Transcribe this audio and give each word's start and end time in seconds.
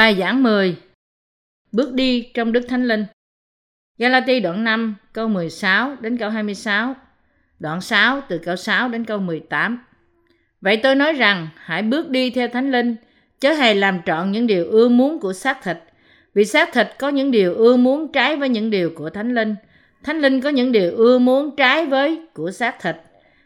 Bài 0.00 0.16
giảng 0.20 0.42
10 0.42 0.76
Bước 1.72 1.94
đi 1.94 2.30
trong 2.34 2.52
Đức 2.52 2.60
Thánh 2.68 2.88
Linh. 2.88 3.04
Galati 3.98 4.40
đoạn 4.40 4.64
5 4.64 4.94
câu 5.12 5.28
16 5.28 5.96
đến 6.00 6.16
câu 6.16 6.30
26 6.30 6.96
Đoạn 7.58 7.80
6 7.80 8.20
từ 8.28 8.38
câu 8.38 8.56
6 8.56 8.88
đến 8.88 9.04
câu 9.04 9.18
18 9.18 9.78
Vậy 10.60 10.76
tôi 10.76 10.94
nói 10.94 11.12
rằng, 11.12 11.48
hãy 11.56 11.82
bước 11.82 12.10
đi 12.10 12.30
theo 12.30 12.48
Thánh 12.48 12.70
Linh, 12.70 12.96
chớ 13.40 13.52
hề 13.52 13.74
làm 13.74 14.00
trọn 14.06 14.32
những 14.32 14.46
điều 14.46 14.70
ưa 14.70 14.88
muốn 14.88 15.20
của 15.20 15.32
xác 15.32 15.62
thịt. 15.62 15.76
Vì 16.34 16.44
xác 16.44 16.72
thịt 16.72 16.86
có 16.98 17.08
những 17.08 17.30
điều 17.30 17.54
ưa 17.54 17.76
muốn 17.76 18.12
trái 18.12 18.36
với 18.36 18.48
những 18.48 18.70
điều 18.70 18.90
của 18.94 19.10
Thánh 19.10 19.34
Linh. 19.34 19.54
Thánh 20.02 20.20
Linh 20.20 20.40
có 20.40 20.48
những 20.48 20.72
điều 20.72 20.96
ưa 20.96 21.18
muốn 21.18 21.56
trái 21.56 21.86
với 21.86 22.26
của 22.34 22.50
xác 22.50 22.82
thịt. 22.82 22.96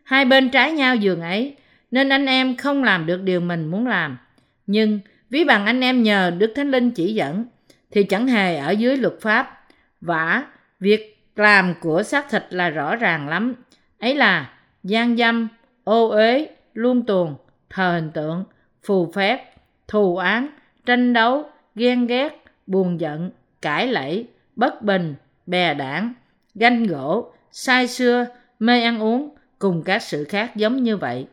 Hai 0.05 0.25
bên 0.25 0.51
trái 0.51 0.73
nhau 0.73 0.97
giường 0.97 1.21
ấy, 1.21 1.57
nên 1.91 2.09
anh 2.09 2.27
em 2.27 2.57
không 2.57 2.85
làm 2.85 3.07
được 3.07 3.23
điều 3.23 3.41
mình 3.41 3.67
muốn 3.67 3.87
làm. 3.87 4.19
Nhưng 4.67 5.01
ví 5.35 5.45
bằng 5.45 5.67
anh 5.67 5.81
em 5.81 6.03
nhờ 6.03 6.33
Đức 6.39 6.53
Thánh 6.57 6.71
Linh 6.71 6.91
chỉ 6.91 7.15
dẫn 7.15 7.45
thì 7.91 8.05
chẳng 8.05 8.27
hề 8.27 8.57
ở 8.57 8.71
dưới 8.71 8.97
luật 8.97 9.15
pháp. 9.21 9.67
Vả, 10.01 10.45
việc 10.81 11.25
làm 11.37 11.75
của 11.81 12.03
xác 12.03 12.31
thịt 12.31 12.43
là 12.51 12.71
rõ 12.71 12.97
ràng 12.97 13.29
lắm. 13.29 13.55
Ấy 13.99 14.15
là 14.15 14.51
gian 14.83 15.17
dâm, 15.17 15.49
ô 15.85 16.09
uế, 16.09 16.49
luôn 16.75 17.07
tuồng, 17.07 17.37
thờ 17.71 17.93
hình 17.95 18.11
tượng, 18.11 18.45
phù 18.85 19.13
phép, 19.13 19.55
thù 19.89 20.17
án, 20.17 20.49
tranh 20.87 21.13
đấu, 21.13 21.51
ghen 21.75 22.07
ghét, 22.07 22.45
buồn 22.67 23.01
giận, 23.01 23.31
cãi 23.63 23.87
lẫy, 23.87 24.27
bất 24.57 24.83
bình, 24.83 25.15
bè 25.47 25.75
đảng, 25.75 26.15
ganh 26.55 26.87
gỗ, 26.87 27.33
sai 27.53 27.89
xưa, 27.89 28.27
mê 28.59 28.83
ăn 28.83 29.03
uống 29.03 29.35
cùng 29.59 29.83
các 29.83 30.03
sự 30.03 30.25
khác 30.25 30.57
giống 30.57 30.83
như 30.83 30.97
vậy. 30.97 31.27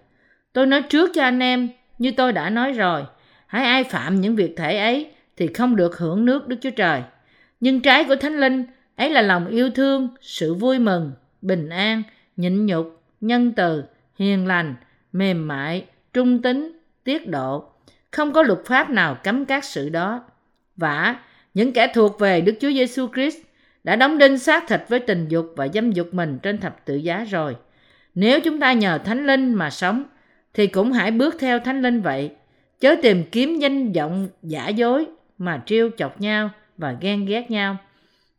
Tôi 0.54 0.68
nói 0.68 0.82
trước 0.90 1.12
cho 1.14 1.24
anh 1.24 1.40
em, 1.40 1.70
như 1.98 2.12
tôi 2.18 2.34
đã 2.34 2.50
nói 2.50 2.72
rồi, 2.72 3.06
hãy 3.52 3.64
ai 3.64 3.84
phạm 3.84 4.22
những 4.22 4.36
việc 4.36 4.54
thể 4.58 4.78
ấy 4.78 5.12
thì 5.38 5.48
không 5.48 5.76
được 5.76 5.98
hưởng 5.98 6.26
nước 6.26 6.48
Đức 6.48 6.56
Chúa 6.62 6.70
Trời. 6.70 7.02
Nhưng 7.60 7.82
trái 7.82 8.04
của 8.04 8.16
Thánh 8.16 8.40
Linh 8.40 8.66
ấy 8.96 9.10
là 9.10 9.22
lòng 9.22 9.48
yêu 9.48 9.70
thương, 9.70 10.10
sự 10.22 10.54
vui 10.54 10.80
mừng, 10.80 11.12
bình 11.42 11.70
an, 11.70 12.04
nhịn 12.38 12.66
nhục, 12.66 13.02
nhân 13.22 13.52
từ, 13.52 13.84
hiền 14.20 14.48
lành, 14.48 14.76
mềm 15.12 15.48
mại, 15.48 15.86
trung 16.14 16.42
tính, 16.42 16.80
tiết 17.04 17.28
độ. 17.28 17.70
Không 18.12 18.34
có 18.34 18.44
luật 18.44 18.60
pháp 18.66 18.90
nào 18.90 19.18
cấm 19.24 19.46
các 19.46 19.64
sự 19.64 19.90
đó. 19.90 20.24
vả 20.78 21.16
những 21.54 21.74
kẻ 21.74 21.92
thuộc 21.94 22.20
về 22.20 22.42
Đức 22.42 22.54
Chúa 22.62 22.72
Giêsu 22.72 23.08
Christ 23.14 23.38
đã 23.84 23.96
đóng 23.96 24.18
đinh 24.18 24.38
xác 24.38 24.68
thịt 24.68 24.82
với 24.88 25.00
tình 25.00 25.28
dục 25.28 25.54
và 25.56 25.68
dâm 25.68 25.92
dục 25.92 26.14
mình 26.14 26.40
trên 26.44 26.58
thập 26.58 26.86
tự 26.86 26.96
giá 26.96 27.24
rồi. 27.24 27.56
Nếu 28.16 28.40
chúng 28.40 28.60
ta 28.60 28.74
nhờ 28.74 28.98
Thánh 28.98 29.26
Linh 29.26 29.54
mà 29.54 29.70
sống, 29.70 30.04
thì 30.54 30.68
cũng 30.68 30.92
hãy 30.92 31.12
bước 31.12 31.36
theo 31.40 31.60
Thánh 31.60 31.82
Linh 31.82 32.02
vậy. 32.02 32.32
Chớ 32.82 32.96
tìm 33.02 33.24
kiếm 33.32 33.60
danh 33.60 33.92
vọng 33.92 34.28
giả 34.44 34.70
dối 34.70 35.06
mà 35.38 35.62
trêu 35.66 35.90
chọc 35.98 36.22
nhau 36.22 36.50
và 36.78 36.96
ghen 37.02 37.26
ghét 37.26 37.52
nhau. 37.52 37.78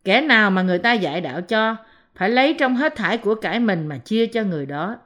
Kẻ 0.05 0.21
nào 0.21 0.51
mà 0.51 0.62
người 0.62 0.79
ta 0.79 0.93
dạy 0.93 1.21
đạo 1.21 1.41
cho, 1.41 1.77
phải 2.15 2.31
lấy 2.31 2.55
trong 2.55 2.77
hết 2.77 2.97
thải 2.97 3.19
của 3.19 3.35
cải 3.35 3.61
mình 3.61 3.87
mà 3.87 3.98
chia 3.98 4.27
cho 4.27 4.43
người 4.43 4.67
đó. 4.67 4.97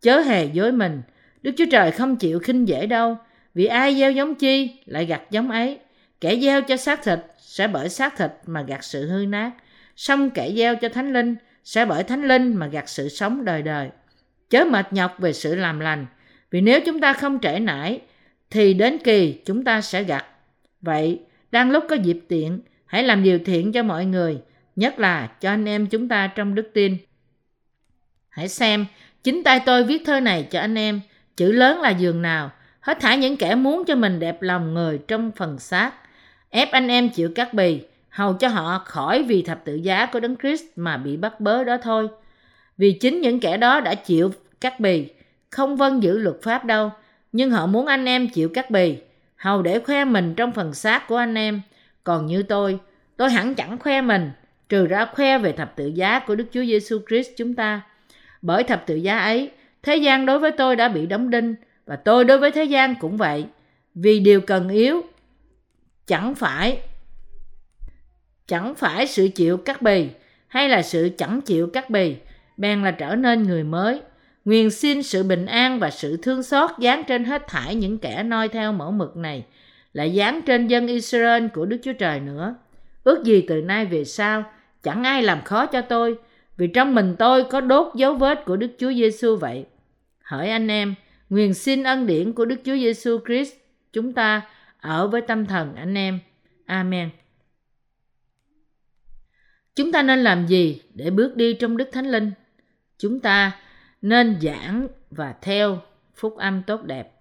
Chớ 0.00 0.20
hề 0.20 0.44
dối 0.44 0.72
mình, 0.72 1.02
Đức 1.42 1.52
Chúa 1.56 1.64
Trời 1.70 1.90
không 1.90 2.16
chịu 2.16 2.38
khinh 2.38 2.68
dễ 2.68 2.86
đâu, 2.86 3.18
vì 3.54 3.66
ai 3.66 3.94
gieo 3.94 4.12
giống 4.12 4.34
chi 4.34 4.70
lại 4.86 5.04
gặt 5.04 5.22
giống 5.30 5.50
ấy. 5.50 5.78
Kẻ 6.20 6.36
gieo 6.36 6.62
cho 6.62 6.76
xác 6.76 7.02
thịt 7.04 7.18
sẽ 7.38 7.68
bởi 7.68 7.88
xác 7.88 8.16
thịt 8.16 8.30
mà 8.46 8.62
gặt 8.62 8.84
sự 8.84 9.08
hư 9.08 9.26
nát, 9.26 9.50
xong 9.96 10.30
kẻ 10.30 10.50
gieo 10.56 10.76
cho 10.76 10.88
thánh 10.88 11.12
linh 11.12 11.36
sẽ 11.64 11.84
bởi 11.84 12.04
thánh 12.04 12.28
linh 12.28 12.56
mà 12.56 12.66
gặt 12.66 12.88
sự 12.88 13.08
sống 13.08 13.44
đời 13.44 13.62
đời. 13.62 13.88
Chớ 14.50 14.64
mệt 14.64 14.92
nhọc 14.92 15.18
về 15.18 15.32
sự 15.32 15.54
làm 15.54 15.80
lành, 15.80 16.06
vì 16.50 16.60
nếu 16.60 16.80
chúng 16.86 17.00
ta 17.00 17.12
không 17.12 17.38
trễ 17.42 17.58
nải, 17.58 18.00
thì 18.50 18.74
đến 18.74 18.98
kỳ 18.98 19.32
chúng 19.44 19.64
ta 19.64 19.80
sẽ 19.80 20.02
gặt. 20.02 20.24
Vậy, 20.80 21.20
đang 21.50 21.70
lúc 21.70 21.84
có 21.88 21.96
dịp 21.96 22.20
tiện, 22.28 22.60
hãy 22.86 23.02
làm 23.02 23.22
điều 23.22 23.38
thiện 23.38 23.72
cho 23.72 23.82
mọi 23.82 24.04
người, 24.04 24.38
nhất 24.76 24.98
là 24.98 25.26
cho 25.40 25.50
anh 25.50 25.68
em 25.68 25.86
chúng 25.86 26.08
ta 26.08 26.26
trong 26.26 26.54
đức 26.54 26.70
tin. 26.74 26.96
Hãy 28.28 28.48
xem, 28.48 28.86
chính 29.24 29.44
tay 29.44 29.60
tôi 29.66 29.84
viết 29.84 30.02
thơ 30.06 30.20
này 30.20 30.48
cho 30.50 30.60
anh 30.60 30.78
em, 30.78 31.00
chữ 31.36 31.52
lớn 31.52 31.80
là 31.80 31.90
giường 31.90 32.22
nào, 32.22 32.50
hết 32.80 33.00
thảy 33.00 33.18
những 33.18 33.36
kẻ 33.36 33.54
muốn 33.54 33.84
cho 33.84 33.94
mình 33.94 34.20
đẹp 34.20 34.42
lòng 34.42 34.74
người 34.74 35.00
trong 35.08 35.30
phần 35.36 35.58
xác, 35.58 35.92
ép 36.50 36.72
anh 36.72 36.88
em 36.88 37.08
chịu 37.08 37.30
cắt 37.34 37.54
bì, 37.54 37.80
hầu 38.08 38.32
cho 38.32 38.48
họ 38.48 38.82
khỏi 38.84 39.22
vì 39.22 39.42
thập 39.42 39.64
tự 39.64 39.74
giá 39.74 40.06
của 40.06 40.20
Đấng 40.20 40.36
Christ 40.36 40.64
mà 40.76 40.96
bị 40.96 41.16
bắt 41.16 41.40
bớ 41.40 41.64
đó 41.64 41.76
thôi. 41.82 42.08
Vì 42.78 42.92
chính 42.92 43.20
những 43.20 43.40
kẻ 43.40 43.56
đó 43.56 43.80
đã 43.80 43.94
chịu 43.94 44.32
cắt 44.60 44.80
bì, 44.80 45.08
không 45.50 45.76
vâng 45.76 46.02
giữ 46.02 46.18
luật 46.18 46.36
pháp 46.42 46.64
đâu, 46.64 46.90
nhưng 47.32 47.50
họ 47.50 47.66
muốn 47.66 47.86
anh 47.86 48.04
em 48.04 48.28
chịu 48.28 48.48
cắt 48.48 48.70
bì, 48.70 48.96
hầu 49.36 49.62
để 49.62 49.78
khoe 49.78 50.04
mình 50.04 50.34
trong 50.34 50.52
phần 50.52 50.74
xác 50.74 51.08
của 51.08 51.16
anh 51.16 51.34
em. 51.34 51.62
Còn 52.04 52.26
như 52.26 52.42
tôi, 52.42 52.78
tôi 53.16 53.30
hẳn 53.30 53.54
chẳng 53.54 53.78
khoe 53.78 54.00
mình, 54.00 54.30
trừ 54.68 54.86
ra 54.86 55.06
khoe 55.14 55.38
về 55.38 55.52
thập 55.52 55.76
tự 55.76 55.86
giá 55.86 56.18
của 56.18 56.34
Đức 56.34 56.46
Chúa 56.52 56.64
Giêsu 56.64 56.98
Christ 57.08 57.30
chúng 57.36 57.54
ta. 57.54 57.80
Bởi 58.42 58.64
thập 58.64 58.86
tự 58.86 58.96
giá 58.96 59.18
ấy, 59.18 59.50
thế 59.82 59.96
gian 59.96 60.26
đối 60.26 60.38
với 60.38 60.50
tôi 60.50 60.76
đã 60.76 60.88
bị 60.88 61.06
đóng 61.06 61.30
đinh 61.30 61.54
và 61.86 61.96
tôi 61.96 62.24
đối 62.24 62.38
với 62.38 62.50
thế 62.50 62.64
gian 62.64 62.94
cũng 62.94 63.16
vậy. 63.16 63.44
Vì 63.94 64.20
điều 64.20 64.40
cần 64.40 64.68
yếu 64.68 65.02
chẳng 66.06 66.34
phải 66.34 66.80
chẳng 68.46 68.74
phải 68.74 69.06
sự 69.06 69.28
chịu 69.28 69.56
cắt 69.56 69.82
bì 69.82 70.08
hay 70.48 70.68
là 70.68 70.82
sự 70.82 71.10
chẳng 71.18 71.40
chịu 71.40 71.70
cắt 71.72 71.90
bì, 71.90 72.16
bèn 72.56 72.82
là 72.82 72.90
trở 72.90 73.14
nên 73.14 73.42
người 73.42 73.64
mới 73.64 74.00
Nguyện 74.46 74.70
xin 74.70 75.02
sự 75.02 75.22
bình 75.22 75.46
an 75.46 75.78
và 75.78 75.90
sự 75.90 76.16
thương 76.16 76.42
xót 76.42 76.70
dán 76.78 77.02
trên 77.08 77.24
hết 77.24 77.42
thảy 77.48 77.74
những 77.74 77.98
kẻ 77.98 78.22
noi 78.22 78.48
theo 78.48 78.72
mẫu 78.72 78.92
mực 78.92 79.16
này, 79.16 79.44
lại 79.92 80.14
dán 80.14 80.42
trên 80.46 80.66
dân 80.66 80.86
Israel 80.86 81.46
của 81.54 81.64
Đức 81.64 81.76
Chúa 81.82 81.92
Trời 81.92 82.20
nữa. 82.20 82.54
Ước 83.04 83.24
gì 83.24 83.44
từ 83.48 83.60
nay 83.60 83.86
về 83.86 84.04
sau, 84.04 84.44
chẳng 84.82 85.04
ai 85.04 85.22
làm 85.22 85.42
khó 85.42 85.66
cho 85.66 85.80
tôi, 85.80 86.18
vì 86.56 86.66
trong 86.66 86.94
mình 86.94 87.16
tôi 87.18 87.44
có 87.44 87.60
đốt 87.60 87.94
dấu 87.94 88.14
vết 88.14 88.44
của 88.44 88.56
Đức 88.56 88.70
Chúa 88.78 88.92
Giêsu 88.92 89.36
vậy. 89.36 89.66
Hỡi 90.20 90.50
anh 90.50 90.68
em, 90.68 90.94
nguyện 91.30 91.54
xin 91.54 91.82
ân 91.82 92.06
điển 92.06 92.32
của 92.32 92.44
Đức 92.44 92.60
Chúa 92.64 92.76
Giêsu 92.76 93.18
Christ 93.26 93.54
chúng 93.92 94.12
ta 94.12 94.42
ở 94.78 95.08
với 95.08 95.20
tâm 95.20 95.46
thần 95.46 95.74
anh 95.74 95.94
em. 95.94 96.18
Amen. 96.66 97.10
Chúng 99.74 99.92
ta 99.92 100.02
nên 100.02 100.18
làm 100.18 100.46
gì 100.46 100.80
để 100.94 101.10
bước 101.10 101.36
đi 101.36 101.54
trong 101.54 101.76
Đức 101.76 101.88
Thánh 101.92 102.10
Linh? 102.10 102.32
Chúng 102.98 103.20
ta 103.20 103.52
nên 104.08 104.36
giảng 104.40 104.88
và 105.10 105.34
theo 105.42 105.78
phúc 106.14 106.36
âm 106.36 106.62
tốt 106.62 106.82
đẹp. 106.82 107.12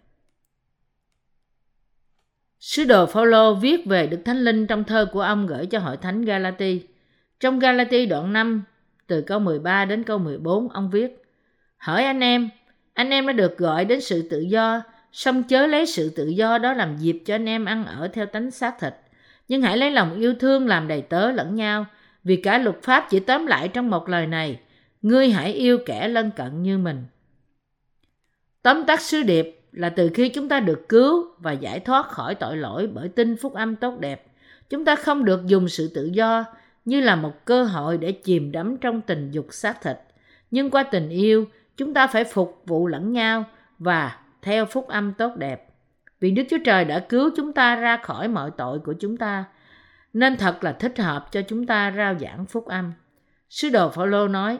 Sứ 2.59 2.84
đồ 2.84 3.06
Phaolô 3.06 3.53
viết 3.53 3.85
về 3.85 4.07
Đức 4.07 4.22
Thánh 4.25 4.38
Linh 4.38 4.68
trong 4.68 4.84
thơ 4.84 5.07
của 5.12 5.22
ông 5.22 5.47
gửi 5.47 5.66
cho 5.66 5.79
hội 5.79 5.97
thánh 5.97 6.25
Galati. 6.25 6.81
Trong 7.40 7.59
Galati 7.59 8.06
đoạn 8.06 8.34
5, 8.34 8.63
từ 9.07 9.22
câu 9.22 9.40
13 9.40 9.85
đến 9.85 10.03
câu 10.03 10.18
14, 10.18 10.69
ông 10.69 10.90
viết: 10.90 11.24
Hỡi 11.78 12.03
anh 12.06 12.19
em, 12.19 12.50
anh 12.94 13.09
em 13.09 13.28
đã 13.28 13.34
được 13.34 13.57
gọi 13.57 13.85
đến 13.85 14.01
sự 14.01 14.29
tự 14.29 14.40
do, 14.40 14.81
song 15.12 15.44
chớ 15.44 15.68
lấy 15.68 15.85
sự 15.85 16.09
tự 16.09 16.28
do 16.28 16.57
đó 16.57 16.74
làm 16.74 16.97
dịp 16.97 17.22
cho 17.25 17.35
anh 17.35 17.50
em 17.50 17.66
ăn 17.66 17.85
ở 17.85 18.07
theo 18.07 18.25
tánh 18.25 18.51
xác 18.51 18.79
thịt, 18.79 18.94
nhưng 19.47 19.62
hãy 19.62 19.78
lấy 19.78 19.91
lòng 19.91 20.16
yêu 20.19 20.34
thương 20.40 20.68
làm 20.68 20.88
đầy 20.88 21.01
tớ 21.01 21.31
lẫn 21.31 21.56
nhau, 21.56 21.85
vì 22.24 22.35
cả 22.35 22.57
luật 22.57 22.84
pháp 22.84 23.07
chỉ 23.09 23.19
tóm 23.19 23.45
lại 23.47 23.68
trong 23.68 23.90
một 23.90 24.09
lời 24.09 24.28
này: 24.28 24.59
ngươi 25.06 25.30
hãy 25.30 25.54
yêu 25.54 25.78
kẻ 25.86 26.08
lân 26.08 26.32
cận 26.32 26.64
như 26.64 26.78
mình. 26.78 27.06
Tóm 28.62 28.86
tắt 28.88 29.02
sứ 29.02 29.24
điệp 29.24 29.62
là 29.72 29.90
từ 29.90 30.10
khi 30.14 30.30
chúng 30.30 30.50
ta 30.50 30.60
được 30.60 30.90
cứu 30.90 31.28
và 31.40 31.52
giải 31.52 31.80
thoát 31.80 32.08
khỏi 32.08 32.36
tội 32.36 32.58
lỗi 32.58 32.88
bởi 32.88 33.10
tin 33.10 33.38
phúc 33.38 33.54
âm 33.54 33.76
tốt 33.76 34.00
đẹp, 34.00 34.26
chúng 34.70 34.86
ta 34.86 34.96
không 34.96 35.26
được 35.26 35.46
dùng 35.46 35.70
sự 35.70 35.92
tự 35.96 36.06
do 36.06 36.46
như 36.86 37.02
là 37.02 37.16
một 37.16 37.46
cơ 37.46 37.64
hội 37.64 37.98
để 37.98 38.12
chìm 38.12 38.52
đắm 38.52 38.78
trong 38.78 39.02
tình 39.02 39.31
dục 39.31 39.48
xác 39.52 39.81
thịt. 39.81 39.98
Nhưng 40.52 40.69
qua 40.69 40.84
tình 40.84 41.10
yêu, 41.10 41.46
chúng 41.78 41.94
ta 41.94 42.08
phải 42.08 42.24
phục 42.24 42.62
vụ 42.66 42.88
lẫn 42.88 43.13
nhau 43.13 43.46
và 43.80 44.18
theo 44.42 44.66
phúc 44.66 44.88
âm 44.88 45.13
tốt 45.13 45.36
đẹp. 45.38 45.69
Vì 46.19 46.31
Đức 46.31 46.44
Chúa 46.50 46.60
Trời 46.66 46.86
đã 46.86 47.00
cứu 47.00 47.30
chúng 47.36 47.54
ta 47.54 47.75
ra 47.75 47.98
khỏi 47.98 48.28
mọi 48.28 48.51
tội 48.58 48.80
của 48.80 48.94
chúng 49.00 49.18
ta, 49.18 49.44
nên 50.13 50.38
thật 50.38 50.63
là 50.63 50.72
thích 50.72 51.00
hợp 51.00 51.31
cho 51.31 51.42
chúng 51.42 51.66
ta 51.66 51.94
rao 51.98 52.16
giảng 52.19 52.46
phúc 52.46 52.66
âm. 52.66 52.94
Sứ 53.50 53.69
đồ 53.69 53.90
Phaolô 53.90 54.28
nói: 54.28 54.60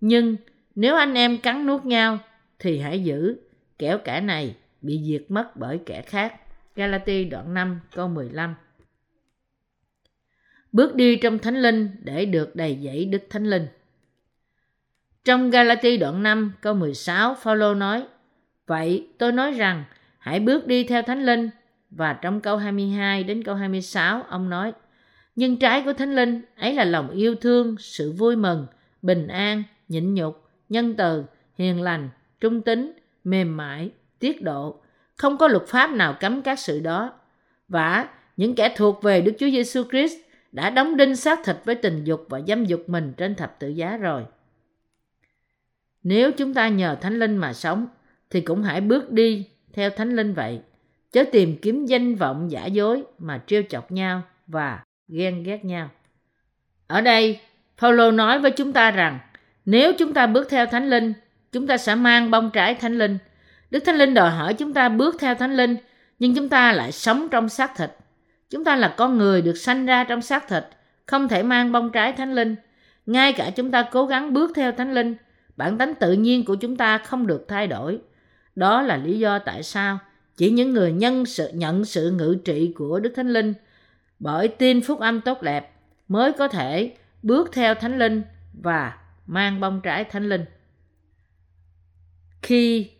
nhưng 0.00 0.36
nếu 0.74 0.96
anh 0.96 1.14
em 1.14 1.38
cắn 1.38 1.66
nuốt 1.66 1.84
nhau 1.84 2.18
thì 2.58 2.78
hãy 2.78 3.04
giữ, 3.04 3.36
kẻo 3.78 3.98
kẻ 3.98 4.20
này 4.20 4.56
bị 4.82 5.00
diệt 5.04 5.24
mất 5.28 5.56
bởi 5.56 5.80
kẻ 5.86 6.02
khác. 6.02 6.34
Galati 6.76 7.24
đoạn 7.24 7.54
5 7.54 7.80
câu 7.94 8.08
15 8.08 8.54
Bước 10.72 10.94
đi 10.94 11.16
trong 11.16 11.38
Thánh 11.38 11.62
Linh 11.62 11.90
để 12.02 12.24
được 12.24 12.56
đầy 12.56 12.78
dẫy 12.84 13.04
Đức 13.04 13.22
Thánh 13.30 13.44
Linh. 13.44 13.66
Trong 15.24 15.50
Galati 15.50 15.96
đoạn 15.96 16.22
5 16.22 16.52
câu 16.60 16.74
16, 16.74 17.34
Phaolô 17.34 17.74
nói: 17.74 18.04
"Vậy 18.66 19.08
tôi 19.18 19.32
nói 19.32 19.52
rằng 19.52 19.84
hãy 20.18 20.40
bước 20.40 20.66
đi 20.66 20.84
theo 20.84 21.02
Thánh 21.02 21.24
Linh." 21.26 21.50
Và 21.90 22.12
trong 22.12 22.40
câu 22.40 22.56
22 22.56 23.24
đến 23.24 23.42
câu 23.42 23.54
26, 23.54 24.22
ông 24.22 24.50
nói: 24.50 24.72
"Nhưng 25.36 25.58
trái 25.58 25.82
của 25.82 25.92
Thánh 25.92 26.14
Linh 26.14 26.42
ấy 26.56 26.74
là 26.74 26.84
lòng 26.84 27.10
yêu 27.10 27.34
thương, 27.34 27.76
sự 27.78 28.12
vui 28.12 28.36
mừng, 28.36 28.66
bình 29.02 29.28
an, 29.28 29.62
nhịn 29.88 30.14
nhục, 30.14 30.48
nhân 30.68 30.94
từ, 30.96 31.24
hiền 31.58 31.82
lành, 31.82 32.08
trung 32.40 32.62
tính, 32.62 32.92
mềm 33.24 33.56
mại, 33.56 33.90
tiết 34.18 34.42
độ. 34.42 34.80
Không 35.16 35.38
có 35.38 35.48
luật 35.48 35.62
pháp 35.66 35.90
nào 35.90 36.16
cấm 36.20 36.42
các 36.42 36.58
sự 36.58 36.80
đó. 36.80 37.12
Và 37.68 38.08
những 38.36 38.54
kẻ 38.54 38.74
thuộc 38.76 39.02
về 39.02 39.20
Đức 39.20 39.32
Chúa 39.38 39.50
Giêsu 39.50 39.82
Christ 39.90 40.14
đã 40.52 40.70
đóng 40.70 40.96
đinh 40.96 41.16
xác 41.16 41.38
thịt 41.44 41.56
với 41.64 41.74
tình 41.74 42.04
dục 42.04 42.26
và 42.28 42.40
dâm 42.40 42.64
dục 42.64 42.84
mình 42.86 43.12
trên 43.16 43.34
thập 43.34 43.58
tự 43.58 43.68
giá 43.68 43.96
rồi. 43.96 44.24
Nếu 46.02 46.32
chúng 46.32 46.54
ta 46.54 46.68
nhờ 46.68 46.96
Thánh 47.00 47.18
Linh 47.18 47.36
mà 47.36 47.52
sống, 47.52 47.86
thì 48.30 48.40
cũng 48.40 48.62
hãy 48.62 48.80
bước 48.80 49.10
đi 49.10 49.46
theo 49.72 49.90
Thánh 49.90 50.16
Linh 50.16 50.34
vậy, 50.34 50.60
chớ 51.12 51.24
tìm 51.32 51.56
kiếm 51.62 51.86
danh 51.86 52.14
vọng 52.14 52.50
giả 52.50 52.66
dối 52.66 53.02
mà 53.18 53.42
trêu 53.46 53.62
chọc 53.68 53.92
nhau 53.92 54.22
và 54.46 54.84
ghen 55.08 55.42
ghét 55.42 55.64
nhau. 55.64 55.90
Ở 56.86 57.00
đây, 57.00 57.40
Paulo 57.78 58.10
nói 58.10 58.38
với 58.38 58.50
chúng 58.50 58.72
ta 58.72 58.90
rằng, 58.90 59.18
nếu 59.64 59.92
chúng 59.92 60.14
ta 60.14 60.26
bước 60.26 60.46
theo 60.50 60.66
Thánh 60.66 60.90
Linh, 60.90 61.12
chúng 61.52 61.66
ta 61.66 61.76
sẽ 61.76 61.94
mang 61.94 62.30
bông 62.30 62.50
trái 62.50 62.74
Thánh 62.74 62.98
Linh. 62.98 63.18
Đức 63.70 63.80
Thánh 63.86 63.96
Linh 63.96 64.14
đòi 64.14 64.30
hỏi 64.30 64.54
chúng 64.54 64.74
ta 64.74 64.88
bước 64.88 65.16
theo 65.20 65.34
Thánh 65.34 65.56
Linh, 65.56 65.76
nhưng 66.18 66.34
chúng 66.34 66.48
ta 66.48 66.72
lại 66.72 66.92
sống 66.92 67.28
trong 67.30 67.48
xác 67.48 67.76
thịt. 67.76 67.90
Chúng 68.50 68.64
ta 68.64 68.76
là 68.76 68.94
con 68.96 69.18
người 69.18 69.42
được 69.42 69.56
sanh 69.56 69.86
ra 69.86 70.04
trong 70.04 70.22
xác 70.22 70.48
thịt, 70.48 70.64
không 71.06 71.28
thể 71.28 71.42
mang 71.42 71.72
bông 71.72 71.90
trái 71.90 72.12
Thánh 72.12 72.34
Linh. 72.34 72.56
Ngay 73.06 73.32
cả 73.32 73.50
chúng 73.50 73.70
ta 73.70 73.82
cố 73.82 74.06
gắng 74.06 74.32
bước 74.32 74.52
theo 74.54 74.72
Thánh 74.72 74.94
Linh, 74.94 75.14
bản 75.56 75.78
tánh 75.78 75.94
tự 75.94 76.12
nhiên 76.12 76.44
của 76.44 76.54
chúng 76.54 76.76
ta 76.76 76.98
không 76.98 77.26
được 77.26 77.44
thay 77.48 77.66
đổi. 77.66 77.98
Đó 78.56 78.82
là 78.82 78.96
lý 78.96 79.18
do 79.18 79.38
tại 79.38 79.62
sao 79.62 79.98
chỉ 80.36 80.50
những 80.50 80.74
người 80.74 80.92
nhân 80.92 81.24
sự 81.26 81.50
nhận 81.54 81.84
sự 81.84 82.10
ngự 82.10 82.36
trị 82.44 82.72
của 82.76 83.00
Đức 83.00 83.12
Thánh 83.16 83.32
Linh 83.32 83.54
bởi 84.18 84.48
tin 84.48 84.80
phúc 84.80 85.00
âm 85.00 85.20
tốt 85.20 85.42
đẹp 85.42 85.72
mới 86.08 86.32
có 86.32 86.48
thể 86.48 86.92
bước 87.22 87.50
theo 87.52 87.74
Thánh 87.74 87.98
Linh 87.98 88.22
và 88.62 88.92
mang 89.26 89.60
bông 89.60 89.80
trái 89.80 90.04
Thánh 90.04 90.28
Linh. 90.28 90.44
Khi 92.42 92.90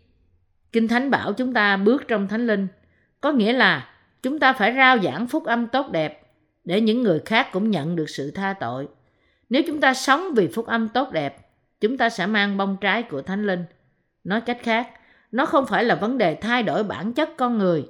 Kinh 0.72 0.88
Thánh 0.88 1.10
bảo 1.10 1.32
chúng 1.32 1.52
ta 1.54 1.76
bước 1.76 2.08
trong 2.08 2.28
Thánh 2.28 2.46
Linh, 2.46 2.66
có 3.20 3.32
nghĩa 3.32 3.52
là 3.52 3.88
chúng 4.22 4.38
ta 4.38 4.52
phải 4.52 4.74
rao 4.76 4.98
giảng 4.98 5.26
phúc 5.26 5.44
âm 5.44 5.66
tốt 5.66 5.90
đẹp 5.90 6.32
để 6.64 6.80
những 6.80 7.02
người 7.02 7.20
khác 7.24 7.48
cũng 7.52 7.70
nhận 7.70 7.96
được 7.96 8.10
sự 8.10 8.30
tha 8.30 8.54
tội. 8.60 8.88
Nếu 9.50 9.62
chúng 9.66 9.80
ta 9.80 9.94
sống 9.94 10.34
vì 10.36 10.48
phúc 10.48 10.66
âm 10.66 10.88
tốt 10.88 11.12
đẹp, 11.12 11.48
chúng 11.80 11.98
ta 11.98 12.10
sẽ 12.10 12.26
mang 12.26 12.56
bông 12.56 12.76
trái 12.80 13.02
của 13.02 13.22
Thánh 13.22 13.46
Linh. 13.46 13.64
Nói 14.24 14.40
cách 14.40 14.58
khác, 14.62 14.88
nó 15.32 15.46
không 15.46 15.66
phải 15.66 15.84
là 15.84 15.94
vấn 15.94 16.18
đề 16.18 16.34
thay 16.34 16.62
đổi 16.62 16.84
bản 16.84 17.12
chất 17.12 17.30
con 17.36 17.58
người. 17.58 17.86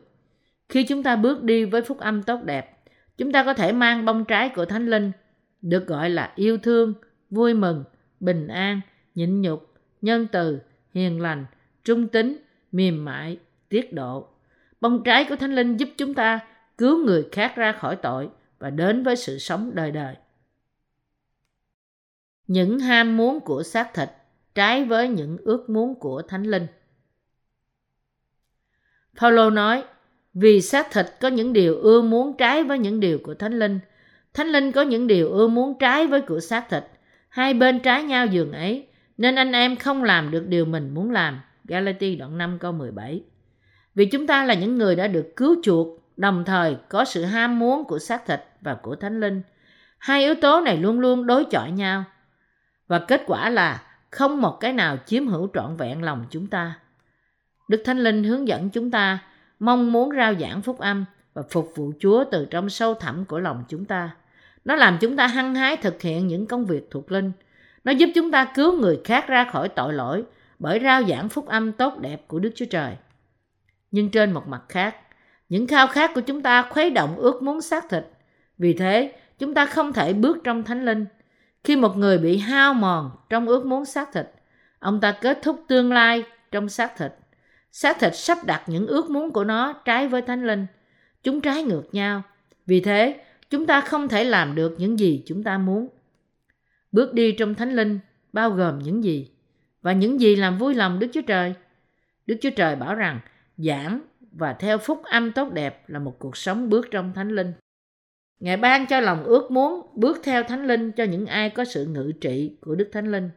Khi 0.68 0.84
chúng 0.84 1.02
ta 1.02 1.16
bước 1.16 1.42
đi 1.42 1.64
với 1.64 1.82
phúc 1.82 1.98
âm 1.98 2.22
tốt 2.22 2.42
đẹp, 2.44 2.78
chúng 3.18 3.32
ta 3.32 3.44
có 3.44 3.54
thể 3.54 3.72
mang 3.72 4.04
bông 4.04 4.24
trái 4.24 4.48
của 4.48 4.64
Thánh 4.64 4.86
Linh, 4.86 5.12
được 5.62 5.86
gọi 5.86 6.10
là 6.10 6.32
yêu 6.34 6.58
thương, 6.58 6.94
vui 7.30 7.54
mừng, 7.54 7.84
bình 8.24 8.48
an, 8.48 8.80
nhịn 9.14 9.40
nhục, 9.40 9.74
nhân 10.02 10.26
từ, 10.32 10.60
hiền 10.94 11.20
lành, 11.20 11.46
trung 11.84 12.08
tính, 12.08 12.36
mềm 12.72 13.04
mại, 13.04 13.38
tiết 13.68 13.92
độ. 13.92 14.28
Bông 14.80 15.02
trái 15.04 15.26
của 15.28 15.36
Thánh 15.36 15.54
Linh 15.54 15.76
giúp 15.76 15.88
chúng 15.96 16.14
ta 16.14 16.40
cứu 16.78 17.04
người 17.04 17.28
khác 17.32 17.52
ra 17.56 17.72
khỏi 17.72 17.96
tội 17.96 18.28
và 18.58 18.70
đến 18.70 19.02
với 19.02 19.16
sự 19.16 19.38
sống 19.38 19.70
đời 19.74 19.90
đời. 19.90 20.16
Những 22.46 22.78
ham 22.78 23.16
muốn 23.16 23.40
của 23.40 23.62
xác 23.62 23.94
thịt 23.94 24.08
trái 24.54 24.84
với 24.84 25.08
những 25.08 25.36
ước 25.44 25.70
muốn 25.70 25.94
của 25.94 26.22
Thánh 26.22 26.42
Linh. 26.42 26.66
Paulo 29.16 29.50
nói, 29.50 29.84
vì 30.34 30.60
xác 30.60 30.90
thịt 30.90 31.06
có 31.20 31.28
những 31.28 31.52
điều 31.52 31.80
ưa 31.80 32.02
muốn 32.02 32.36
trái 32.36 32.64
với 32.64 32.78
những 32.78 33.00
điều 33.00 33.18
của 33.22 33.34
Thánh 33.34 33.58
Linh. 33.58 33.80
Thánh 34.34 34.48
Linh 34.48 34.72
có 34.72 34.82
những 34.82 35.06
điều 35.06 35.30
ưa 35.30 35.48
muốn 35.48 35.78
trái 35.78 36.06
với 36.06 36.20
của 36.20 36.40
xác 36.40 36.66
thịt. 36.70 36.84
Hai 37.34 37.54
bên 37.54 37.80
trái 37.80 38.02
nhau 38.02 38.26
giường 38.26 38.52
ấy, 38.52 38.86
nên 39.16 39.34
anh 39.34 39.52
em 39.52 39.76
không 39.76 40.02
làm 40.02 40.30
được 40.30 40.46
điều 40.46 40.64
mình 40.64 40.94
muốn 40.94 41.10
làm. 41.10 41.40
Galati 41.64 42.16
đoạn 42.16 42.38
5 42.38 42.58
câu 42.58 42.72
17 42.72 43.22
Vì 43.94 44.06
chúng 44.06 44.26
ta 44.26 44.44
là 44.44 44.54
những 44.54 44.78
người 44.78 44.96
đã 44.96 45.06
được 45.06 45.32
cứu 45.36 45.56
chuộc, 45.62 45.88
đồng 46.16 46.44
thời 46.44 46.76
có 46.88 47.04
sự 47.04 47.24
ham 47.24 47.58
muốn 47.58 47.84
của 47.84 47.98
xác 47.98 48.26
thịt 48.26 48.40
và 48.60 48.74
của 48.74 48.96
Thánh 48.96 49.20
Linh. 49.20 49.42
Hai 49.98 50.24
yếu 50.24 50.34
tố 50.34 50.60
này 50.60 50.76
luôn 50.76 51.00
luôn 51.00 51.26
đối 51.26 51.44
chọi 51.44 51.70
nhau. 51.70 52.04
Và 52.86 52.98
kết 52.98 53.22
quả 53.26 53.50
là 53.50 53.82
không 54.10 54.40
một 54.40 54.56
cái 54.60 54.72
nào 54.72 54.96
chiếm 55.06 55.26
hữu 55.26 55.48
trọn 55.54 55.76
vẹn 55.76 56.02
lòng 56.02 56.24
chúng 56.30 56.46
ta. 56.46 56.74
Đức 57.68 57.82
Thánh 57.84 57.98
Linh 57.98 58.24
hướng 58.24 58.48
dẫn 58.48 58.70
chúng 58.70 58.90
ta 58.90 59.18
mong 59.58 59.92
muốn 59.92 60.10
rao 60.16 60.34
giảng 60.34 60.62
phúc 60.62 60.78
âm 60.78 61.04
và 61.34 61.42
phục 61.50 61.72
vụ 61.74 61.92
Chúa 62.00 62.24
từ 62.24 62.46
trong 62.50 62.70
sâu 62.70 62.94
thẳm 62.94 63.24
của 63.24 63.38
lòng 63.38 63.64
chúng 63.68 63.84
ta. 63.84 64.10
Nó 64.64 64.76
làm 64.76 64.98
chúng 65.00 65.16
ta 65.16 65.26
hăng 65.26 65.54
hái 65.54 65.76
thực 65.76 66.02
hiện 66.02 66.26
những 66.26 66.46
công 66.46 66.64
việc 66.64 66.88
thuộc 66.90 67.12
linh. 67.12 67.32
Nó 67.84 67.92
giúp 67.92 68.10
chúng 68.14 68.30
ta 68.30 68.44
cứu 68.54 68.80
người 68.80 69.00
khác 69.04 69.26
ra 69.28 69.44
khỏi 69.52 69.68
tội 69.68 69.92
lỗi 69.92 70.24
bởi 70.58 70.80
rao 70.82 71.04
giảng 71.04 71.28
phúc 71.28 71.46
âm 71.46 71.72
tốt 71.72 71.98
đẹp 71.98 72.28
của 72.28 72.38
Đức 72.38 72.50
Chúa 72.54 72.64
Trời. 72.70 72.96
Nhưng 73.90 74.10
trên 74.10 74.32
một 74.32 74.48
mặt 74.48 74.62
khác, 74.68 74.96
những 75.48 75.66
khao 75.66 75.86
khát 75.86 76.14
của 76.14 76.20
chúng 76.20 76.42
ta 76.42 76.62
khuấy 76.62 76.90
động 76.90 77.16
ước 77.16 77.42
muốn 77.42 77.60
xác 77.60 77.88
thịt. 77.90 78.04
Vì 78.58 78.72
thế, 78.72 79.12
chúng 79.38 79.54
ta 79.54 79.66
không 79.66 79.92
thể 79.92 80.12
bước 80.12 80.38
trong 80.44 80.62
thánh 80.62 80.84
linh. 80.84 81.06
Khi 81.64 81.76
một 81.76 81.96
người 81.96 82.18
bị 82.18 82.38
hao 82.38 82.74
mòn 82.74 83.10
trong 83.30 83.46
ước 83.46 83.66
muốn 83.66 83.84
xác 83.84 84.12
thịt, 84.12 84.26
ông 84.78 85.00
ta 85.00 85.12
kết 85.12 85.38
thúc 85.42 85.64
tương 85.68 85.92
lai 85.92 86.24
trong 86.50 86.68
xác 86.68 86.96
thịt 86.96 87.12
xác 87.74 88.00
thịt 88.00 88.16
sắp 88.16 88.38
đặt 88.46 88.62
những 88.66 88.86
ước 88.86 89.10
muốn 89.10 89.30
của 89.30 89.44
nó 89.44 89.72
trái 89.72 90.08
với 90.08 90.22
thánh 90.22 90.46
linh. 90.46 90.66
Chúng 91.22 91.40
trái 91.40 91.62
ngược 91.62 91.94
nhau. 91.94 92.22
Vì 92.66 92.80
thế, 92.80 93.24
chúng 93.54 93.66
ta 93.66 93.80
không 93.80 94.08
thể 94.08 94.24
làm 94.24 94.54
được 94.54 94.74
những 94.78 94.98
gì 94.98 95.22
chúng 95.26 95.42
ta 95.42 95.58
muốn. 95.58 95.88
Bước 96.92 97.14
đi 97.14 97.32
trong 97.32 97.54
thánh 97.54 97.72
linh 97.72 97.98
bao 98.32 98.50
gồm 98.50 98.78
những 98.78 99.04
gì? 99.04 99.30
Và 99.82 99.92
những 99.92 100.20
gì 100.20 100.36
làm 100.36 100.58
vui 100.58 100.74
lòng 100.74 100.98
Đức 100.98 101.06
Chúa 101.12 101.22
Trời? 101.22 101.54
Đức 102.26 102.36
Chúa 102.40 102.50
Trời 102.50 102.76
bảo 102.76 102.94
rằng 102.94 103.20
giảng 103.56 104.00
và 104.32 104.52
theo 104.52 104.78
phúc 104.78 105.02
âm 105.04 105.32
tốt 105.32 105.52
đẹp 105.52 105.88
là 105.88 105.98
một 105.98 106.18
cuộc 106.18 106.36
sống 106.36 106.70
bước 106.70 106.88
trong 106.90 107.12
thánh 107.14 107.28
linh. 107.28 107.52
Ngài 108.40 108.56
ban 108.56 108.86
cho 108.86 109.00
lòng 109.00 109.24
ước 109.24 109.50
muốn 109.50 109.86
bước 109.94 110.20
theo 110.24 110.42
thánh 110.42 110.66
linh 110.66 110.92
cho 110.92 111.04
những 111.04 111.26
ai 111.26 111.50
có 111.50 111.64
sự 111.64 111.86
ngự 111.86 112.12
trị 112.20 112.56
của 112.60 112.74
Đức 112.74 112.90
Thánh 112.92 113.12
Linh. 113.12 113.30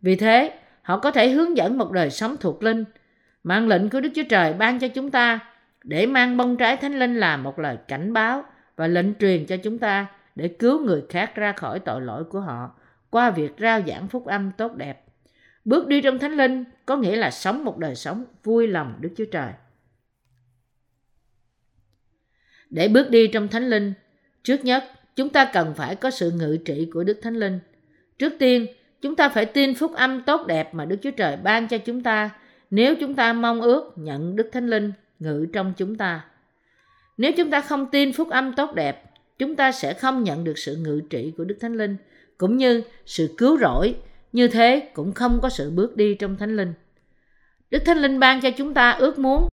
Vì 0.00 0.16
thế, 0.16 0.58
họ 0.82 0.98
có 0.98 1.10
thể 1.10 1.30
hướng 1.30 1.56
dẫn 1.56 1.78
một 1.78 1.92
đời 1.92 2.10
sống 2.10 2.36
thuộc 2.40 2.62
linh– 2.62 2.84
Mạng 3.48 3.68
lệnh 3.68 3.90
của 3.90 4.00
Đức 4.00 4.08
Chúa 4.14 4.22
Trời 4.28 4.52
ban 4.52 4.78
cho 4.78 4.88
chúng 4.88 5.10
ta 5.10 5.38
để 5.84 6.06
mang 6.06 6.36
bông 6.36 6.56
trái 6.56 6.76
thánh 6.76 6.98
linh 6.98 7.16
là 7.16 7.36
một 7.36 7.58
lời 7.58 7.76
cảnh 7.88 8.12
báo 8.12 8.44
và 8.78 8.86
lệnh 8.86 9.14
truyền 9.14 9.46
cho 9.46 9.56
chúng 9.56 9.78
ta 9.78 10.06
để 10.34 10.48
cứu 10.48 10.80
người 10.80 11.02
khác 11.08 11.32
ra 11.34 11.52
khỏi 11.52 11.80
tội 11.80 12.00
lỗi 12.00 12.24
của 12.24 12.40
họ 12.40 12.74
qua 13.10 13.30
việc 13.30 13.52
rao 13.58 13.82
giảng 13.86 14.08
phúc 14.08 14.26
âm 14.26 14.52
tốt 14.58 14.74
đẹp. 14.76 15.04
Bước 15.64 15.86
đi 15.86 16.00
trong 16.00 16.18
thánh 16.18 16.32
linh 16.32 16.64
có 16.86 16.96
nghĩa 16.96 17.16
là 17.16 17.30
sống 17.30 17.64
một 17.64 17.78
đời 17.78 17.94
sống 17.94 18.24
vui 18.44 18.66
lòng 18.66 18.94
Đức 19.00 19.10
Chúa 19.16 19.24
Trời. 19.32 19.52
Để 22.70 22.88
bước 22.88 23.10
đi 23.10 23.26
trong 23.26 23.48
thánh 23.48 23.70
linh, 23.70 23.92
trước 24.42 24.64
nhất 24.64 24.84
chúng 25.16 25.28
ta 25.28 25.50
cần 25.52 25.74
phải 25.74 25.96
có 25.96 26.10
sự 26.10 26.30
ngự 26.30 26.58
trị 26.64 26.90
của 26.92 27.04
Đức 27.04 27.18
Thánh 27.22 27.34
Linh. 27.34 27.58
Trước 28.18 28.32
tiên, 28.38 28.66
chúng 29.00 29.16
ta 29.16 29.28
phải 29.28 29.46
tin 29.46 29.74
phúc 29.74 29.94
âm 29.94 30.22
tốt 30.22 30.46
đẹp 30.46 30.74
mà 30.74 30.84
Đức 30.84 30.96
Chúa 31.02 31.10
Trời 31.10 31.36
ban 31.36 31.68
cho 31.68 31.78
chúng 31.78 32.02
ta 32.02 32.30
nếu 32.70 32.94
chúng 33.00 33.14
ta 33.14 33.32
mong 33.32 33.60
ước 33.60 33.92
nhận 33.96 34.36
Đức 34.36 34.48
Thánh 34.52 34.68
Linh 34.68 34.92
ngự 35.18 35.46
trong 35.52 35.72
chúng 35.76 35.96
ta. 35.96 36.24
Nếu 37.18 37.32
chúng 37.36 37.50
ta 37.50 37.60
không 37.60 37.86
tin 37.86 38.12
phúc 38.12 38.30
âm 38.30 38.52
tốt 38.52 38.74
đẹp, 38.74 39.04
chúng 39.38 39.56
ta 39.56 39.72
sẽ 39.72 39.94
không 39.94 40.24
nhận 40.24 40.44
được 40.44 40.58
sự 40.58 40.76
ngự 40.76 41.00
trị 41.10 41.32
của 41.36 41.44
Đức 41.44 41.56
Thánh 41.60 41.74
Linh, 41.74 41.96
cũng 42.38 42.56
như 42.56 42.82
sự 43.06 43.34
cứu 43.38 43.58
rỗi, 43.58 43.96
như 44.32 44.48
thế 44.48 44.90
cũng 44.94 45.12
không 45.12 45.38
có 45.42 45.48
sự 45.48 45.70
bước 45.70 45.96
đi 45.96 46.14
trong 46.14 46.36
Thánh 46.36 46.56
Linh. 46.56 46.72
Đức 47.70 47.82
Thánh 47.86 47.98
Linh 47.98 48.18
ban 48.18 48.40
cho 48.40 48.50
chúng 48.50 48.74
ta 48.74 48.90
ước 48.90 49.18
muốn 49.18 49.48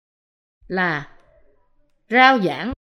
là 0.67 1.07
rao 2.09 2.39
giảng 2.39 2.73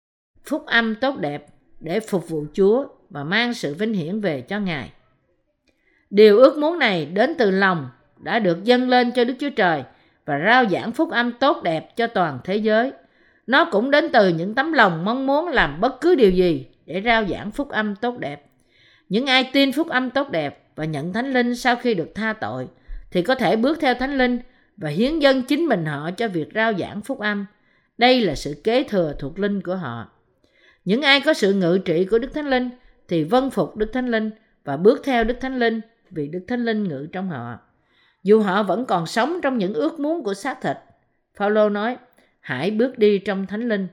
phúc 0.45 0.65
âm 0.65 0.95
tốt 0.95 1.17
đẹp 1.19 1.47
để 1.79 1.99
phục 1.99 2.29
vụ 2.29 2.45
Chúa 2.53 2.85
và 3.09 3.23
mang 3.23 3.53
sự 3.53 3.73
vinh 3.73 3.93
hiển 3.93 4.19
về 4.19 4.41
cho 4.41 4.59
Ngài. 4.59 4.91
Điều 6.09 6.37
ước 6.37 6.57
muốn 6.57 6.79
này 6.79 7.05
đến 7.05 7.35
từ 7.37 7.51
lòng 7.51 7.89
đã 8.17 8.39
được 8.39 8.63
dâng 8.63 8.89
lên 8.89 9.11
cho 9.11 9.23
Đức 9.23 9.33
Chúa 9.39 9.49
Trời 9.49 9.83
và 10.25 10.39
rao 10.45 10.65
giảng 10.69 10.91
phúc 10.91 11.11
âm 11.11 11.31
tốt 11.31 11.63
đẹp 11.63 11.95
cho 11.95 12.07
toàn 12.07 12.39
thế 12.43 12.55
giới. 12.55 12.91
Nó 13.47 13.65
cũng 13.65 13.91
đến 13.91 14.09
từ 14.13 14.29
những 14.29 14.55
tấm 14.55 14.73
lòng 14.73 15.05
mong 15.05 15.25
muốn 15.27 15.47
làm 15.47 15.81
bất 15.81 16.01
cứ 16.01 16.15
điều 16.15 16.31
gì 16.31 16.65
để 16.85 17.01
rao 17.05 17.25
giảng 17.25 17.51
phúc 17.51 17.69
âm 17.69 17.95
tốt 17.95 18.17
đẹp. 18.17 18.45
Những 19.09 19.25
ai 19.25 19.49
tin 19.53 19.71
phúc 19.71 19.89
âm 19.89 20.09
tốt 20.09 20.31
đẹp 20.31 20.63
và 20.75 20.85
nhận 20.85 21.13
thánh 21.13 21.33
linh 21.33 21.55
sau 21.55 21.75
khi 21.75 21.93
được 21.93 22.11
tha 22.15 22.33
tội 22.33 22.67
thì 23.11 23.21
có 23.21 23.35
thể 23.35 23.55
bước 23.55 23.77
theo 23.81 23.93
thánh 23.93 24.17
linh 24.17 24.39
và 24.77 24.89
hiến 24.89 25.19
dân 25.19 25.41
chính 25.41 25.65
mình 25.65 25.85
họ 25.85 26.11
cho 26.11 26.27
việc 26.27 26.47
rao 26.55 26.73
giảng 26.73 27.01
phúc 27.01 27.19
âm. 27.19 27.45
Đây 27.97 28.21
là 28.21 28.35
sự 28.35 28.61
kế 28.63 28.83
thừa 28.83 29.13
thuộc 29.19 29.39
linh 29.39 29.61
của 29.61 29.75
họ. 29.75 30.07
Những 30.85 31.01
ai 31.01 31.21
có 31.21 31.33
sự 31.33 31.53
ngự 31.53 31.77
trị 31.85 32.05
của 32.05 32.19
Đức 32.19 32.33
Thánh 32.33 32.49
Linh 32.49 32.69
thì 33.07 33.23
vân 33.23 33.49
phục 33.49 33.77
Đức 33.77 33.93
Thánh 33.93 34.07
Linh 34.07 34.31
và 34.63 34.77
bước 34.77 35.01
theo 35.03 35.23
Đức 35.23 35.37
Thánh 35.41 35.59
Linh 35.59 35.81
vì 36.09 36.27
Đức 36.27 36.45
Thánh 36.47 36.65
Linh 36.65 36.83
ngự 36.83 37.07
trong 37.11 37.29
họ 37.29 37.59
dù 38.23 38.41
họ 38.41 38.63
vẫn 38.63 38.85
còn 38.85 39.05
sống 39.05 39.39
trong 39.41 39.57
những 39.57 39.73
ước 39.73 39.99
muốn 39.99 40.23
của 40.23 40.33
xác 40.33 40.61
thịt. 40.61 40.77
Phaolô 41.35 41.69
nói, 41.69 41.97
hãy 42.43 42.71
bước 42.71 42.97
đi 42.97 43.19
trong 43.19 43.47
thánh 43.47 43.69
linh. 43.69 43.87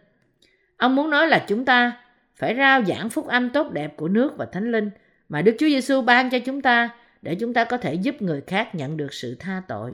Ông 0.77 0.97
muốn 0.97 1.11
nói 1.11 1.27
là 1.27 1.45
chúng 1.49 1.65
ta 1.65 1.93
phải 2.37 2.55
rao 2.57 2.85
giảng 2.85 3.11
phúc 3.11 3.27
âm 3.27 3.51
tốt 3.51 3.73
đẹp 3.73 3.97
của 3.97 4.09
nước 4.09 4.37
và 4.37 4.47
thánh 4.53 4.73
linh 4.73 4.91
mà 5.29 5.43
Đức 5.43 5.57
Chúa 5.59 5.67
Giêsu 5.67 6.03
ban 6.03 6.31
cho 6.31 6.39
chúng 6.39 6.63
ta 6.63 6.91
để 7.23 7.35
chúng 7.35 7.55
ta 7.55 7.65
có 7.65 7.77
thể 7.77 7.95
giúp 7.95 8.23
người 8.23 8.43
khác 8.47 8.75
nhận 8.75 8.97
được 8.97 9.15
sự 9.15 9.37
tha 9.39 9.63
tội. 9.69 9.93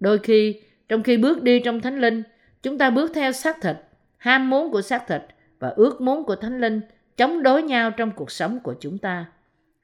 Đôi 0.00 0.18
khi, 0.18 0.60
trong 0.88 1.02
khi 1.02 1.16
bước 1.16 1.42
đi 1.42 1.60
trong 1.60 1.80
thánh 1.80 2.00
linh, 2.00 2.22
chúng 2.62 2.78
ta 2.78 2.90
bước 2.90 3.10
theo 3.14 3.32
xác 3.32 3.56
thịt, 3.62 3.76
ham 4.18 4.50
muốn 4.50 4.70
của 4.70 4.82
xác 4.82 5.08
thịt 5.08 5.22
và 5.58 5.68
ước 5.68 6.00
muốn 6.00 6.24
của 6.24 6.36
Thánh 6.36 6.60
Linh 6.60 6.80
chống 7.16 7.42
đối 7.42 7.62
nhau 7.62 7.90
trong 7.90 8.10
cuộc 8.10 8.30
sống 8.30 8.60
của 8.60 8.74
chúng 8.80 8.98
ta. 8.98 9.24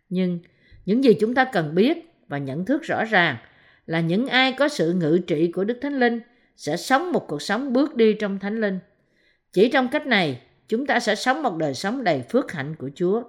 Nhưng 0.08 0.38
những 0.86 1.04
gì 1.04 1.14
chúng 1.20 1.34
ta 1.34 1.44
cần 1.44 1.74
biết 1.74 2.14
và 2.28 2.38
nhận 2.38 2.64
thức 2.64 2.82
rõ 2.82 3.04
ràng 3.04 3.36
là 3.86 4.00
những 4.00 4.26
ai 4.26 4.52
có 4.52 4.68
sự 4.68 4.92
ngự 4.92 5.20
trị 5.26 5.52
của 5.52 5.64
Đức 5.64 5.78
Thánh 5.82 5.98
Linh 6.00 6.20
sẽ 6.62 6.76
sống 6.76 7.12
một 7.12 7.28
cuộc 7.28 7.42
sống 7.42 7.72
bước 7.72 7.96
đi 7.96 8.14
trong 8.14 8.38
Thánh 8.38 8.60
Linh. 8.60 8.78
Chỉ 9.52 9.68
trong 9.68 9.88
cách 9.88 10.06
này, 10.06 10.40
chúng 10.68 10.86
ta 10.86 11.00
sẽ 11.00 11.14
sống 11.14 11.42
một 11.42 11.56
đời 11.56 11.74
sống 11.74 12.04
đầy 12.04 12.22
phước 12.22 12.52
hạnh 12.52 12.74
của 12.78 12.90
Chúa. 12.94 13.22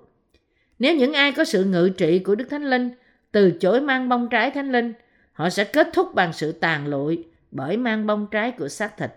Nếu 0.79 0.95
những 0.95 1.13
ai 1.13 1.31
có 1.31 1.43
sự 1.43 1.65
ngự 1.65 1.89
trị 1.97 2.19
của 2.19 2.35
Đức 2.35 2.47
Thánh 2.49 2.63
Linh 2.63 2.91
từ 3.31 3.51
chối 3.51 3.81
mang 3.81 4.09
bông 4.09 4.29
trái 4.29 4.51
Thánh 4.51 4.71
Linh, 4.71 4.93
họ 5.31 5.49
sẽ 5.49 5.63
kết 5.63 5.87
thúc 5.93 6.07
bằng 6.15 6.33
sự 6.33 6.51
tàn 6.51 6.87
lụi 6.87 7.25
bởi 7.51 7.77
mang 7.77 8.07
bông 8.07 8.27
trái 8.31 8.51
của 8.51 8.67
xác 8.67 8.97
thịt. 8.97 9.11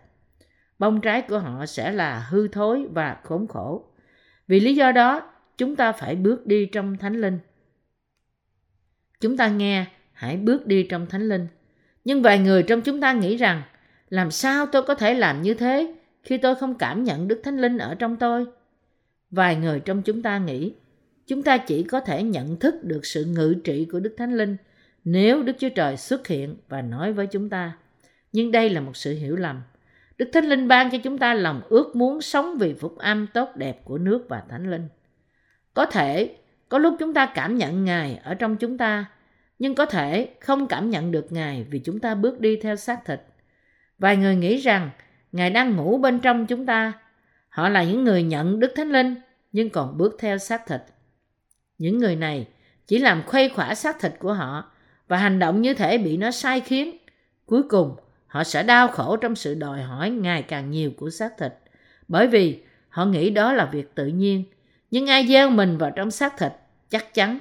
Bông 0.79 1.01
trái 1.01 1.23
của 1.23 1.39
họ 1.39 1.67
sẽ 1.67 1.93
là 1.93 2.27
hư 2.31 2.49
thối 2.49 2.87
và 2.93 3.17
khốn 3.25 3.47
khổ. 3.47 3.85
Vì 4.49 4.61
lý 4.61 4.75
do 4.75 4.93
đó, 4.93 5.31
chúng 5.59 5.77
ta 5.77 5.93
phải 5.93 6.15
bước 6.15 6.47
đi 6.47 6.67
trong 6.67 6.97
Thánh 6.97 7.21
Linh. 7.21 7.39
Chúng 9.21 9.37
ta 9.37 9.49
nghe, 9.49 9.85
hãy 10.13 10.37
bước 10.37 10.67
đi 10.67 10.83
trong 10.83 11.07
Thánh 11.07 11.29
Linh. 11.29 11.47
Nhưng 12.05 12.23
vài 12.23 12.39
người 12.39 12.63
trong 12.63 12.81
chúng 12.81 13.01
ta 13.01 13.13
nghĩ 13.13 13.37
rằng, 13.37 13.63
làm 14.09 14.31
sao 14.31 14.67
tôi 14.67 14.83
có 14.83 14.95
thể 14.95 15.15
làm 15.15 15.43
như 15.43 15.55
thế 15.55 15.95
khi 16.23 16.39
tôi 16.39 16.55
không 16.55 16.75
cảm 16.75 17.05
nhận 17.05 17.29
Đức 17.29 17.41
Thánh 17.45 17.59
Linh 17.59 17.79
ở 17.79 17.95
trong 17.95 18.17
tôi? 18.17 18.47
Vài 19.31 19.57
người 19.57 19.81
trong 19.81 20.03
chúng 20.03 20.23
ta 20.23 20.39
nghĩ, 20.39 20.75
chúng 21.27 21.43
ta 21.43 21.59
chỉ 21.59 21.83
có 21.83 22.01
thể 22.01 22.23
nhận 22.23 22.57
thức 22.57 22.75
được 22.85 23.07
sự 23.07 23.25
ngự 23.25 23.55
trị 23.65 23.89
của 23.93 24.01
Đức 24.01 24.15
Thánh 24.19 24.37
Linh 24.37 24.57
nếu 25.05 25.43
Đức 25.43 25.53
Chúa 25.59 25.69
Trời 25.69 25.97
xuất 25.97 26.27
hiện 26.27 26.57
và 26.69 26.83
nói 26.83 27.13
với 27.13 27.27
chúng 27.27 27.49
ta. 27.49 27.77
Nhưng 28.33 28.53
đây 28.53 28.71
là 28.71 28.81
một 28.81 28.97
sự 28.97 29.15
hiểu 29.15 29.37
lầm. 29.37 29.63
Đức 30.19 30.31
Thánh 30.33 30.45
Linh 30.45 30.69
ban 30.69 30.91
cho 30.91 30.99
chúng 30.99 31.19
ta 31.19 31.35
lòng 31.35 31.61
ước 31.69 31.97
muốn 31.97 32.21
sống 32.21 32.59
vì 32.59 32.75
phúc 32.75 32.99
âm 32.99 33.27
tốt 33.27 33.49
đẹp 33.57 33.85
của 33.85 33.99
nước 33.99 34.27
và 34.29 34.43
Thánh 34.49 34.71
Linh. 34.71 34.89
Có 35.75 35.87
thể 35.87 36.37
có 36.69 36.79
lúc 36.79 36.97
chúng 36.99 37.15
ta 37.15 37.33
cảm 37.35 37.57
nhận 37.57 37.85
Ngài 37.85 38.21
ở 38.25 38.35
trong 38.35 38.57
chúng 38.57 38.79
ta, 38.79 39.05
nhưng 39.59 39.75
có 39.75 39.87
thể 39.87 40.29
không 40.41 40.67
cảm 40.67 40.91
nhận 40.91 41.13
được 41.13 41.33
Ngài 41.33 41.67
vì 41.71 41.79
chúng 41.79 42.01
ta 42.01 42.15
bước 42.15 42.41
đi 42.41 42.57
theo 42.57 42.77
xác 42.77 43.05
thịt. 43.05 43.21
Vài 43.99 44.17
người 44.17 44.37
nghĩ 44.37 44.57
rằng 44.57 44.91
Ngài 45.33 45.51
đang 45.51 45.77
ngủ 45.77 45.99
bên 45.99 46.21
trong 46.21 46.47
chúng 46.47 46.67
ta. 46.67 46.93
Họ 47.49 47.69
là 47.69 47.85
những 47.85 48.05
người 48.05 48.23
nhận 48.23 48.61
Đức 48.61 48.73
Thánh 48.77 48.93
Linh 48.93 49.15
nhưng 49.53 49.71
còn 49.71 49.99
bước 49.99 50.17
theo 50.19 50.39
xác 50.39 50.67
thịt. 50.67 50.81
Những 51.79 51.99
người 51.99 52.17
này 52.17 52.49
chỉ 52.87 52.99
làm 52.99 53.23
khuây 53.27 53.49
khỏa 53.49 53.75
xác 53.75 54.01
thịt 54.01 54.13
của 54.19 54.33
họ 54.33 54.71
và 55.09 55.17
hành 55.17 55.39
động 55.39 55.63
như 55.63 55.75
thể 55.75 55.99
bị 55.99 56.17
nó 56.17 56.31
sai 56.31 56.61
khiến. 56.61 56.97
Cuối 57.47 57.63
cùng, 57.63 57.97
họ 58.37 58.45
sẽ 58.45 58.63
đau 58.63 58.89
khổ 58.89 59.17
trong 59.17 59.37
sự 59.37 59.55
đòi 59.55 59.83
hỏi 59.83 60.11
ngày 60.11 60.43
càng 60.43 60.71
nhiều 60.71 60.91
của 60.97 61.11
xác 61.11 61.39
thịt 61.39 61.53
bởi 62.09 62.27
vì 62.27 62.63
họ 62.89 63.05
nghĩ 63.05 63.31
đó 63.31 63.53
là 63.53 63.65
việc 63.65 63.95
tự 63.95 64.07
nhiên 64.07 64.45
nhưng 64.91 65.07
ai 65.07 65.27
gieo 65.27 65.51
mình 65.51 65.79
vào 65.79 65.91
trong 65.91 66.11
xác 66.11 66.39
thịt 66.39 66.53
chắc 66.91 67.15
chắn 67.15 67.39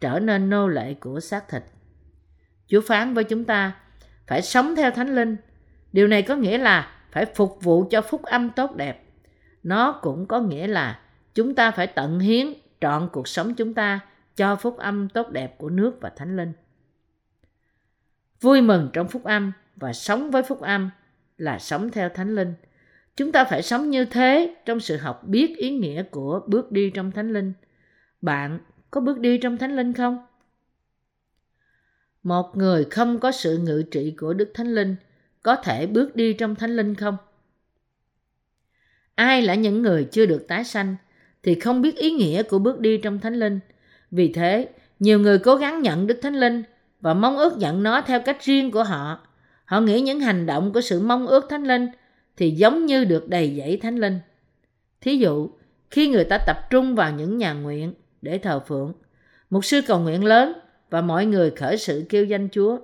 trở 0.00 0.18
nên 0.18 0.50
nô 0.50 0.68
lệ 0.68 0.94
của 0.94 1.20
xác 1.20 1.48
thịt 1.48 1.62
chúa 2.66 2.80
phán 2.80 3.14
với 3.14 3.24
chúng 3.24 3.44
ta 3.44 3.72
phải 4.26 4.42
sống 4.42 4.76
theo 4.76 4.90
thánh 4.90 5.14
linh 5.14 5.36
điều 5.94 6.08
này 6.08 6.22
có 6.22 6.36
nghĩa 6.36 6.58
là 6.58 6.92
phải 7.12 7.26
phục 7.34 7.58
vụ 7.62 7.88
cho 7.90 8.02
phúc 8.02 8.22
âm 8.22 8.50
tốt 8.50 8.76
đẹp. 8.76 9.04
Nó 9.62 9.98
cũng 10.02 10.26
có 10.26 10.40
nghĩa 10.40 10.66
là 10.66 11.00
chúng 11.34 11.54
ta 11.54 11.70
phải 11.70 11.86
tận 11.86 12.18
hiến 12.18 12.54
trọn 12.80 13.08
cuộc 13.12 13.28
sống 13.28 13.54
chúng 13.54 13.74
ta 13.74 14.00
cho 14.36 14.56
phúc 14.56 14.76
âm 14.78 15.08
tốt 15.08 15.30
đẹp 15.30 15.58
của 15.58 15.70
nước 15.70 15.98
và 16.00 16.10
thánh 16.16 16.36
linh. 16.36 16.52
Vui 18.40 18.60
mừng 18.60 18.90
trong 18.92 19.08
phúc 19.08 19.24
âm 19.24 19.52
và 19.76 19.92
sống 19.92 20.30
với 20.30 20.42
phúc 20.42 20.60
âm 20.60 20.90
là 21.38 21.58
sống 21.58 21.90
theo 21.90 22.08
thánh 22.08 22.34
linh. 22.34 22.54
Chúng 23.16 23.32
ta 23.32 23.44
phải 23.44 23.62
sống 23.62 23.90
như 23.90 24.04
thế 24.04 24.56
trong 24.64 24.80
sự 24.80 24.96
học 24.96 25.22
biết 25.26 25.56
ý 25.56 25.70
nghĩa 25.78 26.02
của 26.02 26.40
bước 26.46 26.72
đi 26.72 26.90
trong 26.90 27.12
thánh 27.12 27.32
linh. 27.32 27.52
Bạn 28.22 28.58
có 28.90 29.00
bước 29.00 29.18
đi 29.18 29.38
trong 29.38 29.58
thánh 29.58 29.76
linh 29.76 29.92
không? 29.92 30.26
Một 32.22 32.56
người 32.56 32.84
không 32.84 33.18
có 33.18 33.32
sự 33.32 33.58
ngự 33.58 33.82
trị 33.90 34.14
của 34.18 34.34
đức 34.34 34.50
thánh 34.54 34.74
linh 34.74 34.96
có 35.44 35.56
thể 35.56 35.86
bước 35.86 36.16
đi 36.16 36.32
trong 36.32 36.54
thánh 36.54 36.76
linh 36.76 36.94
không 36.94 37.16
ai 39.14 39.42
là 39.42 39.54
những 39.54 39.82
người 39.82 40.04
chưa 40.04 40.26
được 40.26 40.48
tái 40.48 40.64
sanh 40.64 40.96
thì 41.42 41.60
không 41.60 41.82
biết 41.82 41.96
ý 41.96 42.10
nghĩa 42.10 42.42
của 42.42 42.58
bước 42.58 42.80
đi 42.80 42.98
trong 42.98 43.20
thánh 43.20 43.34
linh 43.34 43.60
vì 44.10 44.32
thế 44.32 44.68
nhiều 44.98 45.18
người 45.18 45.38
cố 45.38 45.56
gắng 45.56 45.82
nhận 45.82 46.06
đức 46.06 46.18
thánh 46.22 46.34
linh 46.34 46.62
và 47.00 47.14
mong 47.14 47.36
ước 47.36 47.58
nhận 47.58 47.82
nó 47.82 48.00
theo 48.00 48.20
cách 48.20 48.38
riêng 48.44 48.70
của 48.70 48.84
họ 48.84 49.20
Họ 49.64 49.80
nghĩ 49.80 50.00
những 50.00 50.20
hành 50.20 50.46
động 50.46 50.72
của 50.72 50.80
sự 50.80 51.00
mong 51.00 51.26
ước 51.26 51.46
thánh 51.50 51.64
linh 51.64 51.88
thì 52.36 52.50
giống 52.50 52.86
như 52.86 53.04
được 53.04 53.28
đầy 53.28 53.54
dẫy 53.58 53.76
thánh 53.76 53.96
linh. 53.96 54.18
Thí 55.00 55.16
dụ, 55.16 55.50
khi 55.90 56.08
người 56.08 56.24
ta 56.24 56.38
tập 56.38 56.58
trung 56.70 56.94
vào 56.94 57.12
những 57.12 57.38
nhà 57.38 57.52
nguyện 57.52 57.94
để 58.22 58.38
thờ 58.38 58.60
phượng, 58.60 58.92
một 59.50 59.64
sư 59.64 59.80
cầu 59.86 59.98
nguyện 59.98 60.24
lớn 60.24 60.52
và 60.90 61.00
mọi 61.00 61.26
người 61.26 61.50
khởi 61.50 61.76
sự 61.76 62.04
kêu 62.08 62.24
danh 62.24 62.48
Chúa. 62.52 62.78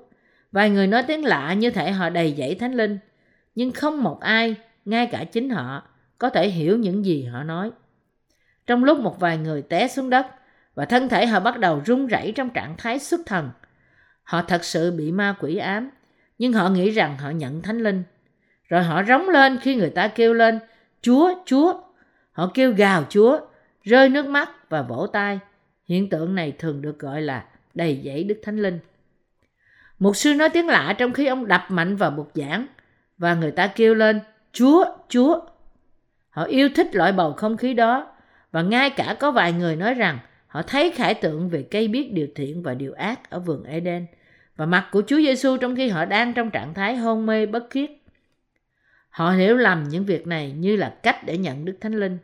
Vài 0.53 0.71
người 0.71 0.87
nói 0.87 1.03
tiếng 1.03 1.25
lạ 1.25 1.55
như 1.55 1.71
thể 1.71 1.91
họ 1.91 2.11
đầy 2.11 2.35
dẫy 2.39 2.55
thánh 2.55 2.73
linh, 2.73 2.99
nhưng 3.55 3.73
không 3.73 4.03
một 4.03 4.21
ai, 4.21 4.57
ngay 4.85 5.07
cả 5.07 5.25
chính 5.25 5.51
họ, 5.51 5.83
có 6.19 6.31
thể 6.31 6.49
hiểu 6.49 6.79
những 6.79 7.05
gì 7.05 7.25
họ 7.25 7.43
nói. 7.43 7.71
Trong 8.67 8.85
lúc 8.85 8.99
một 9.01 9.21
vài 9.21 9.39
người 9.39 9.63
té 9.63 9.89
xuống 9.89 10.11
đất 10.11 10.27
và 10.75 10.85
thân 10.85 11.09
thể 11.09 11.27
họ 11.27 11.41
bắt 11.41 11.59
đầu 11.59 11.83
run 11.87 12.07
rẩy 12.07 12.33
trong 12.37 12.51
trạng 12.51 12.75
thái 12.79 12.99
xuất 12.99 13.21
thần, 13.27 13.51
họ 14.23 14.43
thật 14.43 14.65
sự 14.65 14.91
bị 14.91 15.13
ma 15.13 15.35
quỷ 15.41 15.57
ám 15.57 15.91
nhưng 16.41 16.53
họ 16.53 16.69
nghĩ 16.69 16.91
rằng 16.91 17.19
họ 17.19 17.31
nhận 17.31 17.63
thánh 17.63 17.79
linh. 17.79 18.03
Rồi 18.69 18.83
họ 18.83 19.03
rống 19.03 19.29
lên 19.29 19.59
khi 19.63 19.75
người 19.75 19.91
ta 19.91 20.09
kêu 20.09 20.35
lên, 20.35 20.59
Chúa, 21.03 21.35
Chúa. 21.47 21.81
Họ 22.33 22.51
kêu 22.55 22.73
gào 22.73 23.05
Chúa, 23.09 23.41
rơi 23.83 24.09
nước 24.09 24.27
mắt 24.27 24.51
và 24.69 24.83
vỗ 24.83 25.07
tay. 25.07 25.39
Hiện 25.85 26.11
tượng 26.11 26.35
này 26.35 26.53
thường 26.59 26.83
được 26.83 26.99
gọi 26.99 27.23
là 27.23 27.45
đầy 27.75 28.01
dẫy 28.05 28.25
Đức 28.25 28.41
Thánh 28.43 28.59
Linh. 28.59 28.79
Một 30.01 30.17
sư 30.17 30.35
nói 30.35 30.49
tiếng 30.49 30.67
lạ 30.67 30.95
trong 30.99 31.13
khi 31.13 31.27
ông 31.27 31.49
đập 31.49 31.65
mạnh 31.69 31.97
vào 31.97 32.11
bục 32.11 32.31
giảng 32.35 32.67
và 33.19 33.35
người 33.35 33.51
ta 33.51 33.67
kêu 33.67 33.95
lên, 33.95 34.21
Chúa, 34.53 34.85
Chúa. 35.09 35.41
Họ 36.31 36.45
yêu 36.45 36.69
thích 36.77 36.95
loại 36.95 37.13
bầu 37.13 37.33
không 37.33 37.57
khí 37.57 37.75
đó 37.75 38.13
và 38.53 38.63
ngay 38.63 38.91
cả 38.91 39.17
có 39.21 39.31
vài 39.31 39.53
người 39.53 39.77
nói 39.77 39.95
rằng 39.95 40.19
họ 40.47 40.63
thấy 40.63 40.91
khải 40.91 41.15
tượng 41.15 41.49
về 41.49 41.63
cây 41.71 41.89
biết 41.89 42.13
điều 42.13 42.27
thiện 42.35 42.63
và 42.63 42.75
điều 42.75 42.93
ác 42.93 43.31
ở 43.31 43.39
vườn 43.39 43.65
Eden– 43.65 44.07
và 44.61 44.67
mặt 44.67 44.89
của 44.93 45.03
Chúa 45.07 45.17
Giêsu 45.17 45.57
trong 45.57 45.77
khi 45.77 45.89
họ 45.89 46.05
đang 46.05 46.33
trong 46.33 46.51
trạng 46.51 46.75
thái 46.75 46.97
hôn 46.97 47.27
mê 47.27 47.47
bất 47.47 47.67
khiết. 47.71 47.91
Họ 49.11 49.31
hiểu 49.31 49.57
lầm 49.57 49.85
những 49.89 50.05
việc 50.05 50.27
này 50.27 50.53
như 50.53 50.77
là 50.77 50.95
cách 51.03 51.17
để 51.27 51.39
nhận 51.39 51.65
Đức 51.65 51.77
Thánh 51.81 51.95
Linh, 51.95 52.19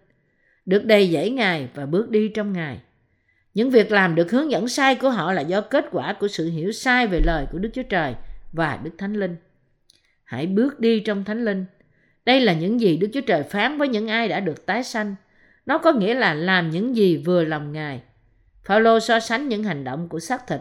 được 0.67 0.85
đầy 0.85 1.09
dẫy 1.09 1.31
Ngài 1.31 1.69
và 1.75 1.87
bước 1.87 2.11
đi 2.11 2.29
trong 2.29 2.53
Ngài. 2.53 2.81
Những 3.57 3.71
việc 3.71 3.93
làm 3.93 4.15
được 4.15 4.31
hướng 4.31 4.51
dẫn 4.51 4.69
sai 4.69 4.95
của 4.95 5.11
họ 5.11 5.33
là 5.33 5.41
do 5.41 5.61
kết 5.61 5.85
quả 5.91 6.17
của 6.21 6.29
sự 6.29 6.51
hiểu 6.51 6.73
sai 6.73 7.07
về 7.07 7.21
lời 7.25 7.47
của 7.53 7.59
Đức 7.59 7.69
Chúa 7.75 7.83
Trời 7.83 8.15
và 8.53 8.81
Đức 8.85 8.91
Thánh 8.99 9.15
Linh. 9.15 9.37
Hãy 10.25 10.47
bước 10.47 10.81
đi 10.81 11.01
trong 11.01 11.25
Thánh 11.25 11.45
Linh. 11.45 11.65
Đây 12.25 12.41
là 12.41 12.53
những 12.53 12.81
gì 12.81 12.97
Đức 12.97 13.09
Chúa 13.13 13.21
Trời 13.21 13.43
phán 13.43 13.79
với 13.79 13.89
những 13.89 14.09
ai 14.09 14.29
đã 14.29 14.41
được 14.41 14.67
tái 14.67 14.85
sanh. 14.85 15.15
Nó 15.67 15.79
có 15.79 15.93
nghĩa 15.93 16.15
là 16.15 16.35
làm 16.35 16.71
những 16.71 16.97
gì 16.97 17.17
vừa 17.17 17.45
lòng 17.45 17.73
Ngài. 17.73 18.03
Phaolô 18.65 19.01
so 19.01 19.21
sánh 19.21 19.49
những 19.49 19.65
hành 19.65 19.85
động 19.85 20.09
của 20.09 20.21
xác 20.21 20.47
thịt 20.47 20.61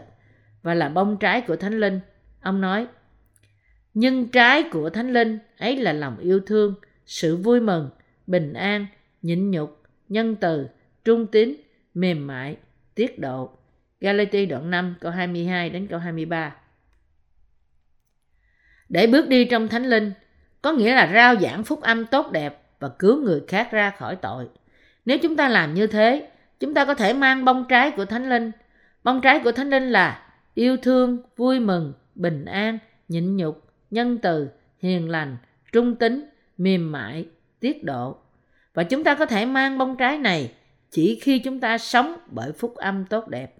và 0.62 0.74
là 0.74 0.88
bông 0.88 1.16
trái 1.16 1.40
của 1.40 1.56
Thánh 1.56 1.80
Linh. 1.80 2.00
Ông 2.40 2.60
nói, 2.60 2.86
nhưng 3.94 4.28
trái 4.28 4.62
của 4.62 4.90
Thánh 4.90 5.12
Linh 5.12 5.38
ấy 5.58 5.76
là 5.76 5.92
lòng 5.92 6.18
yêu 6.18 6.40
thương, 6.46 6.74
sự 7.06 7.36
vui 7.36 7.60
mừng, 7.60 7.90
bình 8.26 8.52
an, 8.52 8.86
nhịn 9.22 9.50
nhục, 9.50 9.82
nhân 10.08 10.36
từ, 10.36 10.66
trung 11.04 11.26
tín, 11.26 11.54
mềm 11.94 12.26
mại, 12.26 12.56
tiết 12.96 13.18
độ. 13.18 13.50
Galati 14.00 14.46
đoạn 14.46 14.70
5 14.70 14.94
câu 15.00 15.12
22 15.12 15.70
đến 15.70 15.86
câu 15.86 15.98
23. 15.98 16.56
Để 18.88 19.06
bước 19.06 19.28
đi 19.28 19.44
trong 19.44 19.68
Thánh 19.68 19.84
Linh 19.84 20.12
có 20.62 20.72
nghĩa 20.72 20.94
là 20.94 21.10
rao 21.14 21.36
giảng 21.36 21.64
phúc 21.64 21.80
âm 21.80 22.06
tốt 22.06 22.32
đẹp 22.32 22.62
và 22.80 22.88
cứu 22.88 23.22
người 23.22 23.42
khác 23.48 23.68
ra 23.70 23.90
khỏi 23.90 24.16
tội. 24.16 24.48
Nếu 25.04 25.18
chúng 25.18 25.36
ta 25.36 25.48
làm 25.48 25.74
như 25.74 25.86
thế, 25.86 26.28
chúng 26.60 26.74
ta 26.74 26.84
có 26.84 26.94
thể 26.94 27.12
mang 27.12 27.44
bông 27.44 27.64
trái 27.68 27.90
của 27.90 28.04
Thánh 28.04 28.28
Linh. 28.28 28.52
Bông 29.04 29.20
trái 29.20 29.40
của 29.44 29.52
Thánh 29.52 29.70
Linh 29.70 29.90
là 29.90 30.22
yêu 30.54 30.76
thương, 30.76 31.22
vui 31.36 31.60
mừng, 31.60 31.92
bình 32.14 32.44
an, 32.44 32.78
nhịn 33.08 33.36
nhục, 33.36 33.70
nhân 33.90 34.18
từ, 34.18 34.48
hiền 34.78 35.08
lành, 35.08 35.36
trung 35.72 35.96
tính, 35.96 36.24
mềm 36.58 36.92
mại, 36.92 37.26
tiết 37.60 37.84
độ. 37.84 38.16
Và 38.74 38.84
chúng 38.84 39.04
ta 39.04 39.14
có 39.14 39.26
thể 39.26 39.46
mang 39.46 39.78
bông 39.78 39.96
trái 39.96 40.18
này 40.18 40.52
chỉ 40.96 41.18
khi 41.22 41.38
chúng 41.38 41.60
ta 41.60 41.78
sống 41.78 42.16
bởi 42.26 42.52
phúc 42.52 42.74
âm 42.74 43.04
tốt 43.04 43.28
đẹp. 43.28 43.54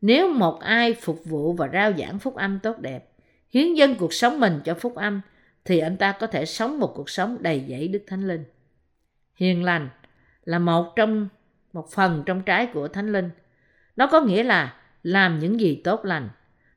Nếu 0.00 0.32
một 0.32 0.60
ai 0.60 0.94
phục 0.94 1.24
vụ 1.24 1.52
và 1.52 1.68
rao 1.72 1.92
giảng 1.92 2.18
phúc 2.18 2.34
âm 2.34 2.58
tốt 2.58 2.78
đẹp, 2.78 3.08
hiến 3.50 3.74
dân 3.74 3.94
cuộc 3.94 4.12
sống 4.12 4.40
mình 4.40 4.60
cho 4.64 4.74
phúc 4.74 4.94
âm, 4.94 5.20
thì 5.64 5.78
anh 5.78 5.96
ta 5.96 6.12
có 6.12 6.26
thể 6.26 6.44
sống 6.44 6.78
một 6.78 6.92
cuộc 6.96 7.10
sống 7.10 7.36
đầy 7.40 7.64
dẫy 7.68 7.88
Đức 7.88 8.02
Thánh 8.06 8.28
Linh. 8.28 8.44
Hiền 9.34 9.64
lành 9.64 9.88
là 10.44 10.58
một 10.58 10.92
trong 10.96 11.28
một 11.72 11.90
phần 11.90 12.22
trong 12.26 12.42
trái 12.42 12.66
của 12.66 12.88
Thánh 12.88 13.12
Linh. 13.12 13.30
Nó 13.96 14.06
có 14.06 14.20
nghĩa 14.20 14.42
là 14.42 14.76
làm 15.02 15.38
những 15.38 15.60
gì 15.60 15.80
tốt 15.84 16.04
lành. 16.04 16.28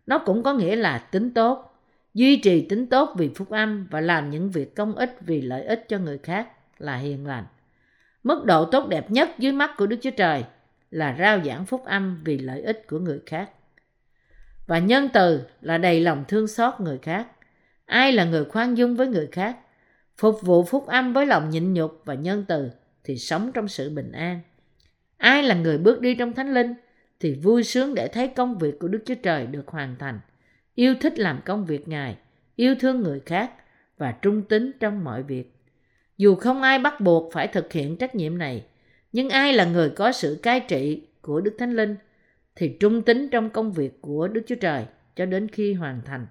Nó 0.05 0.17
cũng 0.17 0.43
có 0.43 0.53
nghĩa 0.53 0.75
là 0.75 0.97
tính 0.97 1.33
tốt, 1.33 1.81
duy 2.13 2.37
trì 2.37 2.65
tính 2.69 2.87
tốt 2.87 3.13
vì 3.17 3.29
phúc 3.35 3.49
âm 3.49 3.87
và 3.91 4.01
làm 4.01 4.29
những 4.29 4.49
việc 4.49 4.75
công 4.75 4.95
ích 4.95 5.17
vì 5.21 5.41
lợi 5.41 5.63
ích 5.63 5.85
cho 5.89 5.97
người 5.97 6.17
khác 6.17 6.47
là 6.79 6.97
hiền 6.97 7.27
lành. 7.27 7.45
Mức 8.23 8.45
độ 8.45 8.65
tốt 8.65 8.87
đẹp 8.89 9.11
nhất 9.11 9.29
dưới 9.37 9.51
mắt 9.51 9.71
của 9.77 9.87
Đức 9.87 9.97
Chúa 10.01 10.11
Trời 10.11 10.43
là 10.91 11.15
rao 11.19 11.41
giảng 11.43 11.65
phúc 11.65 11.85
âm 11.85 12.21
vì 12.25 12.37
lợi 12.37 12.61
ích 12.61 12.87
của 12.87 12.99
người 12.99 13.19
khác. 13.25 13.49
Và 14.67 14.79
nhân 14.79 15.09
từ 15.13 15.41
là 15.61 15.77
đầy 15.77 16.01
lòng 16.01 16.23
thương 16.27 16.47
xót 16.47 16.73
người 16.79 16.97
khác. 16.97 17.27
Ai 17.85 18.11
là 18.11 18.25
người 18.25 18.45
khoan 18.45 18.77
dung 18.77 18.95
với 18.95 19.07
người 19.07 19.27
khác, 19.31 19.57
phục 20.17 20.41
vụ 20.41 20.63
phúc 20.63 20.87
âm 20.87 21.13
với 21.13 21.25
lòng 21.25 21.49
nhịn 21.49 21.73
nhục 21.73 22.01
và 22.05 22.13
nhân 22.13 22.45
từ 22.47 22.69
thì 23.03 23.17
sống 23.17 23.51
trong 23.51 23.67
sự 23.67 23.89
bình 23.89 24.11
an. 24.11 24.39
Ai 25.17 25.43
là 25.43 25.55
người 25.55 25.77
bước 25.77 26.01
đi 26.01 26.15
trong 26.15 26.33
thánh 26.33 26.53
linh 26.53 26.73
thì 27.19 27.33
vui 27.33 27.63
sướng 27.63 27.95
để 27.95 28.07
thấy 28.07 28.27
công 28.27 28.57
việc 28.57 28.79
của 28.79 28.87
Đức 28.87 28.99
Chúa 29.05 29.15
Trời 29.15 29.47
được 29.47 29.67
hoàn 29.67 29.95
thành, 29.99 30.19
yêu 30.75 30.95
thích 31.01 31.19
làm 31.19 31.41
công 31.45 31.65
việc 31.65 31.87
Ngài, 31.87 32.17
yêu 32.55 32.75
thương 32.79 33.01
người 33.01 33.19
khác 33.19 33.51
và 33.97 34.11
trung 34.11 34.41
tín 34.41 34.71
trong 34.79 35.03
mọi 35.03 35.23
việc. 35.23 35.55
Dù 36.21 36.35
không 36.35 36.61
ai 36.61 36.79
bắt 36.79 37.01
buộc 37.01 37.33
phải 37.33 37.47
thực 37.47 37.73
hiện 37.73 37.97
trách 37.97 38.15
nhiệm 38.15 38.37
này, 38.37 38.63
nhưng 39.11 39.29
ai 39.29 39.53
là 39.53 39.65
người 39.65 39.89
có 39.89 40.11
sự 40.11 40.39
cai 40.43 40.59
trị 40.59 41.01
của 41.21 41.41
Đức 41.41 41.55
Thánh 41.59 41.75
Linh 41.75 41.95
thì 42.55 42.77
trung 42.79 43.01
tín 43.01 43.29
trong 43.29 43.49
công 43.49 43.71
việc 43.71 44.01
của 44.01 44.27
Đức 44.27 44.41
Chúa 44.47 44.55
Trời 44.55 44.85
cho 45.15 45.25
đến 45.25 45.47
khi 45.47 45.73
hoàn 45.73 46.01
thành. 46.05 46.27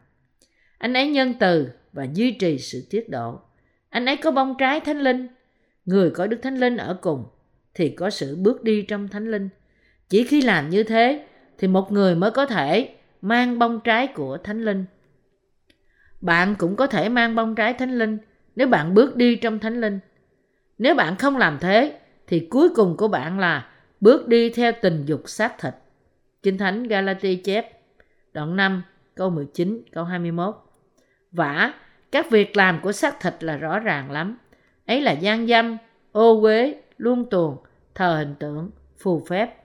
Anh 0.78 0.94
ấy 0.94 1.08
nhân 1.08 1.34
từ 1.40 1.68
và 1.92 2.06
duy 2.14 2.32
trì 2.32 2.58
sự 2.58 2.86
tiết 2.90 3.08
độ. 3.08 3.40
Anh 3.88 4.06
ấy 4.06 4.16
có 4.16 4.30
bông 4.30 4.54
trái 4.58 4.80
Thánh 4.80 5.00
Linh. 5.00 5.28
Người 5.84 6.10
có 6.10 6.26
Đức 6.26 6.38
Thánh 6.42 6.56
Linh 6.56 6.76
ở 6.76 6.98
cùng 7.00 7.24
thì 7.74 7.88
có 7.88 8.10
sự 8.10 8.36
bước 8.36 8.62
đi 8.62 8.82
trong 8.82 9.08
Thánh 9.08 9.30
Linh. 9.30 9.48
Chỉ 10.08 10.24
khi 10.24 10.42
làm 10.42 10.70
như 10.70 10.82
thế 10.82 11.26
thì 11.58 11.68
một 11.68 11.92
người 11.92 12.14
mới 12.14 12.30
có 12.30 12.46
thể 12.46 12.94
mang 13.22 13.58
bông 13.58 13.80
trái 13.84 14.06
của 14.06 14.38
Thánh 14.44 14.64
Linh. 14.64 14.84
Bạn 16.20 16.54
cũng 16.58 16.76
có 16.76 16.86
thể 16.86 17.08
mang 17.08 17.34
bông 17.34 17.54
trái 17.54 17.74
Thánh 17.74 17.98
Linh 17.98 18.18
nếu 18.56 18.68
bạn 18.68 18.94
bước 18.94 19.16
đi 19.16 19.36
trong 19.36 19.58
Thánh 19.58 19.80
Linh. 19.80 19.98
Nếu 20.78 20.94
bạn 20.94 21.16
không 21.16 21.36
làm 21.36 21.58
thế 21.60 21.98
thì 22.26 22.46
cuối 22.50 22.68
cùng 22.74 22.96
của 22.96 23.08
bạn 23.08 23.38
là 23.38 23.68
bước 24.00 24.28
đi 24.28 24.50
theo 24.50 24.72
tình 24.82 25.04
dục 25.06 25.22
xác 25.26 25.58
thịt. 25.58 25.74
Kinh 26.42 26.58
Thánh 26.58 26.82
Galati 26.82 27.36
chép 27.36 27.80
đoạn 28.32 28.56
5 28.56 28.82
câu 29.14 29.30
19 29.30 29.82
câu 29.92 30.04
21. 30.04 30.54
Vả, 31.32 31.74
các 32.12 32.30
việc 32.30 32.56
làm 32.56 32.80
của 32.82 32.92
xác 32.92 33.20
thịt 33.20 33.44
là 33.44 33.56
rõ 33.56 33.78
ràng 33.78 34.10
lắm. 34.10 34.38
Ấy 34.86 35.00
là 35.00 35.12
gian 35.12 35.46
dâm, 35.46 35.76
ô 36.12 36.42
uế, 36.42 36.74
luân 36.96 37.24
tuồng, 37.30 37.56
thờ 37.94 38.16
hình 38.18 38.34
tượng, 38.38 38.70
phù 38.98 39.24
phép, 39.28 39.56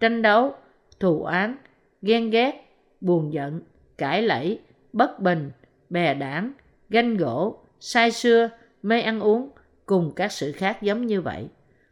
tranh 0.00 0.22
đấu, 0.22 0.54
thù 1.00 1.22
oán, 1.22 1.56
ghen 2.02 2.30
ghét, 2.30 2.52
buồn 3.00 3.32
giận, 3.32 3.60
cãi 3.98 4.22
lẫy, 4.22 4.60
bất 4.92 5.20
bình, 5.20 5.50
bè 5.90 6.14
đảng, 6.14 6.52
ganh 6.90 7.16
gỗ, 7.16 7.63
say 7.84 8.10
sưa, 8.10 8.50
mê 8.82 9.00
ăn 9.00 9.20
uống, 9.20 9.50
cùng 9.86 10.12
các 10.16 10.32
sự 10.32 10.52
khác 10.52 10.82
giống 10.82 11.06
như 11.06 11.20
vậy. 11.20 11.48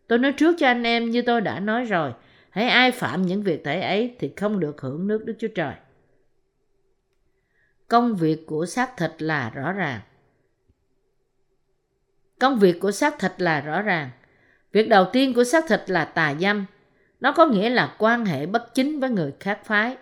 Tôi 0.06 0.18
nói 0.18 0.32
trước 0.32 0.56
cho 0.58 0.66
anh 0.66 0.82
em 0.82 1.10
như 1.10 1.22
tôi 1.22 1.40
đã 1.40 1.60
nói 1.60 1.84
rồi, 1.84 2.12
hãy 2.50 2.68
ai 2.68 2.90
phạm 2.90 3.22
những 3.22 3.42
việc 3.42 3.64
thể 3.64 3.80
ấy 3.80 4.16
thì 4.18 4.32
không 4.36 4.60
được 4.60 4.80
hưởng 4.80 5.08
nước 5.08 5.24
Đức 5.24 5.34
Chúa 5.38 5.48
Trời. 5.48 5.74
Công 7.88 8.16
việc 8.16 8.46
của 8.46 8.66
xác 8.66 8.96
thịt 8.96 9.10
là 9.18 9.50
rõ 9.50 9.72
ràng. 9.72 10.00
Công 12.40 12.58
việc 12.58 12.80
của 12.80 12.92
xác 12.92 13.18
thịt 13.18 13.32
là 13.38 13.60
rõ 13.60 13.82
ràng. 13.82 14.10
Việc 14.72 14.88
đầu 14.88 15.04
tiên 15.12 15.34
của 15.34 15.44
xác 15.44 15.64
thịt 15.68 15.80
là 15.86 16.04
tà 16.04 16.34
dâm. 16.40 16.66
Nó 17.20 17.32
có 17.32 17.46
nghĩa 17.46 17.68
là 17.70 17.96
quan 17.98 18.24
hệ 18.24 18.46
bất 18.46 18.74
chính 18.74 19.00
với 19.00 19.10
người 19.10 19.32
khác 19.40 19.60
phái. 19.64 19.96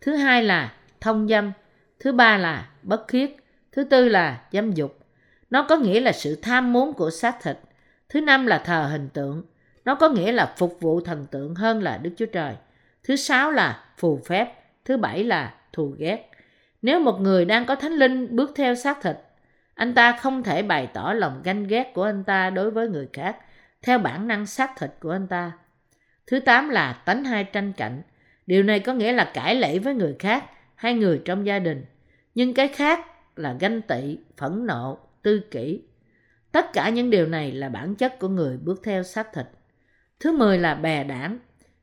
Thứ 0.00 0.14
hai 0.14 0.42
là 0.42 0.74
thông 1.00 1.28
dâm. 1.28 1.52
Thứ 2.00 2.12
ba 2.12 2.38
là 2.38 2.70
bất 2.82 3.08
khiết. 3.08 3.30
Thứ 3.72 3.84
tư 3.84 4.08
là 4.08 4.42
dâm 4.52 4.72
dục. 4.72 5.05
Nó 5.50 5.62
có 5.62 5.76
nghĩa 5.76 6.00
là 6.00 6.12
sự 6.12 6.36
tham 6.42 6.72
muốn 6.72 6.92
của 6.92 7.10
xác 7.10 7.42
thịt. 7.42 7.56
Thứ 8.08 8.20
năm 8.20 8.46
là 8.46 8.58
thờ 8.58 8.88
hình 8.90 9.08
tượng. 9.08 9.42
Nó 9.84 9.94
có 9.94 10.08
nghĩa 10.08 10.32
là 10.32 10.54
phục 10.56 10.80
vụ 10.80 11.00
thần 11.00 11.26
tượng 11.30 11.54
hơn 11.54 11.82
là 11.82 11.98
Đức 11.98 12.10
Chúa 12.16 12.26
Trời. 12.26 12.54
Thứ 13.04 13.16
sáu 13.16 13.50
là 13.50 13.84
phù 13.98 14.20
phép. 14.26 14.52
Thứ 14.84 14.96
bảy 14.96 15.24
là 15.24 15.54
thù 15.72 15.94
ghét. 15.98 16.30
Nếu 16.82 17.00
một 17.00 17.20
người 17.20 17.44
đang 17.44 17.66
có 17.66 17.74
thánh 17.74 17.92
linh 17.92 18.36
bước 18.36 18.52
theo 18.56 18.74
xác 18.74 19.02
thịt, 19.02 19.16
anh 19.74 19.94
ta 19.94 20.12
không 20.12 20.42
thể 20.42 20.62
bày 20.62 20.88
tỏ 20.94 21.12
lòng 21.12 21.40
ganh 21.44 21.66
ghét 21.66 21.92
của 21.94 22.02
anh 22.02 22.24
ta 22.24 22.50
đối 22.50 22.70
với 22.70 22.88
người 22.88 23.08
khác 23.12 23.36
theo 23.82 23.98
bản 23.98 24.28
năng 24.28 24.46
xác 24.46 24.70
thịt 24.78 24.90
của 25.00 25.10
anh 25.10 25.26
ta. 25.26 25.52
Thứ 26.26 26.40
tám 26.40 26.68
là 26.68 26.92
tánh 26.92 27.24
hai 27.24 27.44
tranh 27.44 27.72
cạnh. 27.72 28.02
Điều 28.46 28.62
này 28.62 28.80
có 28.80 28.94
nghĩa 28.94 29.12
là 29.12 29.30
cãi 29.34 29.54
lẫy 29.54 29.78
với 29.78 29.94
người 29.94 30.16
khác 30.18 30.44
hay 30.74 30.94
người 30.94 31.22
trong 31.24 31.46
gia 31.46 31.58
đình. 31.58 31.84
Nhưng 32.34 32.54
cái 32.54 32.68
khác 32.68 33.06
là 33.36 33.56
ganh 33.60 33.82
tị, 33.82 34.18
phẫn 34.36 34.66
nộ, 34.66 34.98
tư 35.26 35.40
kỷ. 35.50 35.82
Tất 36.52 36.72
cả 36.72 36.88
những 36.88 37.10
điều 37.10 37.26
này 37.26 37.52
là 37.52 37.68
bản 37.68 37.94
chất 37.94 38.18
của 38.18 38.28
người 38.28 38.56
bước 38.56 38.80
theo 38.84 39.02
xác 39.02 39.32
thịt. 39.32 39.46
Thứ 40.20 40.32
mười 40.32 40.58
là 40.58 40.74
bè 40.74 41.04
đảng. 41.04 41.38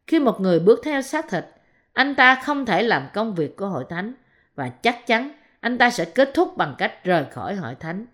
Khi 0.08 0.20
một 0.20 0.42
người 0.42 0.60
bước 0.60 0.80
theo 0.84 1.02
xác 1.02 1.30
thịt, 1.30 1.46
anh 1.94 2.16
ta 2.16 2.36
không 2.36 2.66
thể 2.66 2.84
làm 2.84 3.08
công 3.14 3.36
việc 3.36 3.56
của 3.58 3.68
hội 3.68 3.86
thánh 3.90 4.14
và 4.56 4.70
chắc 4.70 5.08
chắn 5.08 5.32
anh 5.60 5.78
ta 5.78 5.90
sẽ 5.90 6.06
kết 6.06 6.32
thúc 6.34 6.58
bằng 6.58 6.76
cách 6.78 7.04
rời 7.04 7.26
khỏi 7.32 7.56
hội 7.56 7.76
thánh. 7.80 8.06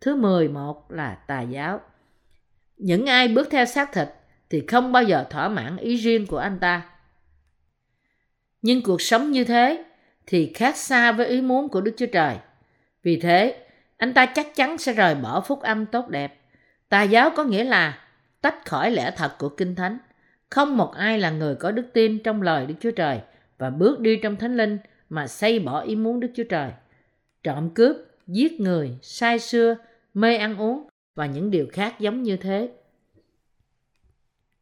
Thứ 0.00 0.16
mười 0.16 0.48
một 0.48 0.92
là 0.92 1.14
tà 1.14 1.40
giáo. 1.40 1.80
Những 2.76 3.06
ai 3.06 3.28
bước 3.28 3.48
theo 3.50 3.64
xác 3.64 3.92
thịt 3.92 4.08
thì 4.50 4.64
không 4.68 4.92
bao 4.92 5.02
giờ 5.02 5.24
thỏa 5.30 5.48
mãn 5.48 5.76
ý 5.76 5.96
riêng 5.96 6.26
của 6.26 6.38
anh 6.38 6.58
ta. 6.58 6.82
Nhưng 8.62 8.82
cuộc 8.82 9.02
sống 9.02 9.30
như 9.30 9.44
thế 9.44 9.84
thì 10.26 10.52
khác 10.54 10.76
xa 10.76 11.12
với 11.12 11.26
ý 11.26 11.40
muốn 11.40 11.68
của 11.68 11.80
Đức 11.80 11.94
Chúa 11.96 12.06
Trời. 12.12 12.36
Vì 13.02 13.20
thế, 13.20 13.63
anh 14.04 14.14
ta 14.14 14.26
chắc 14.26 14.54
chắn 14.54 14.78
sẽ 14.78 14.92
rời 14.92 15.14
bỏ 15.14 15.40
phúc 15.40 15.62
âm 15.62 15.86
tốt 15.86 16.08
đẹp. 16.08 16.40
Tà 16.88 17.02
giáo 17.02 17.30
có 17.36 17.44
nghĩa 17.44 17.64
là 17.64 17.98
tách 18.40 18.66
khỏi 18.66 18.90
lẽ 18.90 19.10
thật 19.16 19.32
của 19.38 19.48
Kinh 19.48 19.74
Thánh. 19.74 19.98
Không 20.50 20.76
một 20.76 20.94
ai 20.94 21.18
là 21.18 21.30
người 21.30 21.54
có 21.54 21.70
đức 21.70 21.86
tin 21.92 22.18
trong 22.18 22.42
lời 22.42 22.66
Đức 22.66 22.74
Chúa 22.80 22.90
Trời 22.90 23.20
và 23.58 23.70
bước 23.70 24.00
đi 24.00 24.16
trong 24.22 24.36
Thánh 24.36 24.56
Linh 24.56 24.78
mà 25.08 25.26
xây 25.26 25.58
bỏ 25.58 25.80
ý 25.80 25.96
muốn 25.96 26.20
Đức 26.20 26.28
Chúa 26.34 26.44
Trời. 26.44 26.70
Trộm 27.42 27.70
cướp, 27.74 27.96
giết 28.26 28.60
người, 28.60 28.98
sai 29.02 29.38
xưa, 29.38 29.76
mê 30.14 30.36
ăn 30.36 30.56
uống 30.58 30.88
và 31.14 31.26
những 31.26 31.50
điều 31.50 31.66
khác 31.72 31.94
giống 32.00 32.22
như 32.22 32.36
thế. 32.36 32.68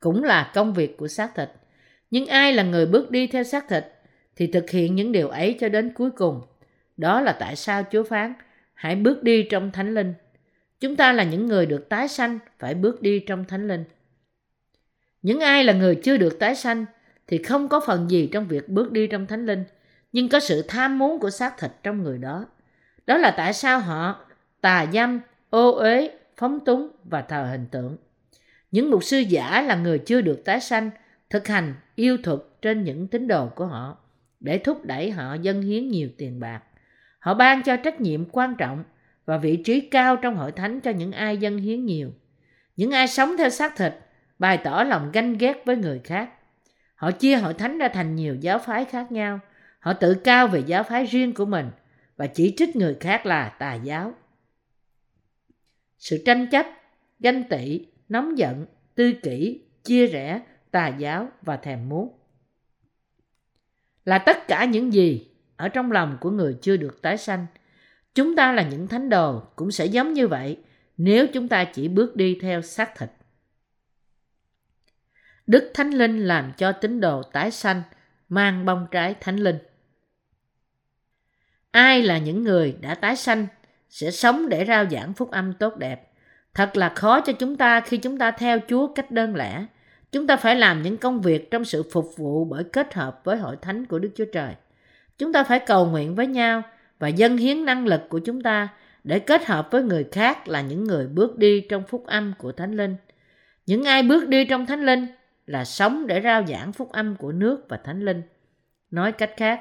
Cũng 0.01 0.25
là 0.25 0.51
công 0.55 0.75
việc 0.75 0.97
của 0.97 1.09
xác 1.09 1.35
thịt. 1.35 1.49
Nhưng 2.11 2.27
ai 2.27 2.53
là 2.53 2.63
người 2.63 2.87
bước 2.87 3.11
đi 3.11 3.27
theo 3.27 3.45
xác 3.45 3.69
thịt 3.69 3.85
thì 4.37 4.47
thực 4.47 4.71
hiện 4.71 4.95
những 4.95 5.13
điều 5.13 5.29
ấy 5.29 5.57
cho 5.61 5.69
đến 5.69 5.93
cuối 5.95 6.11
cùng. 6.11 6.41
Đó 6.97 7.21
là 7.21 7.33
tại 7.33 7.57
sao 7.57 7.83
Chúa 7.91 8.03
phán, 8.03 8.35
hãy 8.83 8.97
bước 8.97 9.23
đi 9.23 9.43
trong 9.43 9.71
thánh 9.71 9.95
linh. 9.95 10.15
Chúng 10.81 10.97
ta 10.97 11.13
là 11.13 11.25
những 11.25 11.47
người 11.47 11.67
được 11.67 11.89
tái 11.89 12.09
sanh 12.09 12.39
phải 12.59 12.75
bước 12.75 13.03
đi 13.03 13.21
trong 13.21 13.45
thánh 13.45 13.69
linh. 13.69 13.85
Những 15.23 15.41
ai 15.41 15.65
là 15.65 15.73
người 15.73 15.95
chưa 15.95 16.17
được 16.17 16.39
tái 16.39 16.55
sanh 16.55 16.85
thì 17.27 17.43
không 17.43 17.69
có 17.69 17.81
phần 17.87 18.11
gì 18.11 18.29
trong 18.33 18.49
việc 18.49 18.69
bước 18.69 18.93
đi 18.93 19.07
trong 19.07 19.27
thánh 19.27 19.47
linh, 19.47 19.65
nhưng 20.13 20.29
có 20.29 20.41
sự 20.41 20.63
tham 20.69 20.99
muốn 20.99 21.19
của 21.19 21.31
xác 21.31 21.59
thịt 21.59 21.71
trong 21.83 22.03
người 22.03 22.19
đó. 22.19 22.47
Đó 23.07 23.17
là 23.17 23.35
tại 23.37 23.53
sao 23.53 23.81
họ 23.81 24.25
tà 24.61 24.87
dâm, 24.93 25.21
ô 25.51 25.73
uế, 25.73 26.11
phóng 26.37 26.61
túng 26.65 26.89
và 27.05 27.23
thờ 27.23 27.47
hình 27.51 27.67
tượng. 27.71 27.97
Những 28.71 28.91
mục 28.91 29.05
sư 29.05 29.19
giả 29.19 29.63
là 29.63 29.75
người 29.75 29.99
chưa 29.99 30.21
được 30.21 30.43
tái 30.45 30.61
sanh, 30.61 30.91
thực 31.31 31.49
hành 31.49 31.75
yêu 31.95 32.17
thuật 32.23 32.41
trên 32.63 32.85
những 32.85 33.09
tín 33.09 33.29
đồ 33.29 33.49
của 33.49 33.67
họ 33.67 33.99
để 34.41 34.59
thúc 34.59 34.85
đẩy 34.85 35.11
họ 35.11 35.35
dâng 35.35 35.63
hiến 35.63 35.89
nhiều 35.89 36.09
tiền 36.19 36.41
bạc. 36.41 36.63
Họ 37.23 37.35
ban 37.35 37.63
cho 37.63 37.77
trách 37.77 38.01
nhiệm 38.01 38.25
quan 38.33 38.55
trọng 38.59 38.85
và 39.25 39.39
vị 39.39 39.57
trí 39.57 39.81
cao 39.81 40.17
trong 40.17 40.37
hội 40.37 40.53
thánh 40.53 40.81
cho 40.81 40.91
những 40.91 41.13
ai 41.13 41.37
dân 41.37 41.59
hiến 41.59 41.87
nhiều. 41.87 42.13
Những 42.77 42.91
ai 42.91 43.09
sống 43.09 43.37
theo 43.39 43.51
xác 43.51 43.77
thịt 43.77 43.95
bày 44.39 44.59
tỏ 44.65 44.83
lòng 44.83 45.11
ganh 45.13 45.39
ghét 45.39 45.63
với 45.65 45.77
người 45.77 46.01
khác. 46.05 46.31
Họ 46.95 47.11
chia 47.11 47.37
hội 47.37 47.55
thánh 47.55 47.79
ra 47.79 47.89
thành 47.89 48.15
nhiều 48.15 48.37
giáo 48.41 48.59
phái 48.59 48.85
khác 48.85 49.13
nhau. 49.13 49.41
Họ 49.79 49.93
tự 49.93 50.15
cao 50.15 50.49
về 50.49 50.63
giáo 50.67 50.83
phái 50.83 51.07
riêng 51.07 51.35
của 51.35 51.45
mình 51.45 51.71
và 52.17 52.27
chỉ 52.27 52.55
trích 52.57 52.77
người 52.77 52.97
khác 53.01 53.27
là 53.27 53.49
tà 53.49 53.75
giáo. 53.75 54.15
Sự 55.99 56.23
tranh 56.27 56.47
chấp, 56.51 56.67
ganh 57.21 57.49
tị, 57.49 57.87
nóng 58.09 58.39
giận, 58.39 58.67
tư 58.95 59.13
kỷ, 59.23 59.63
chia 59.85 60.07
rẽ, 60.07 60.41
tà 60.71 60.89
giáo 60.89 61.29
và 61.43 61.57
thèm 61.57 61.89
muốn 61.89 62.19
là 64.05 64.19
tất 64.19 64.49
cả 64.49 64.65
những 64.65 64.93
gì 64.93 65.32
ở 65.63 65.69
trong 65.69 65.93
lòng 65.93 66.17
của 66.21 66.31
người 66.31 66.57
chưa 66.63 66.77
được 66.77 67.03
tái 67.03 67.17
sanh. 67.17 67.47
Chúng 68.15 68.37
ta 68.37 68.53
là 68.53 68.63
những 68.63 68.89
thánh 68.89 69.11
đồ 69.11 69.43
cũng 69.57 69.71
sẽ 69.71 69.87
giống 69.87 70.13
như 70.13 70.29
vậy 70.29 70.59
nếu 70.97 71.27
chúng 71.27 71.49
ta 71.49 71.65
chỉ 71.65 71.89
bước 71.89 72.17
đi 72.17 72.39
theo 72.43 72.63
xác 72.63 72.99
thịt. 72.99 73.09
Đức 75.47 75.71
Thánh 75.75 75.91
Linh 75.91 76.25
làm 76.25 76.53
cho 76.57 76.73
tín 76.73 77.01
đồ 77.01 77.23
tái 77.23 77.51
sanh, 77.51 77.83
mang 78.29 78.65
bông 78.65 78.87
trái 78.91 79.15
Thánh 79.21 79.37
Linh. 79.37 79.59
Ai 81.71 82.03
là 82.03 82.19
những 82.19 82.45
người 82.45 82.77
đã 82.81 82.95
tái 82.95 83.17
sanh 83.17 83.47
sẽ 83.91 84.11
sống 84.11 84.49
để 84.49 84.65
rao 84.69 84.87
giảng 84.91 85.15
phúc 85.15 85.31
âm 85.31 85.53
tốt 85.53 85.77
đẹp. 85.77 86.13
Thật 86.55 86.77
là 86.77 86.89
khó 86.89 87.21
cho 87.21 87.33
chúng 87.33 87.57
ta 87.57 87.81
khi 87.81 87.97
chúng 87.97 88.19
ta 88.19 88.31
theo 88.31 88.59
Chúa 88.69 88.95
cách 88.95 89.11
đơn 89.11 89.37
lẻ. 89.37 89.67
Chúng 90.13 90.27
ta 90.27 90.37
phải 90.37 90.57
làm 90.57 90.83
những 90.83 90.97
công 90.97 91.21
việc 91.21 91.51
trong 91.51 91.65
sự 91.65 91.83
phục 91.93 92.13
vụ 92.17 92.45
bởi 92.45 92.65
kết 92.65 92.95
hợp 92.95 93.21
với 93.25 93.37
hội 93.37 93.57
thánh 93.63 93.87
của 93.87 93.99
Đức 93.99 94.11
Chúa 94.17 94.27
Trời. 94.33 94.55
Chúng 95.23 95.33
ta 95.33 95.45
phải 95.45 95.59
cầu 95.59 95.87
nguyện 95.87 96.15
với 96.15 96.27
nhau 96.27 96.63
và 96.99 97.09
dâng 97.09 97.37
hiến 97.37 97.65
năng 97.65 97.87
lực 97.87 98.01
của 98.09 98.19
chúng 98.19 98.41
ta 98.41 98.69
để 99.05 99.19
kết 99.19 99.47
hợp 99.47 99.69
với 99.71 99.83
người 99.83 100.07
khác 100.13 100.49
là 100.49 100.61
những 100.61 100.85
người 100.85 101.07
bước 101.07 101.39
đi 101.39 101.61
trong 101.61 101.83
phúc 101.89 102.07
âm 102.07 102.33
của 102.39 102.53
Thánh 102.53 102.77
Linh. 102.77 102.97
Những 103.67 103.85
ai 103.85 104.03
bước 104.03 104.29
đi 104.29 104.45
trong 104.45 104.67
thánh 104.67 104.87
linh 104.87 105.07
là 105.47 105.65
sống 105.65 106.07
để 106.07 106.21
rao 106.25 106.47
giảng 106.47 106.73
phúc 106.73 106.93
âm 106.93 107.17
của 107.17 107.33
nước 107.33 107.67
và 107.69 107.77
thánh 107.77 108.05
linh. 108.05 108.23
Nói 108.91 109.13
cách 109.13 109.31
khác, 109.37 109.61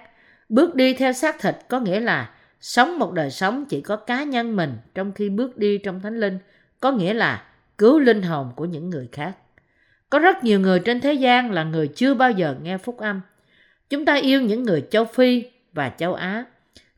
bước 0.50 0.76
đi 0.76 0.94
theo 0.94 1.14
xác 1.14 1.40
thịt 1.40 1.56
có 1.68 1.80
nghĩa 1.80 2.00
là 2.00 2.30
sống 2.60 3.00
một 3.00 3.14
đời 3.14 3.30
sống 3.30 3.66
chỉ 3.70 3.82
có 3.82 3.96
cá 3.96 4.24
nhân 4.24 4.56
mình 4.56 4.78
trong 4.96 5.12
khi 5.12 5.30
bước 5.30 5.58
đi 5.58 5.78
trong 5.78 6.00
thánh 6.00 6.20
linh 6.20 6.38
có 6.80 6.92
nghĩa 6.92 7.14
là 7.14 7.44
cứu 7.78 8.00
linh 8.00 8.22
hồn 8.22 8.52
của 8.56 8.66
những 8.66 8.90
người 8.90 9.10
khác. 9.12 9.32
Có 10.10 10.20
rất 10.20 10.44
nhiều 10.44 10.60
người 10.60 10.80
trên 10.80 11.02
thế 11.02 11.14
gian 11.14 11.52
là 11.52 11.64
người 11.64 11.88
chưa 11.88 12.14
bao 12.14 12.32
giờ 12.32 12.56
nghe 12.62 12.78
phúc 12.78 12.98
âm. 12.98 13.22
Chúng 13.92 14.06
ta 14.06 14.16
yêu 14.16 14.42
những 14.42 14.64
người 14.64 14.84
châu 14.90 15.06
Phi 15.06 15.44
và 15.74 15.90
châu 15.90 16.14
Á. 16.14 16.46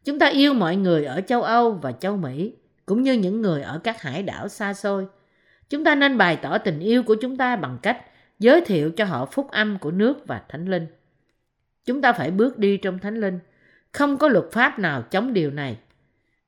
Chúng 0.03 0.19
ta 0.19 0.27
yêu 0.27 0.53
mọi 0.53 0.75
người 0.75 1.05
ở 1.05 1.21
châu 1.21 1.43
Âu 1.43 1.71
và 1.71 1.91
châu 1.91 2.17
Mỹ, 2.17 2.53
cũng 2.85 3.03
như 3.03 3.13
những 3.13 3.41
người 3.41 3.61
ở 3.61 3.79
các 3.83 4.01
hải 4.01 4.23
đảo 4.23 4.47
xa 4.47 4.73
xôi. 4.73 5.07
Chúng 5.69 5.83
ta 5.83 5.95
nên 5.95 6.17
bày 6.17 6.35
tỏ 6.35 6.57
tình 6.57 6.79
yêu 6.79 7.03
của 7.03 7.15
chúng 7.15 7.37
ta 7.37 7.55
bằng 7.55 7.77
cách 7.81 8.01
giới 8.39 8.61
thiệu 8.61 8.91
cho 8.91 9.05
họ 9.05 9.25
phúc 9.25 9.51
âm 9.51 9.77
của 9.79 9.91
nước 9.91 10.27
và 10.27 10.41
thánh 10.49 10.65
linh. 10.65 10.87
Chúng 11.85 12.01
ta 12.01 12.13
phải 12.13 12.31
bước 12.31 12.57
đi 12.57 12.77
trong 12.77 12.99
thánh 12.99 13.15
linh. 13.15 13.39
Không 13.91 14.17
có 14.17 14.27
luật 14.27 14.45
pháp 14.51 14.79
nào 14.79 15.01
chống 15.01 15.33
điều 15.33 15.51
này. 15.51 15.77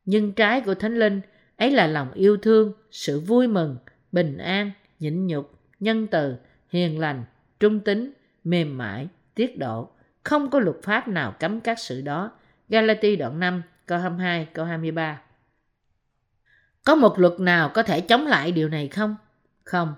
Nhưng 0.05 0.31
trái 0.31 0.61
của 0.61 0.75
thánh 0.75 0.99
linh 0.99 1.21
ấy 1.57 1.71
là 1.71 1.87
lòng 1.87 2.11
yêu 2.13 2.37
thương, 2.37 2.73
sự 2.91 3.19
vui 3.19 3.47
mừng, 3.47 3.77
bình 4.11 4.37
an, 4.37 4.71
nhịn 4.99 5.27
nhục, 5.27 5.59
nhân 5.79 6.07
từ, 6.07 6.35
hiền 6.69 6.99
lành, 6.99 7.23
trung 7.59 7.79
tính, 7.79 8.13
mềm 8.43 8.77
mại, 8.77 9.07
tiết 9.35 9.57
độ. 9.57 9.89
Không 10.25 10.49
có 10.49 10.59
luật 10.59 10.75
pháp 10.83 11.07
nào 11.07 11.35
cấm 11.39 11.61
các 11.61 11.79
sự 11.79 12.01
đó. 12.01 12.31
Galati 12.69 13.15
đoạn 13.15 13.39
5, 13.39 13.61
câu 13.85 13.99
22, 13.99 14.47
câu 14.53 14.65
23. 14.65 15.21
Có 16.83 16.95
một 16.95 17.19
luật 17.19 17.39
nào 17.39 17.69
có 17.69 17.83
thể 17.83 18.01
chống 18.01 18.27
lại 18.27 18.51
điều 18.51 18.69
này 18.69 18.87
không? 18.87 19.15
Không. 19.63 19.93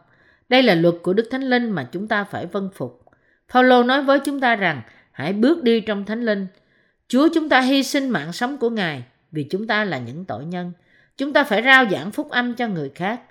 Đây 0.49 0.63
là 0.63 0.75
luật 0.75 0.95
của 1.03 1.13
Đức 1.13 1.27
Thánh 1.31 1.41
Linh 1.41 1.71
mà 1.71 1.87
chúng 1.91 2.07
ta 2.07 2.23
phải 2.23 2.45
vân 2.45 2.69
phục. 2.75 3.03
Phaolô 3.49 3.83
nói 3.83 4.03
với 4.03 4.19
chúng 4.19 4.39
ta 4.39 4.55
rằng 4.55 4.81
hãy 5.11 5.33
bước 5.33 5.63
đi 5.63 5.81
trong 5.81 6.05
Thánh 6.05 6.25
Linh. 6.25 6.47
Chúa 7.07 7.29
chúng 7.33 7.49
ta 7.49 7.61
hy 7.61 7.83
sinh 7.83 8.09
mạng 8.09 8.33
sống 8.33 8.57
của 8.57 8.69
Ngài 8.69 9.03
vì 9.31 9.43
chúng 9.43 9.67
ta 9.67 9.83
là 9.83 9.97
những 9.97 10.25
tội 10.25 10.45
nhân. 10.45 10.71
Chúng 11.17 11.33
ta 11.33 11.43
phải 11.43 11.63
rao 11.63 11.85
giảng 11.91 12.11
phúc 12.11 12.29
âm 12.29 12.55
cho 12.55 12.67
người 12.67 12.91
khác, 12.95 13.21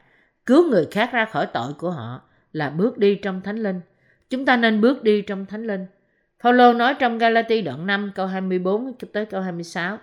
cứu 0.46 0.70
người 0.70 0.86
khác 0.90 1.10
ra 1.12 1.24
khỏi 1.24 1.46
tội 1.46 1.72
của 1.72 1.90
họ 1.90 2.20
là 2.52 2.70
bước 2.70 2.98
đi 2.98 3.14
trong 3.14 3.40
Thánh 3.40 3.62
Linh. 3.62 3.80
Chúng 4.30 4.44
ta 4.44 4.56
nên 4.56 4.80
bước 4.80 5.02
đi 5.02 5.22
trong 5.22 5.46
Thánh 5.46 5.66
Linh. 5.66 5.86
Phaolô 6.40 6.72
nói 6.72 6.94
trong 6.94 7.18
Galati 7.18 7.62
đoạn 7.62 7.86
5 7.86 8.12
câu 8.14 8.26
24 8.26 8.92
tới 9.12 9.26
câu 9.26 9.40
26. 9.40 9.98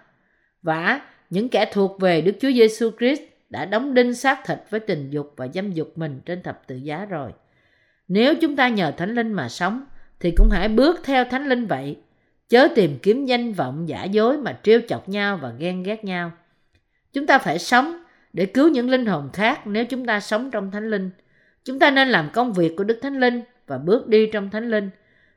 Và 0.61 1.01
những 1.29 1.49
kẻ 1.49 1.65
thuộc 1.73 1.99
về 1.99 2.21
Đức 2.21 2.31
Chúa 2.41 2.51
Giêsu 2.51 2.91
Christ 2.97 3.21
đã 3.49 3.65
đóng 3.65 3.93
đinh 3.93 4.13
xác 4.13 4.45
thịt 4.45 4.57
với 4.69 4.79
tình 4.79 5.09
dục 5.09 5.33
và 5.37 5.47
dâm 5.53 5.71
dục 5.71 5.91
mình 5.95 6.21
trên 6.25 6.43
thập 6.43 6.67
tự 6.67 6.75
giá 6.75 7.05
rồi. 7.05 7.31
Nếu 8.07 8.35
chúng 8.35 8.55
ta 8.55 8.67
nhờ 8.67 8.91
Thánh 8.91 9.15
Linh 9.15 9.33
mà 9.33 9.49
sống, 9.49 9.85
thì 10.19 10.31
cũng 10.37 10.49
hãy 10.51 10.67
bước 10.67 10.99
theo 11.03 11.25
Thánh 11.25 11.49
Linh 11.49 11.65
vậy. 11.65 11.97
Chớ 12.49 12.67
tìm 12.75 12.97
kiếm 13.01 13.25
danh 13.25 13.53
vọng 13.53 13.89
giả 13.89 14.03
dối 14.03 14.37
mà 14.37 14.59
trêu 14.63 14.81
chọc 14.87 15.09
nhau 15.09 15.37
và 15.41 15.53
ghen 15.57 15.83
ghét 15.83 16.03
nhau. 16.03 16.31
Chúng 17.13 17.27
ta 17.27 17.37
phải 17.37 17.59
sống 17.59 18.03
để 18.33 18.45
cứu 18.45 18.69
những 18.69 18.89
linh 18.89 19.05
hồn 19.05 19.29
khác 19.33 19.67
nếu 19.67 19.85
chúng 19.85 20.05
ta 20.05 20.19
sống 20.19 20.51
trong 20.51 20.71
Thánh 20.71 20.89
Linh. 20.89 21.09
Chúng 21.63 21.79
ta 21.79 21.91
nên 21.91 22.09
làm 22.09 22.29
công 22.33 22.53
việc 22.53 22.75
của 22.77 22.83
Đức 22.83 22.99
Thánh 23.01 23.19
Linh 23.19 23.41
và 23.67 23.77
bước 23.77 24.07
đi 24.07 24.29
trong 24.33 24.49
Thánh 24.49 24.69
Linh. 24.69 24.89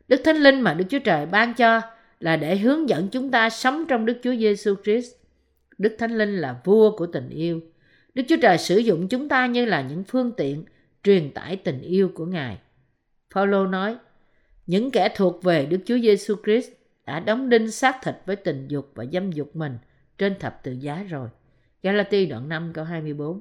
Đức 0.09 0.21
Thánh 0.25 0.37
Linh 0.37 0.61
mà 0.61 0.75
Đức 0.75 0.85
Chúa 0.89 0.99
Trời 0.99 1.27
ban 1.27 1.55
cho 1.55 1.81
là 2.21 2.37
để 2.37 2.57
hướng 2.57 2.89
dẫn 2.89 3.09
chúng 3.09 3.31
ta 3.31 3.51
sống 3.51 3.85
trong 3.89 4.07
Đức 4.07 4.19
Chúa 4.23 4.35
Giêsu 4.35 4.75
Christ. 4.85 5.13
Đức 5.79 5.97
Thánh 5.99 6.19
Linh 6.19 6.37
là 6.37 6.61
vua 6.65 6.97
của 6.97 7.07
tình 7.07 7.29
yêu. 7.29 7.61
Đức 8.15 8.23
Chúa 8.29 8.37
Trời 8.43 8.59
sử 8.59 8.79
dụng 8.79 9.09
chúng 9.09 9.29
ta 9.29 9.47
như 9.47 9.65
là 9.65 9.81
những 9.81 10.05
phương 10.05 10.33
tiện 10.37 10.65
truyền 11.05 11.31
tải 11.31 11.57
tình 11.57 11.81
yêu 11.81 12.11
của 12.15 12.27
Ngài. 12.27 12.59
phaolô 13.35 13.67
nói, 13.67 13.97
những 14.67 14.91
kẻ 14.91 15.09
thuộc 15.17 15.43
về 15.43 15.67
Đức 15.67 15.79
Chúa 15.85 15.99
Giêsu 15.99 16.35
Christ 16.45 16.71
đã 17.07 17.21
đóng 17.21 17.49
đinh 17.49 17.71
xác 17.71 17.99
thịt 18.03 18.15
với 18.27 18.37
tình 18.37 18.69
dục 18.69 18.93
và 18.95 19.05
dâm 19.13 19.33
dục 19.33 19.57
mình 19.57 19.79
trên 20.19 20.39
thập 20.39 20.63
tự 20.63 20.73
giá 20.73 21.05
rồi. 21.09 21.29
Galati 21.83 22.27
đoạn 22.27 22.49
5 22.49 22.73
câu 22.75 22.85
24. 22.85 23.41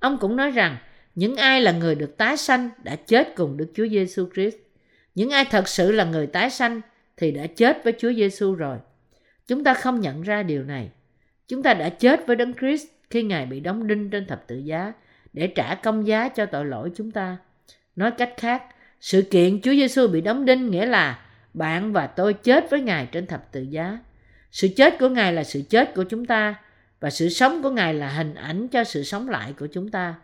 Ông 0.00 0.18
cũng 0.20 0.36
nói 0.36 0.50
rằng 0.50 0.76
những 1.14 1.36
ai 1.36 1.60
là 1.60 1.72
người 1.72 1.94
được 1.94 2.16
tái 2.16 2.36
sanh 2.36 2.70
đã 2.82 2.96
chết 2.96 3.28
cùng 3.36 3.56
Đức 3.56 3.66
Chúa 3.74 3.86
Giêsu 3.86 4.28
Christ. 4.34 4.56
Những 5.14 5.30
ai 5.30 5.44
thật 5.44 5.68
sự 5.68 5.92
là 5.92 6.04
người 6.04 6.26
tái 6.26 6.50
sanh 6.50 6.80
thì 7.16 7.30
đã 7.30 7.46
chết 7.46 7.84
với 7.84 7.94
Chúa 7.98 8.12
Giêsu 8.12 8.54
rồi. 8.54 8.78
Chúng 9.46 9.64
ta 9.64 9.74
không 9.74 10.00
nhận 10.00 10.22
ra 10.22 10.42
điều 10.42 10.64
này. 10.64 10.90
Chúng 11.48 11.62
ta 11.62 11.74
đã 11.74 11.88
chết 11.88 12.26
với 12.26 12.36
Đấng 12.36 12.54
Christ 12.54 12.86
khi 13.10 13.22
Ngài 13.22 13.46
bị 13.46 13.60
đóng 13.60 13.86
đinh 13.86 14.10
trên 14.10 14.26
thập 14.26 14.46
tự 14.46 14.56
giá 14.56 14.92
để 15.32 15.46
trả 15.46 15.74
công 15.74 16.06
giá 16.06 16.28
cho 16.28 16.46
tội 16.46 16.64
lỗi 16.64 16.90
chúng 16.96 17.10
ta. 17.10 17.36
Nói 17.96 18.10
cách 18.10 18.34
khác, 18.36 18.62
sự 19.00 19.22
kiện 19.22 19.60
Chúa 19.60 19.72
Giêsu 19.72 20.08
bị 20.08 20.20
đóng 20.20 20.44
đinh 20.44 20.70
nghĩa 20.70 20.86
là 20.86 21.26
bạn 21.54 21.92
và 21.92 22.06
tôi 22.06 22.34
chết 22.34 22.70
với 22.70 22.80
Ngài 22.80 23.06
trên 23.06 23.26
thập 23.26 23.52
tự 23.52 23.62
giá. 23.62 23.98
Sự 24.50 24.68
chết 24.76 24.98
của 24.98 25.08
Ngài 25.08 25.32
là 25.32 25.44
sự 25.44 25.62
chết 25.70 25.94
của 25.94 26.04
chúng 26.04 26.24
ta 26.24 26.54
và 27.00 27.10
sự 27.10 27.28
sống 27.28 27.62
của 27.62 27.70
Ngài 27.70 27.94
là 27.94 28.08
hình 28.08 28.34
ảnh 28.34 28.68
cho 28.68 28.84
sự 28.84 29.02
sống 29.02 29.28
lại 29.28 29.54
của 29.58 29.66
chúng 29.66 29.90
ta. 29.90 30.14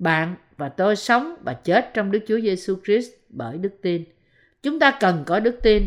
Bạn 0.00 0.34
và 0.56 0.68
tôi 0.68 0.96
sống 0.96 1.34
và 1.44 1.52
chết 1.52 1.90
trong 1.94 2.10
Đức 2.10 2.20
Chúa 2.28 2.40
Giêsu 2.40 2.76
Christ 2.84 3.10
bởi 3.28 3.58
đức 3.58 3.72
tin. 3.82 4.04
Chúng 4.62 4.78
ta 4.78 4.98
cần 5.00 5.22
có 5.26 5.40
đức 5.40 5.62
tin. 5.62 5.86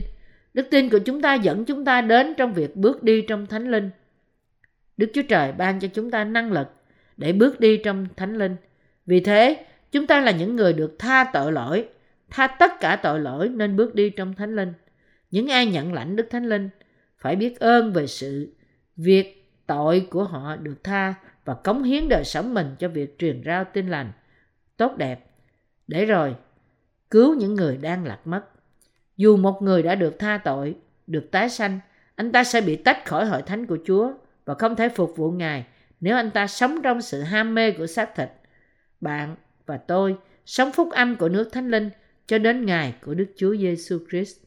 Đức 0.54 0.68
tin 0.72 0.90
của 0.90 1.00
chúng 1.00 1.22
ta 1.22 1.34
dẫn 1.34 1.66
chúng 1.66 1.86
ta 1.86 2.02
đến 2.02 2.34
trong 2.38 2.54
việc 2.54 2.76
bước 2.76 3.04
đi 3.04 3.22
trong 3.22 3.46
Thánh 3.46 3.72
Linh. 3.72 3.90
Đức 4.98 5.12
Chúa 5.14 5.22
Trời 5.22 5.52
ban 5.52 5.80
cho 5.80 5.88
chúng 5.88 6.12
ta 6.12 6.24
năng 6.24 6.52
lực 6.52 6.68
để 7.18 7.34
bước 7.34 7.60
đi 7.60 7.78
trong 7.78 8.08
Thánh 8.16 8.38
Linh. 8.38 8.56
Vì 9.06 9.20
thế, 9.20 9.66
chúng 9.92 10.08
ta 10.08 10.20
là 10.20 10.32
những 10.32 10.56
người 10.56 10.74
được 10.74 10.96
tha 11.00 11.24
tội 11.34 11.52
lỗi, 11.52 11.88
tha 12.30 12.48
tất 12.48 12.72
cả 12.80 12.96
tội 12.96 13.20
lỗi 13.20 13.50
nên 13.50 13.76
bước 13.76 13.96
đi 13.96 14.10
trong 14.10 14.34
Thánh 14.34 14.56
Linh. 14.56 14.74
Những 15.32 15.52
ai 15.52 15.66
nhận 15.66 15.94
lãnh 15.94 16.16
Đức 16.16 16.28
Thánh 16.30 16.50
Linh 16.50 16.70
phải 17.18 17.36
biết 17.36 17.60
ơn 17.60 17.94
về 17.94 18.08
sự 18.08 18.54
việc 18.96 19.52
tội 19.68 20.08
của 20.10 20.24
họ 20.24 20.56
được 20.56 20.84
tha 20.84 21.14
và 21.46 21.54
cống 21.54 21.84
hiến 21.84 22.10
đời 22.10 22.24
sống 22.24 22.54
mình 22.54 22.76
cho 22.80 22.88
việc 22.88 23.20
truyền 23.20 23.42
rao 23.46 23.64
tin 23.64 23.90
lành 23.90 24.12
tốt 24.78 24.98
đẹp 24.98 25.26
để 25.88 26.06
rồi 26.06 26.36
cứu 27.10 27.36
những 27.36 27.54
người 27.56 27.78
đang 27.78 28.06
lạc 28.06 28.28
mất. 28.28 28.46
Dù 29.18 29.38
một 29.38 29.62
người 29.62 29.84
đã 29.84 29.96
được 29.96 30.20
tha 30.20 30.42
tội, 30.44 30.76
được 31.08 31.32
tái 31.32 31.50
sanh, 31.50 31.80
anh 32.16 32.32
ta 32.32 32.44
sẽ 32.44 32.62
bị 32.62 32.76
tách 32.76 33.06
khỏi 33.06 33.26
hội 33.26 33.42
thánh 33.42 33.66
của 33.66 33.78
Chúa 33.86 34.14
và 34.46 34.54
không 34.54 34.76
thể 34.76 34.90
phục 34.90 35.14
vụ 35.16 35.32
Ngài 35.32 35.66
nếu 36.00 36.16
anh 36.16 36.32
ta 36.32 36.48
sống 36.48 36.82
trong 36.84 37.02
sự 37.02 37.22
ham 37.22 37.56
mê 37.56 37.72
của 37.72 37.88
xác 37.88 38.16
thịt. 38.16 38.30
Bạn 39.02 39.36
và 39.66 39.78
tôi 39.78 40.16
sống 40.46 40.72
phúc 40.72 40.90
âm 40.92 41.16
của 41.16 41.30
nước 41.30 41.50
Thánh 41.52 41.70
Linh 41.70 41.90
cho 42.28 42.38
đến 42.38 42.66
ngày 42.66 42.96
của 43.06 43.14
Đức 43.14 43.28
Chúa 43.38 43.56
Giêsu 43.56 44.00
Christ. 44.10 44.38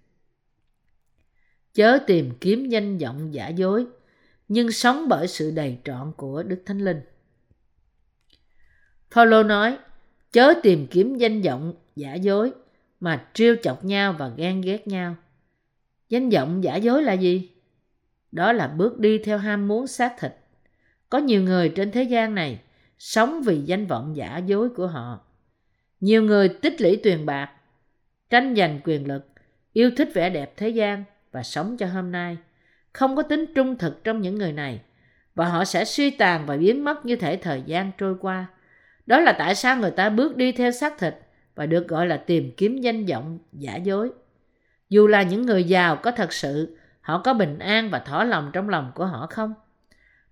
Chớ 1.74 1.98
tìm 2.06 2.30
kiếm 2.40 2.68
danh 2.68 2.98
vọng 2.98 3.34
giả 3.34 3.48
dối, 3.48 3.86
nhưng 4.48 4.72
sống 4.72 5.08
bởi 5.08 5.28
sự 5.28 5.50
đầy 5.50 5.78
trọn 5.84 6.12
của 6.16 6.42
Đức 6.42 6.62
Thánh 6.66 6.78
Linh. 6.78 7.00
Phaolô 9.10 9.42
nói, 9.42 9.78
chớ 10.32 10.54
tìm 10.62 10.86
kiếm 10.86 11.16
danh 11.16 11.42
vọng 11.42 11.74
giả 11.96 12.14
dối 12.14 12.52
mà 13.00 13.26
trêu 13.34 13.56
chọc 13.62 13.84
nhau 13.84 14.14
và 14.18 14.28
ghen 14.28 14.60
ghét 14.60 14.86
nhau. 14.86 15.16
Danh 16.08 16.30
vọng 16.30 16.64
giả 16.64 16.76
dối 16.76 17.02
là 17.02 17.12
gì? 17.12 17.50
Đó 18.32 18.52
là 18.52 18.68
bước 18.68 18.98
đi 18.98 19.18
theo 19.18 19.38
ham 19.38 19.68
muốn 19.68 19.86
xác 19.86 20.14
thịt. 20.20 20.32
Có 21.10 21.18
nhiều 21.18 21.42
người 21.42 21.68
trên 21.68 21.90
thế 21.90 22.02
gian 22.02 22.34
này 22.34 22.60
sống 22.98 23.42
vì 23.42 23.60
danh 23.60 23.86
vọng 23.86 24.16
giả 24.16 24.38
dối 24.38 24.68
của 24.68 24.86
họ. 24.86 25.20
Nhiều 26.00 26.22
người 26.22 26.48
tích 26.48 26.80
lũy 26.80 27.00
tiền 27.02 27.26
bạc, 27.26 27.52
tranh 28.30 28.54
giành 28.56 28.80
quyền 28.84 29.08
lực, 29.08 29.26
yêu 29.72 29.90
thích 29.96 30.08
vẻ 30.14 30.30
đẹp 30.30 30.52
thế 30.56 30.68
gian 30.68 31.04
và 31.32 31.42
sống 31.42 31.76
cho 31.76 31.86
hôm 31.86 32.12
nay. 32.12 32.36
Không 32.96 33.16
có 33.16 33.22
tính 33.22 33.46
trung 33.54 33.78
thực 33.78 34.04
trong 34.04 34.20
những 34.20 34.34
người 34.34 34.52
này 34.52 34.80
và 35.34 35.48
họ 35.48 35.64
sẽ 35.64 35.84
suy 35.84 36.10
tàn 36.10 36.46
và 36.46 36.56
biến 36.56 36.84
mất 36.84 37.06
như 37.06 37.16
thể 37.16 37.36
thời 37.36 37.62
gian 37.66 37.90
trôi 37.98 38.16
qua. 38.20 38.46
Đó 39.06 39.20
là 39.20 39.32
tại 39.32 39.54
sao 39.54 39.76
người 39.76 39.90
ta 39.90 40.08
bước 40.08 40.36
đi 40.36 40.52
theo 40.52 40.70
xác 40.70 40.98
thịt 40.98 41.14
và 41.54 41.66
được 41.66 41.88
gọi 41.88 42.06
là 42.06 42.16
tìm 42.16 42.52
kiếm 42.56 42.78
danh 42.78 43.06
vọng 43.06 43.38
giả 43.52 43.76
dối. 43.76 44.10
Dù 44.88 45.06
là 45.06 45.22
những 45.22 45.42
người 45.42 45.64
giàu 45.64 45.96
có 45.96 46.10
thật 46.10 46.32
sự, 46.32 46.76
họ 47.00 47.20
có 47.24 47.34
bình 47.34 47.58
an 47.58 47.90
và 47.90 47.98
thỏa 47.98 48.24
lòng 48.24 48.50
trong 48.52 48.68
lòng 48.68 48.92
của 48.94 49.06
họ 49.06 49.26
không? 49.30 49.54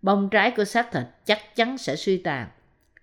Bông 0.02 0.28
trái 0.30 0.50
của 0.50 0.64
xác 0.64 0.92
thịt 0.92 1.04
chắc 1.24 1.56
chắn 1.56 1.78
sẽ 1.78 1.96
suy 1.96 2.16
tàn. 2.16 2.48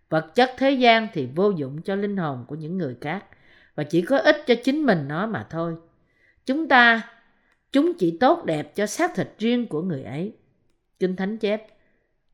Vật 0.09 0.35
chất 0.35 0.51
thế 0.57 0.71
gian 0.71 1.07
thì 1.13 1.27
vô 1.35 1.49
dụng 1.49 1.81
cho 1.81 1.95
linh 1.95 2.17
hồn 2.17 2.45
của 2.47 2.55
những 2.55 2.77
người 2.77 2.95
khác 3.01 3.25
và 3.75 3.83
chỉ 3.83 4.01
có 4.01 4.17
ích 4.17 4.43
cho 4.47 4.55
chính 4.63 4.85
mình 4.85 5.07
nó 5.07 5.27
mà 5.27 5.47
thôi. 5.49 5.75
Chúng 6.45 6.67
ta, 6.67 7.01
chúng 7.71 7.93
chỉ 7.93 8.17
tốt 8.17 8.45
đẹp 8.45 8.75
cho 8.75 8.85
xác 8.85 9.15
thịt 9.15 9.27
riêng 9.37 9.67
của 9.67 9.81
người 9.81 10.03
ấy. 10.03 10.33
Kinh 10.99 11.15
Thánh 11.15 11.37
chép, 11.37 11.67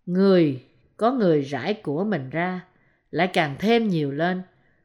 người 0.06 0.64
có 0.98 1.12
người 1.12 1.42
rải 1.42 1.74
của 1.74 2.04
mình 2.04 2.30
ra, 2.30 2.66
lại 3.12 3.30
càng 3.34 3.56
thêm 3.60 3.88
nhiều 3.88 4.12
lên. 4.12 4.42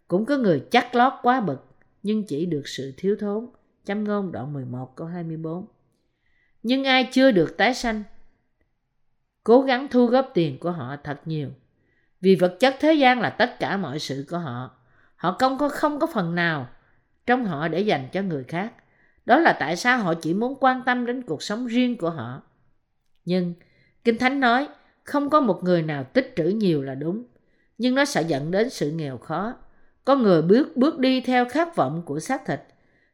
Cũng 0.09 0.25
có 0.27 0.37
người 0.37 0.65
chắc 0.71 0.95
lót 0.95 1.13
quá 1.23 1.41
bực, 1.41 1.67
nhưng 2.03 2.25
chỉ 2.25 2.47
được 2.47 2.69
sự 2.69 2.93
thiếu 2.97 3.17
thốn. 3.21 3.47
Châm 3.85 4.05
ngôn 4.05 4.33
đoạn 4.33 4.53
11 4.53 4.97
câu 4.97 5.07
24. 5.07 5.67
Nhưng 6.63 6.85
ai 6.85 7.09
chưa 7.13 7.31
được 7.31 7.57
tái 7.57 7.75
sanh, 7.75 8.03
cố 9.45 9.63
gắng 9.63 9.89
thu 9.91 10.07
góp 10.07 10.31
tiền 10.35 10.59
của 10.59 10.71
họ 10.71 10.97
thật 11.05 11.21
nhiều. 11.25 11.51
Vì 12.21 12.35
vật 12.35 12.57
chất 12.61 12.77
thế 12.81 12.95
gian 12.95 13.21
là 13.21 13.31
tất 13.31 13.59
cả 13.59 13.77
mọi 13.77 13.99
sự 13.99 14.27
của 14.31 14.39
họ. 14.39 14.71
Họ 15.17 15.37
không 15.39 15.59
có 15.59 15.69
không 15.69 16.01
có 16.01 16.07
phần 16.07 16.35
nào 16.35 16.69
trong 17.27 17.45
họ 17.45 17.69
để 17.69 17.81
dành 17.81 18.09
cho 18.13 18.23
người 18.23 18.45
khác. 18.45 18.73
Đó 19.27 19.39
là 19.39 19.57
tại 19.61 19.77
sao 19.77 19.99
họ 19.99 20.15
chỉ 20.15 20.35
muốn 20.35 20.55
quan 20.61 20.83
tâm 20.87 21.07
đến 21.07 21.23
cuộc 21.23 21.43
sống 21.43 21.67
riêng 21.67 21.97
của 21.97 22.11
họ. 22.11 22.43
Nhưng 23.25 23.55
Kinh 24.05 24.19
Thánh 24.19 24.41
nói 24.41 24.69
không 25.05 25.31
có 25.31 25.41
một 25.41 25.61
người 25.65 25.83
nào 25.83 26.05
tích 26.05 26.33
trữ 26.37 26.45
nhiều 26.45 26.83
là 26.83 26.95
đúng, 26.95 27.25
nhưng 27.79 27.95
nó 27.95 28.05
sẽ 28.05 28.23
dẫn 28.23 28.51
đến 28.51 28.71
sự 28.71 28.91
nghèo 28.91 29.19
khó. 29.19 29.55
Có 30.05 30.17
người 30.17 30.43
bước 30.43 30.77
bước 30.77 30.99
đi 30.99 31.21
theo 31.21 31.45
khát 31.49 31.77
vọng 31.77 32.03
của 32.07 32.21
xác 32.21 32.47
thịt, 32.47 32.61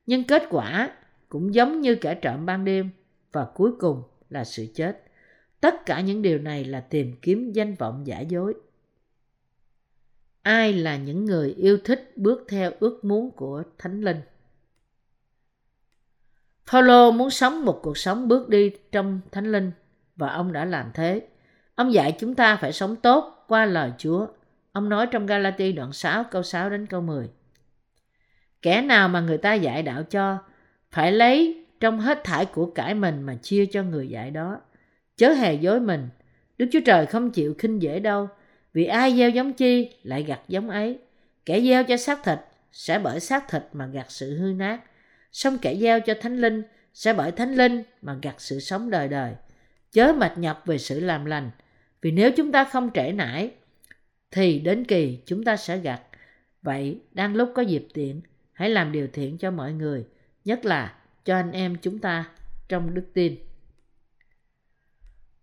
nhưng 0.06 0.24
kết 0.24 0.42
quả 0.50 0.90
cũng 1.28 1.54
giống 1.54 1.80
như 1.80 1.94
kẻ 1.94 2.14
trộm 2.14 2.46
ban 2.46 2.64
đêm 2.64 2.90
và 3.32 3.46
cuối 3.54 3.72
cùng 3.78 4.02
là 4.30 4.44
sự 4.44 4.66
chết. 4.74 5.02
Tất 5.60 5.86
cả 5.86 6.00
những 6.00 6.22
điều 6.22 6.38
này 6.38 6.64
là 6.64 6.80
tìm 6.80 7.14
kiếm 7.22 7.52
danh 7.52 7.74
vọng 7.74 8.06
giả 8.06 8.20
dối. 8.20 8.54
Ai 10.42 10.72
là 10.72 10.96
những 10.96 11.24
người 11.24 11.54
yêu 11.56 11.78
thích 11.84 12.12
bước 12.16 12.44
theo 12.48 12.72
ước 12.80 13.04
muốn 13.04 13.30
của 13.30 13.62
Thánh 13.78 14.00
Linh? 14.00 14.20
Paulo 16.72 17.10
muốn 17.10 17.30
sống 17.30 17.64
một 17.64 17.80
cuộc 17.82 17.98
sống 17.98 18.28
bước 18.28 18.48
đi 18.48 18.70
trong 18.92 19.20
Thánh 19.32 19.52
Linh, 19.52 19.72
và 20.16 20.28
ông 20.28 20.52
đã 20.52 20.64
làm 20.64 20.90
thế. 20.94 21.22
Ông 21.74 21.92
dạy 21.92 22.16
chúng 22.18 22.34
ta 22.34 22.56
phải 22.56 22.72
sống 22.72 22.96
tốt 22.96 23.44
qua 23.48 23.64
lời 23.64 23.92
Chúa. 23.98 24.26
Ông 24.72 24.88
nói 24.88 25.06
trong 25.06 25.26
Galati 25.26 25.72
đoạn 25.72 25.92
6 25.92 26.24
câu 26.24 26.42
6 26.42 26.70
đến 26.70 26.86
câu 26.86 27.00
10. 27.00 27.28
Kẻ 28.62 28.82
nào 28.82 29.08
mà 29.08 29.20
người 29.20 29.38
ta 29.38 29.54
dạy 29.54 29.82
đạo 29.82 30.02
cho, 30.02 30.38
phải 30.90 31.12
lấy 31.12 31.64
trong 31.80 32.00
hết 32.00 32.24
thải 32.24 32.44
của 32.44 32.66
cải 32.66 32.94
mình 32.94 33.22
mà 33.22 33.34
chia 33.42 33.66
cho 33.66 33.82
người 33.82 34.08
dạy 34.08 34.30
đó. 34.30 34.60
Chớ 35.16 35.32
hề 35.32 35.54
dối 35.54 35.80
mình. 35.80 36.08
Đức 36.58 36.66
Chúa 36.72 36.80
Trời 36.84 37.06
không 37.06 37.30
chịu 37.30 37.54
khinh 37.58 37.82
dễ 37.82 38.00
đâu. 38.00 38.28
Vì 38.72 38.84
ai 38.84 39.16
gieo 39.16 39.30
giống 39.30 39.52
chi 39.52 39.90
lại 40.02 40.22
gặt 40.22 40.40
giống 40.48 40.70
ấy. 40.70 40.98
Kẻ 41.46 41.60
gieo 41.60 41.84
cho 41.84 41.96
xác 41.96 42.24
thịt 42.24 42.38
sẽ 42.72 42.98
bởi 42.98 43.20
xác 43.20 43.48
thịt 43.48 43.62
mà 43.72 43.86
gặt 43.86 44.06
sự 44.08 44.38
hư 44.38 44.52
nát. 44.52 44.80
Xong 45.32 45.58
kẻ 45.58 45.76
gieo 45.76 46.00
cho 46.00 46.14
thánh 46.20 46.36
linh 46.36 46.62
sẽ 46.94 47.12
bởi 47.12 47.32
thánh 47.32 47.54
linh 47.54 47.82
mà 48.02 48.16
gặt 48.22 48.34
sự 48.38 48.60
sống 48.60 48.90
đời 48.90 49.08
đời. 49.08 49.34
Chớ 49.92 50.12
mệt 50.12 50.38
nhọc 50.38 50.62
về 50.66 50.78
sự 50.78 51.00
làm 51.00 51.24
lành. 51.24 51.50
Vì 52.02 52.10
nếu 52.10 52.30
chúng 52.36 52.52
ta 52.52 52.64
không 52.64 52.90
trễ 52.94 53.12
nải 53.12 53.50
thì 54.30 54.58
đến 54.58 54.84
kỳ 54.84 55.18
chúng 55.26 55.44
ta 55.44 55.56
sẽ 55.56 55.78
gặt. 55.78 56.02
Vậy 56.62 57.00
đang 57.12 57.34
lúc 57.34 57.52
có 57.54 57.62
dịp 57.62 57.88
tiện 57.94 58.20
hãy 58.52 58.70
làm 58.70 58.92
điều 58.92 59.08
thiện 59.12 59.38
cho 59.38 59.50
mọi 59.50 59.72
người, 59.72 60.04
nhất 60.44 60.64
là 60.64 60.94
cho 61.24 61.36
anh 61.36 61.52
em 61.52 61.76
chúng 61.82 61.98
ta 61.98 62.30
trong 62.68 62.94
đức 62.94 63.04
tin. 63.14 63.36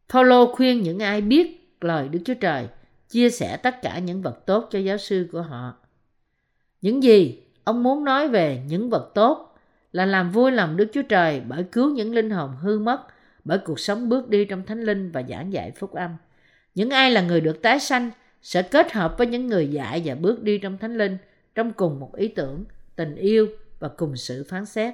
Paulo 0.09 0.45
khuyên 0.45 0.81
những 0.81 0.99
ai 0.99 1.21
biết 1.21 1.75
lời 1.81 2.09
Đức 2.09 2.19
Chúa 2.25 2.33
Trời 2.33 2.67
chia 3.09 3.29
sẻ 3.29 3.57
tất 3.57 3.81
cả 3.81 3.99
những 3.99 4.21
vật 4.21 4.45
tốt 4.45 4.67
cho 4.71 4.79
giáo 4.79 4.97
sư 4.97 5.29
của 5.31 5.41
họ. 5.41 5.77
Những 6.81 7.03
gì 7.03 7.43
ông 7.63 7.83
muốn 7.83 8.03
nói 8.03 8.29
về 8.29 8.63
những 8.67 8.89
vật 8.89 9.11
tốt 9.15 9.54
là 9.95 10.05
làm 10.05 10.31
vui 10.31 10.51
lòng 10.51 10.77
Đức 10.77 10.87
Chúa 10.93 11.01
Trời 11.01 11.41
bởi 11.47 11.63
cứu 11.63 11.89
những 11.89 12.13
linh 12.15 12.29
hồn 12.29 12.55
hư 12.61 12.79
mất 12.79 13.01
bởi 13.43 13.57
cuộc 13.57 13.79
sống 13.79 14.09
bước 14.09 14.29
đi 14.29 14.45
trong 14.45 14.63
thánh 14.65 14.81
linh 14.81 15.11
và 15.11 15.23
giảng 15.29 15.53
dạy 15.53 15.71
phúc 15.71 15.93
âm. 15.93 16.11
Những 16.75 16.89
ai 16.89 17.11
là 17.11 17.21
người 17.21 17.41
được 17.41 17.61
tái 17.61 17.79
sanh 17.79 18.11
sẽ 18.41 18.61
kết 18.61 18.91
hợp 18.91 19.15
với 19.17 19.27
những 19.27 19.47
người 19.47 19.67
dạy 19.67 20.01
và 20.05 20.15
bước 20.15 20.43
đi 20.43 20.57
trong 20.57 20.77
thánh 20.77 20.97
linh 20.97 21.17
trong 21.55 21.73
cùng 21.73 21.99
một 21.99 22.15
ý 22.15 22.27
tưởng, 22.27 22.65
tình 22.95 23.15
yêu 23.15 23.47
và 23.79 23.87
cùng 23.87 24.15
sự 24.15 24.45
phán 24.49 24.65
xét. 24.65 24.93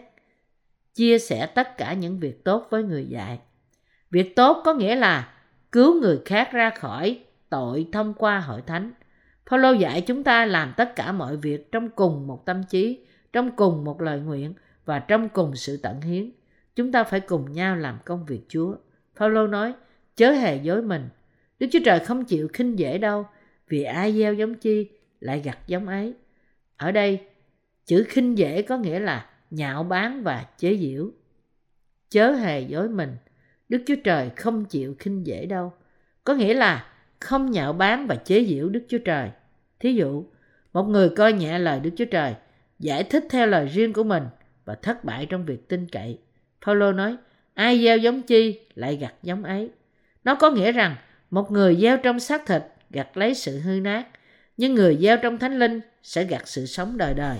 Chia 0.93 1.19
sẻ 1.19 1.45
tất 1.45 1.77
cả 1.77 1.93
những 1.93 2.19
việc 2.19 2.43
tốt 2.43 2.67
với 2.69 2.83
người 2.83 3.05
dạy. 3.05 3.39
Việc 4.11 4.35
tốt 4.35 4.61
có 4.65 4.73
nghĩa 4.73 4.95
là 4.95 5.33
cứu 5.71 6.01
người 6.01 6.19
khác 6.25 6.49
ra 6.51 6.69
khỏi 6.69 7.19
tội 7.49 7.87
thông 7.91 8.13
qua 8.13 8.39
hội 8.39 8.61
thánh. 8.67 8.91
Paulo 9.49 9.71
dạy 9.71 10.01
chúng 10.01 10.23
ta 10.23 10.45
làm 10.45 10.73
tất 10.77 10.95
cả 10.95 11.11
mọi 11.11 11.37
việc 11.37 11.71
trong 11.71 11.89
cùng 11.89 12.27
một 12.27 12.45
tâm 12.45 12.63
trí, 12.69 13.05
trong 13.33 13.55
cùng 13.55 13.83
một 13.83 14.01
lời 14.01 14.19
nguyện 14.19 14.53
và 14.85 14.99
trong 14.99 15.29
cùng 15.29 15.55
sự 15.55 15.77
tận 15.77 16.01
hiến. 16.01 16.31
Chúng 16.75 16.91
ta 16.91 17.03
phải 17.03 17.19
cùng 17.19 17.51
nhau 17.51 17.75
làm 17.75 17.99
công 18.05 18.25
việc 18.25 18.41
Chúa. 18.47 18.75
phaolô 19.15 19.47
nói, 19.47 19.73
chớ 20.15 20.31
hề 20.31 20.55
dối 20.55 20.81
mình. 20.81 21.09
Đức 21.59 21.67
Chúa 21.71 21.79
Trời 21.85 21.99
không 21.99 22.25
chịu 22.25 22.47
khinh 22.53 22.79
dễ 22.79 22.97
đâu, 22.97 23.25
vì 23.67 23.83
ai 23.83 24.13
gieo 24.13 24.33
giống 24.33 24.55
chi 24.55 24.89
lại 25.19 25.39
gặt 25.39 25.57
giống 25.67 25.87
ấy. 25.87 26.13
Ở 26.77 26.91
đây, 26.91 27.19
chữ 27.85 28.05
khinh 28.07 28.37
dễ 28.37 28.61
có 28.61 28.77
nghĩa 28.77 28.99
là 28.99 29.29
nhạo 29.51 29.83
báng 29.83 30.23
và 30.23 30.45
chế 30.57 30.77
giễu. 30.77 31.11
Chớ 32.09 32.31
hề 32.31 32.61
dối 32.61 32.89
mình, 32.89 33.15
Đức 33.69 33.83
Chúa 33.87 33.95
Trời 34.03 34.29
không 34.35 34.65
chịu 34.65 34.95
khinh 34.99 35.25
dễ 35.27 35.45
đâu. 35.45 35.73
Có 36.23 36.33
nghĩa 36.33 36.53
là 36.53 36.93
không 37.19 37.51
nhạo 37.51 37.73
báng 37.73 38.07
và 38.07 38.15
chế 38.15 38.45
giễu 38.45 38.69
Đức 38.69 38.83
Chúa 38.87 38.97
Trời. 38.97 39.29
Thí 39.79 39.93
dụ, 39.93 40.25
một 40.73 40.83
người 40.83 41.09
coi 41.09 41.33
nhẹ 41.33 41.59
lời 41.59 41.79
Đức 41.79 41.91
Chúa 41.97 42.05
Trời, 42.05 42.35
giải 42.79 43.03
thích 43.03 43.23
theo 43.29 43.47
lời 43.47 43.67
riêng 43.67 43.93
của 43.93 44.03
mình 44.03 44.23
và 44.65 44.75
thất 44.75 45.03
bại 45.03 45.25
trong 45.25 45.45
việc 45.45 45.69
tin 45.69 45.87
cậy. 45.91 46.19
Paulo 46.65 46.91
nói, 46.91 47.17
ai 47.53 47.83
gieo 47.83 47.97
giống 47.97 48.21
chi 48.21 48.59
lại 48.75 48.95
gặt 48.95 49.13
giống 49.23 49.43
ấy. 49.43 49.69
Nó 50.23 50.35
có 50.35 50.51
nghĩa 50.51 50.71
rằng 50.71 50.95
một 51.29 51.51
người 51.51 51.75
gieo 51.81 51.97
trong 51.97 52.19
xác 52.19 52.45
thịt 52.45 52.61
gặt 52.89 53.17
lấy 53.17 53.35
sự 53.35 53.59
hư 53.59 53.79
nát, 53.79 54.07
nhưng 54.57 54.73
người 54.73 54.97
gieo 55.01 55.17
trong 55.17 55.37
thánh 55.37 55.59
linh 55.59 55.81
sẽ 56.03 56.23
gặt 56.23 56.47
sự 56.47 56.65
sống 56.65 56.97
đời 56.97 57.13
đời. 57.13 57.37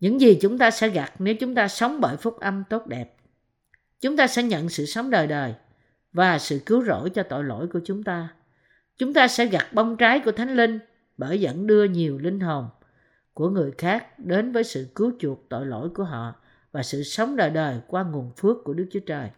Những 0.00 0.20
gì 0.20 0.38
chúng 0.40 0.58
ta 0.58 0.70
sẽ 0.70 0.88
gặt 0.88 1.12
nếu 1.18 1.34
chúng 1.34 1.54
ta 1.54 1.68
sống 1.68 2.00
bởi 2.00 2.16
phúc 2.16 2.40
âm 2.40 2.64
tốt 2.70 2.86
đẹp. 2.86 3.14
Chúng 4.00 4.16
ta 4.16 4.26
sẽ 4.26 4.42
nhận 4.42 4.68
sự 4.68 4.86
sống 4.86 5.10
đời 5.10 5.26
đời 5.26 5.54
và 6.12 6.38
sự 6.38 6.60
cứu 6.66 6.84
rỗi 6.84 7.10
cho 7.10 7.22
tội 7.22 7.44
lỗi 7.44 7.66
của 7.72 7.80
chúng 7.84 8.02
ta. 8.02 8.28
Chúng 8.98 9.14
ta 9.14 9.28
sẽ 9.28 9.46
gặt 9.46 9.72
bông 9.72 9.96
trái 9.96 10.20
của 10.20 10.32
Thánh 10.32 10.56
Linh 10.56 10.78
bởi 11.16 11.40
dẫn 11.40 11.66
đưa 11.66 11.84
nhiều 11.84 12.18
linh 12.18 12.40
hồn 12.40 12.68
của 13.38 13.50
người 13.50 13.72
khác 13.78 14.18
đến 14.18 14.52
với 14.52 14.64
sự 14.64 14.88
cứu 14.94 15.12
chuộc 15.18 15.48
tội 15.48 15.66
lỗi 15.66 15.88
của 15.94 16.04
họ 16.04 16.34
và 16.72 16.82
sự 16.82 17.02
sống 17.02 17.36
đời 17.36 17.50
đời 17.50 17.80
qua 17.86 18.02
nguồn 18.02 18.30
phước 18.36 18.56
của 18.64 18.74
Đức 18.74 18.88
Chúa 18.92 19.00
Trời. 19.00 19.30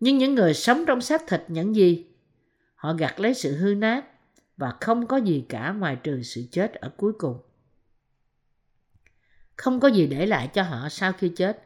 Nhưng 0.00 0.18
những 0.18 0.34
người 0.34 0.54
sống 0.54 0.84
trong 0.86 1.00
xác 1.00 1.22
thịt 1.28 1.42
những 1.48 1.76
gì? 1.76 2.06
Họ 2.74 2.92
gặt 2.92 3.20
lấy 3.20 3.34
sự 3.34 3.56
hư 3.56 3.74
nát 3.74 4.04
và 4.56 4.74
không 4.80 5.06
có 5.06 5.16
gì 5.16 5.44
cả 5.48 5.72
ngoài 5.72 5.96
trừ 6.02 6.22
sự 6.22 6.42
chết 6.50 6.74
ở 6.74 6.90
cuối 6.96 7.12
cùng. 7.12 7.38
Không 9.56 9.80
có 9.80 9.88
gì 9.88 10.06
để 10.06 10.26
lại 10.26 10.48
cho 10.48 10.62
họ 10.62 10.88
sau 10.88 11.12
khi 11.12 11.28
chết. 11.28 11.64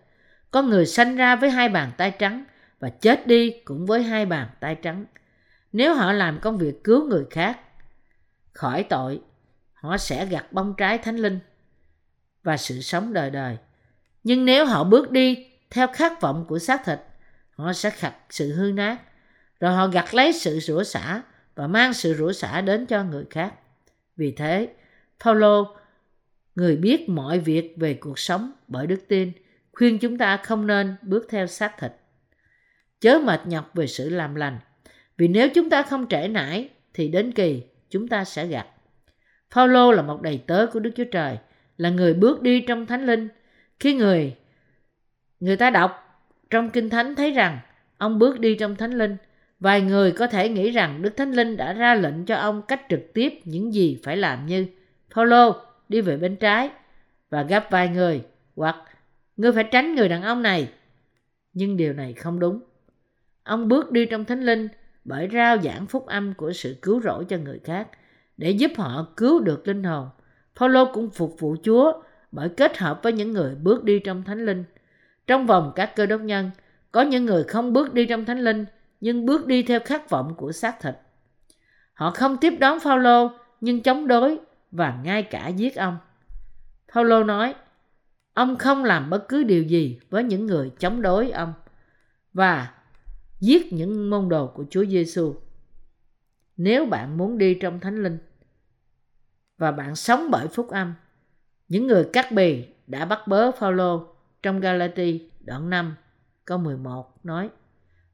Có 0.51 0.63
người 0.63 0.87
sanh 0.87 1.17
ra 1.17 1.37
với 1.37 1.51
hai 1.51 1.69
bàn 1.69 1.93
tay 1.97 2.11
trắng 2.19 2.45
và 2.79 2.89
chết 2.89 3.27
đi 3.27 3.51
cũng 3.65 3.87
với 3.87 4.03
hai 4.03 4.27
bàn 4.27 4.49
tay 4.61 4.75
trắng. 4.75 5.05
Nếu 5.73 5.95
họ 5.95 6.13
làm 6.13 6.41
công 6.41 6.59
việc 6.59 6.85
cứu 6.85 7.05
người 7.05 7.25
khác 7.31 7.61
khỏi 8.53 8.83
tội, 8.83 9.21
họ 9.73 9.99
sẽ 9.99 10.27
gặt 10.27 10.53
bông 10.53 10.75
trái 10.77 10.99
thánh 10.99 11.17
linh 11.17 11.39
và 12.42 12.57
sự 12.57 12.81
sống 12.81 13.12
đời 13.12 13.31
đời. 13.31 13.57
Nhưng 14.24 14.44
nếu 14.44 14.66
họ 14.66 14.85
bước 14.85 15.11
đi 15.11 15.46
theo 15.70 15.87
khát 15.92 16.20
vọng 16.20 16.44
của 16.48 16.59
xác 16.59 16.85
thịt, 16.85 16.98
họ 17.50 17.72
sẽ 17.72 17.90
khặt 17.90 18.14
sự 18.31 18.53
hư 18.53 18.72
nát, 18.72 18.96
rồi 19.61 19.72
họ 19.72 19.87
gặt 19.87 20.14
lấy 20.14 20.33
sự 20.33 20.61
rủa 20.61 20.83
xả 20.83 21.22
và 21.55 21.66
mang 21.66 21.94
sự 21.94 22.14
rủa 22.14 22.33
xả 22.33 22.61
đến 22.61 22.87
cho 22.87 23.05
người 23.05 23.24
khác. 23.31 23.55
Vì 24.16 24.31
thế, 24.31 24.68
Paulo, 25.24 25.64
người 26.55 26.76
biết 26.76 27.09
mọi 27.09 27.38
việc 27.38 27.74
về 27.76 27.94
cuộc 27.94 28.18
sống 28.18 28.53
bởi 28.68 28.87
đức 28.87 29.00
tin, 29.09 29.33
khuyên 29.72 29.98
chúng 29.98 30.18
ta 30.18 30.37
không 30.37 30.66
nên 30.66 30.96
bước 31.03 31.26
theo 31.31 31.46
xác 31.46 31.79
thịt. 31.79 31.92
Chớ 33.00 33.18
mệt 33.24 33.40
nhọc 33.46 33.70
về 33.74 33.87
sự 33.87 34.09
làm 34.09 34.35
lành, 34.35 34.59
vì 35.16 35.29
nếu 35.29 35.48
chúng 35.55 35.70
ta 35.70 35.83
không 35.83 36.07
trễ 36.09 36.29
nải 36.29 36.68
thì 36.94 37.09
đến 37.09 37.33
kỳ 37.33 37.62
chúng 37.90 38.09
ta 38.09 38.24
sẽ 38.24 38.46
gặt. 38.46 38.66
Paulo 39.55 39.92
là 39.92 40.03
một 40.03 40.22
đầy 40.22 40.42
tớ 40.46 40.66
của 40.72 40.81
Đức 40.81 40.90
Chúa 40.96 41.05
Trời, 41.05 41.38
là 41.81 41.90
người 41.90 42.14
bước 42.14 42.43
đi 42.43 42.61
trong 42.61 42.87
Thánh 42.87 43.07
Linh. 43.07 43.29
Khi 43.79 43.95
người 43.95 44.37
người 45.40 45.57
ta 45.57 45.71
đọc 45.71 45.90
trong 46.51 46.71
Kinh 46.71 46.90
Thánh 46.90 47.14
thấy 47.14 47.33
rằng 47.33 47.59
ông 47.99 48.19
bước 48.19 48.40
đi 48.40 48.55
trong 48.55 48.77
Thánh 48.77 48.93
Linh, 48.93 49.16
vài 49.61 49.81
người 49.81 50.12
có 50.12 50.27
thể 50.27 50.49
nghĩ 50.49 50.71
rằng 50.71 51.03
Đức 51.03 51.16
Thánh 51.16 51.33
Linh 51.33 51.57
đã 51.57 51.73
ra 51.73 51.95
lệnh 51.95 52.25
cho 52.25 52.37
ông 52.37 52.62
cách 52.69 52.83
trực 52.88 53.01
tiếp 53.14 53.40
những 53.45 53.75
gì 53.75 54.01
phải 54.03 54.16
làm 54.16 54.47
như 54.47 54.66
Paulo 55.14 55.55
đi 55.88 56.01
về 56.01 56.16
bên 56.16 56.37
trái 56.37 56.71
và 57.31 57.43
gặp 57.43 57.66
vài 57.71 57.88
người 57.88 58.23
hoặc 58.57 58.77
ngươi 59.37 59.53
phải 59.53 59.64
tránh 59.64 59.95
người 59.95 60.09
đàn 60.09 60.23
ông 60.23 60.43
này. 60.43 60.69
Nhưng 61.53 61.77
điều 61.77 61.93
này 61.93 62.12
không 62.12 62.38
đúng. 62.40 62.61
Ông 63.43 63.69
bước 63.69 63.93
đi 63.93 64.07
trong 64.07 64.25
Thánh 64.25 64.43
Linh 64.43 64.69
bởi 65.05 65.29
rao 65.33 65.59
giảng 65.59 65.87
phúc 65.87 66.07
âm 66.07 66.35
của 66.35 66.53
sự 66.53 66.77
cứu 66.83 67.01
rỗi 67.01 67.25
cho 67.25 67.37
người 67.37 67.59
khác 67.64 67.88
để 68.37 68.51
giúp 68.51 68.71
họ 68.77 69.07
cứu 69.16 69.40
được 69.40 69.69
linh 69.69 69.83
hồn. 69.83 70.09
Paulo 70.57 70.85
cũng 70.85 71.11
phục 71.11 71.37
vụ 71.39 71.57
Chúa 71.63 71.93
bởi 72.33 72.49
kết 72.49 72.79
hợp 72.79 73.01
với 73.03 73.13
những 73.13 73.33
người 73.33 73.55
bước 73.55 73.85
đi 73.85 73.99
trong 73.99 74.23
Thánh 74.25 74.47
Linh. 74.47 74.65
Trong 75.27 75.47
vòng 75.47 75.73
các 75.77 75.97
cơ 75.97 76.07
đốc 76.07 76.21
nhân, 76.21 76.51
có 76.93 77.03
những 77.03 77.27
người 77.27 77.45
không 77.45 77.73
bước 77.73 77.95
đi 77.95 78.07
trong 78.07 78.25
Thánh 78.25 78.41
Linh 78.41 78.65
nhưng 79.01 79.27
bước 79.27 79.47
đi 79.47 79.63
theo 79.63 79.81
khát 79.85 80.11
vọng 80.11 80.35
của 80.37 80.53
xác 80.53 80.81
thịt. 80.81 80.95
Họ 81.93 82.11
không 82.11 82.37
tiếp 82.37 82.55
đón 82.61 82.81
Phaolô 82.81 83.31
nhưng 83.61 83.83
chống 83.83 84.07
đối 84.07 84.39
và 84.71 85.01
ngay 85.05 85.23
cả 85.23 85.49
giết 85.49 85.77
ông. 85.77 85.97
Phaolô 86.93 87.25
nói, 87.25 87.55
ông 88.35 88.57
không 88.57 88.85
làm 88.85 89.11
bất 89.11 89.29
cứ 89.29 89.43
điều 89.43 89.63
gì 89.63 90.01
với 90.11 90.25
những 90.25 90.47
người 90.47 90.71
chống 90.79 91.03
đối 91.03 91.31
ông 91.31 91.53
và 92.33 92.75
giết 93.41 93.73
những 93.73 94.11
môn 94.11 94.29
đồ 94.29 94.47
của 94.47 94.65
Chúa 94.71 94.85
Giêsu. 94.85 95.35
Nếu 96.57 96.87
bạn 96.87 97.17
muốn 97.19 97.39
đi 97.39 97.55
trong 97.55 97.81
Thánh 97.81 98.03
Linh 98.03 98.19
và 99.61 99.70
bạn 99.73 99.96
sống 99.96 100.31
bởi 100.31 100.49
phúc 100.49 100.68
âm 100.70 100.94
Những 101.68 101.87
người 101.87 102.05
cắt 102.12 102.33
bì 102.33 102.64
đã 102.87 103.05
bắt 103.05 103.20
bớ 103.27 103.53
Phaolô 103.53 104.07
trong 104.42 104.61
Galati 104.61 105.31
đoạn 105.40 105.70
5 105.70 105.96
câu 106.44 106.59
11 106.59 107.27
nói 107.27 107.49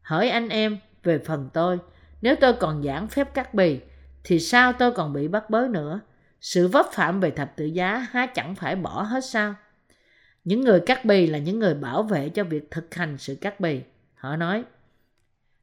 Hỡi 0.02 0.30
anh 0.30 0.48
em 0.48 0.78
về 1.02 1.18
phần 1.18 1.50
tôi, 1.52 1.78
nếu 2.22 2.36
tôi 2.40 2.52
còn 2.52 2.82
giảng 2.82 3.08
phép 3.08 3.34
cắt 3.34 3.54
bì 3.54 3.80
thì 4.24 4.40
sao 4.40 4.72
tôi 4.72 4.92
còn 4.92 5.12
bị 5.12 5.28
bắt 5.28 5.50
bớ 5.50 5.68
nữa? 5.70 6.00
Sự 6.40 6.68
vấp 6.68 6.86
phạm 6.92 7.20
về 7.20 7.30
thập 7.30 7.56
tự 7.56 7.64
giá 7.64 8.06
há 8.10 8.26
chẳng 8.26 8.54
phải 8.54 8.76
bỏ 8.76 9.02
hết 9.02 9.24
sao? 9.24 9.54
Những 10.44 10.60
người 10.60 10.80
cắt 10.80 11.04
bì 11.04 11.26
là 11.26 11.38
những 11.38 11.58
người 11.58 11.74
bảo 11.74 12.02
vệ 12.02 12.28
cho 12.28 12.44
việc 12.44 12.70
thực 12.70 12.94
hành 12.94 13.18
sự 13.18 13.34
cắt 13.34 13.60
bì. 13.60 13.80
Họ 14.14 14.36
nói, 14.36 14.64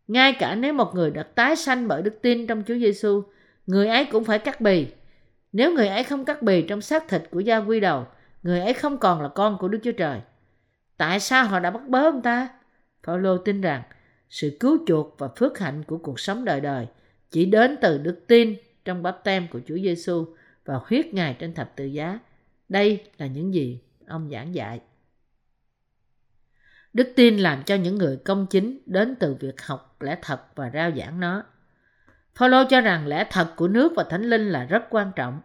ngay 0.08 0.34
cả 0.34 0.56
nếu 0.56 0.74
một 0.74 0.96
người 0.96 1.12
được 1.12 1.36
tái 1.36 1.56
sanh 1.56 1.88
bởi 1.88 2.02
đức 2.02 2.20
tin 2.22 2.48
trong 2.48 2.64
Chúa 2.68 2.76
Giêsu, 2.76 3.24
người 3.68 3.88
ấy 3.88 4.06
cũng 4.06 4.24
phải 4.24 4.40
cắt 4.40 4.62
bì. 4.62 4.88
Nếu 5.54 5.74
người 5.74 5.88
ấy 5.88 6.04
không 6.04 6.26
cắt 6.26 6.42
bì 6.42 6.62
trong 6.68 6.82
xác 6.82 7.08
thịt 7.08 7.24
của 7.32 7.40
gia 7.40 7.58
quy 7.58 7.80
đầu, 7.80 8.08
người 8.44 8.60
ấy 8.60 8.74
không 8.74 8.98
còn 8.98 9.22
là 9.22 9.28
con 9.28 9.58
của 9.60 9.68
Đức 9.68 9.80
Chúa 9.84 9.92
Trời. 9.92 10.22
Tại 10.98 11.20
sao 11.20 11.46
họ 11.46 11.60
đã 11.60 11.72
bắt 11.72 11.88
bớ 11.88 12.04
ông 12.04 12.22
ta? 12.22 12.50
Phaolô 13.04 13.38
tin 13.38 13.62
rằng 13.62 13.84
sự 14.30 14.58
cứu 14.60 14.78
chuộc 14.88 15.16
và 15.20 15.28
phước 15.28 15.60
hạnh 15.60 15.84
của 15.84 15.98
cuộc 15.98 16.20
sống 16.20 16.46
đời 16.46 16.62
đời 16.62 16.88
chỉ 17.32 17.46
đến 17.46 17.78
từ 17.82 17.98
đức 17.98 18.20
tin 18.28 18.56
trong 18.86 19.04
bắp 19.04 19.24
tem 19.24 19.48
của 19.48 19.60
Chúa 19.68 19.78
Giêsu 19.78 20.26
và 20.66 20.80
huyết 20.86 21.14
Ngài 21.14 21.36
trên 21.40 21.54
thập 21.54 21.76
tự 21.76 21.86
giá. 21.86 22.20
Đây 22.70 23.04
là 23.18 23.28
những 23.28 23.54
gì 23.54 23.80
ông 24.08 24.30
giảng 24.32 24.56
dạy. 24.56 24.82
Đức 26.94 27.14
tin 27.16 27.38
làm 27.38 27.64
cho 27.64 27.76
những 27.76 27.98
người 27.98 28.18
công 28.18 28.48
chính 28.50 28.80
đến 28.86 29.16
từ 29.20 29.36
việc 29.40 29.62
học 29.62 29.98
lẽ 30.02 30.18
thật 30.22 30.56
và 30.56 30.72
rao 30.74 30.92
giảng 30.92 31.20
nó. 31.20 31.44
Phaolô 32.36 32.64
cho 32.70 32.82
rằng 32.82 33.08
lẽ 33.08 33.28
thật 33.30 33.56
của 33.56 33.68
nước 33.68 33.94
và 33.96 34.04
thánh 34.04 34.24
linh 34.24 34.50
là 34.50 34.64
rất 34.64 34.84
quan 34.90 35.12
trọng. 35.16 35.42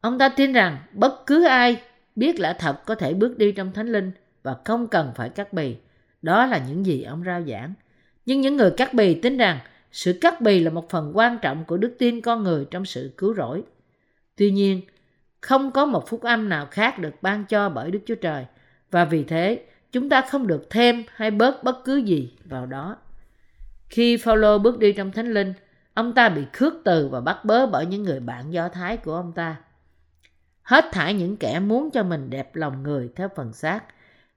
Ông 0.00 0.18
ta 0.18 0.28
tin 0.28 0.52
rằng 0.52 0.78
bất 0.92 1.26
cứ 1.26 1.44
ai 1.44 1.82
biết 2.16 2.40
lẽ 2.40 2.54
thật 2.58 2.86
có 2.86 2.94
thể 2.94 3.14
bước 3.14 3.38
đi 3.38 3.52
trong 3.52 3.72
thánh 3.72 3.92
linh 3.92 4.12
và 4.42 4.56
không 4.64 4.86
cần 4.86 5.12
phải 5.14 5.28
cắt 5.28 5.52
bì. 5.52 5.76
Đó 6.22 6.46
là 6.46 6.58
những 6.68 6.86
gì 6.86 7.02
ông 7.02 7.24
rao 7.24 7.42
giảng. 7.42 7.74
Nhưng 8.26 8.40
những 8.40 8.56
người 8.56 8.70
cắt 8.70 8.94
bì 8.94 9.14
tin 9.14 9.36
rằng 9.36 9.58
sự 9.92 10.18
cắt 10.20 10.40
bì 10.40 10.60
là 10.60 10.70
một 10.70 10.90
phần 10.90 11.12
quan 11.14 11.38
trọng 11.42 11.64
của 11.64 11.76
đức 11.76 11.94
tin 11.98 12.20
con 12.20 12.42
người 12.42 12.66
trong 12.70 12.84
sự 12.84 13.14
cứu 13.16 13.34
rỗi. 13.34 13.62
Tuy 14.36 14.50
nhiên, 14.50 14.80
không 15.40 15.70
có 15.70 15.86
một 15.86 16.08
phúc 16.08 16.22
âm 16.22 16.48
nào 16.48 16.66
khác 16.66 16.98
được 16.98 17.22
ban 17.22 17.44
cho 17.44 17.68
bởi 17.68 17.90
Đức 17.90 18.00
Chúa 18.06 18.14
Trời 18.14 18.44
và 18.90 19.04
vì 19.04 19.24
thế 19.24 19.62
chúng 19.92 20.08
ta 20.08 20.20
không 20.20 20.46
được 20.46 20.70
thêm 20.70 21.02
hay 21.14 21.30
bớt 21.30 21.64
bất 21.64 21.84
cứ 21.84 21.96
gì 21.96 22.32
vào 22.44 22.66
đó. 22.66 22.96
Khi 23.88 24.16
Phaolô 24.16 24.58
bước 24.58 24.78
đi 24.78 24.92
trong 24.92 25.12
Thánh 25.12 25.34
Linh, 25.34 25.54
ông 25.98 26.12
ta 26.12 26.28
bị 26.28 26.42
khước 26.52 26.74
từ 26.84 27.08
và 27.08 27.20
bắt 27.20 27.44
bớ 27.44 27.66
bởi 27.66 27.86
những 27.86 28.02
người 28.02 28.20
bạn 28.20 28.52
do 28.52 28.68
Thái 28.68 28.96
của 28.96 29.14
ông 29.14 29.32
ta. 29.32 29.56
Hết 30.62 30.84
thải 30.92 31.14
những 31.14 31.36
kẻ 31.36 31.60
muốn 31.60 31.90
cho 31.90 32.02
mình 32.02 32.30
đẹp 32.30 32.56
lòng 32.56 32.82
người 32.82 33.10
theo 33.16 33.28
phần 33.36 33.52
xác, 33.52 33.80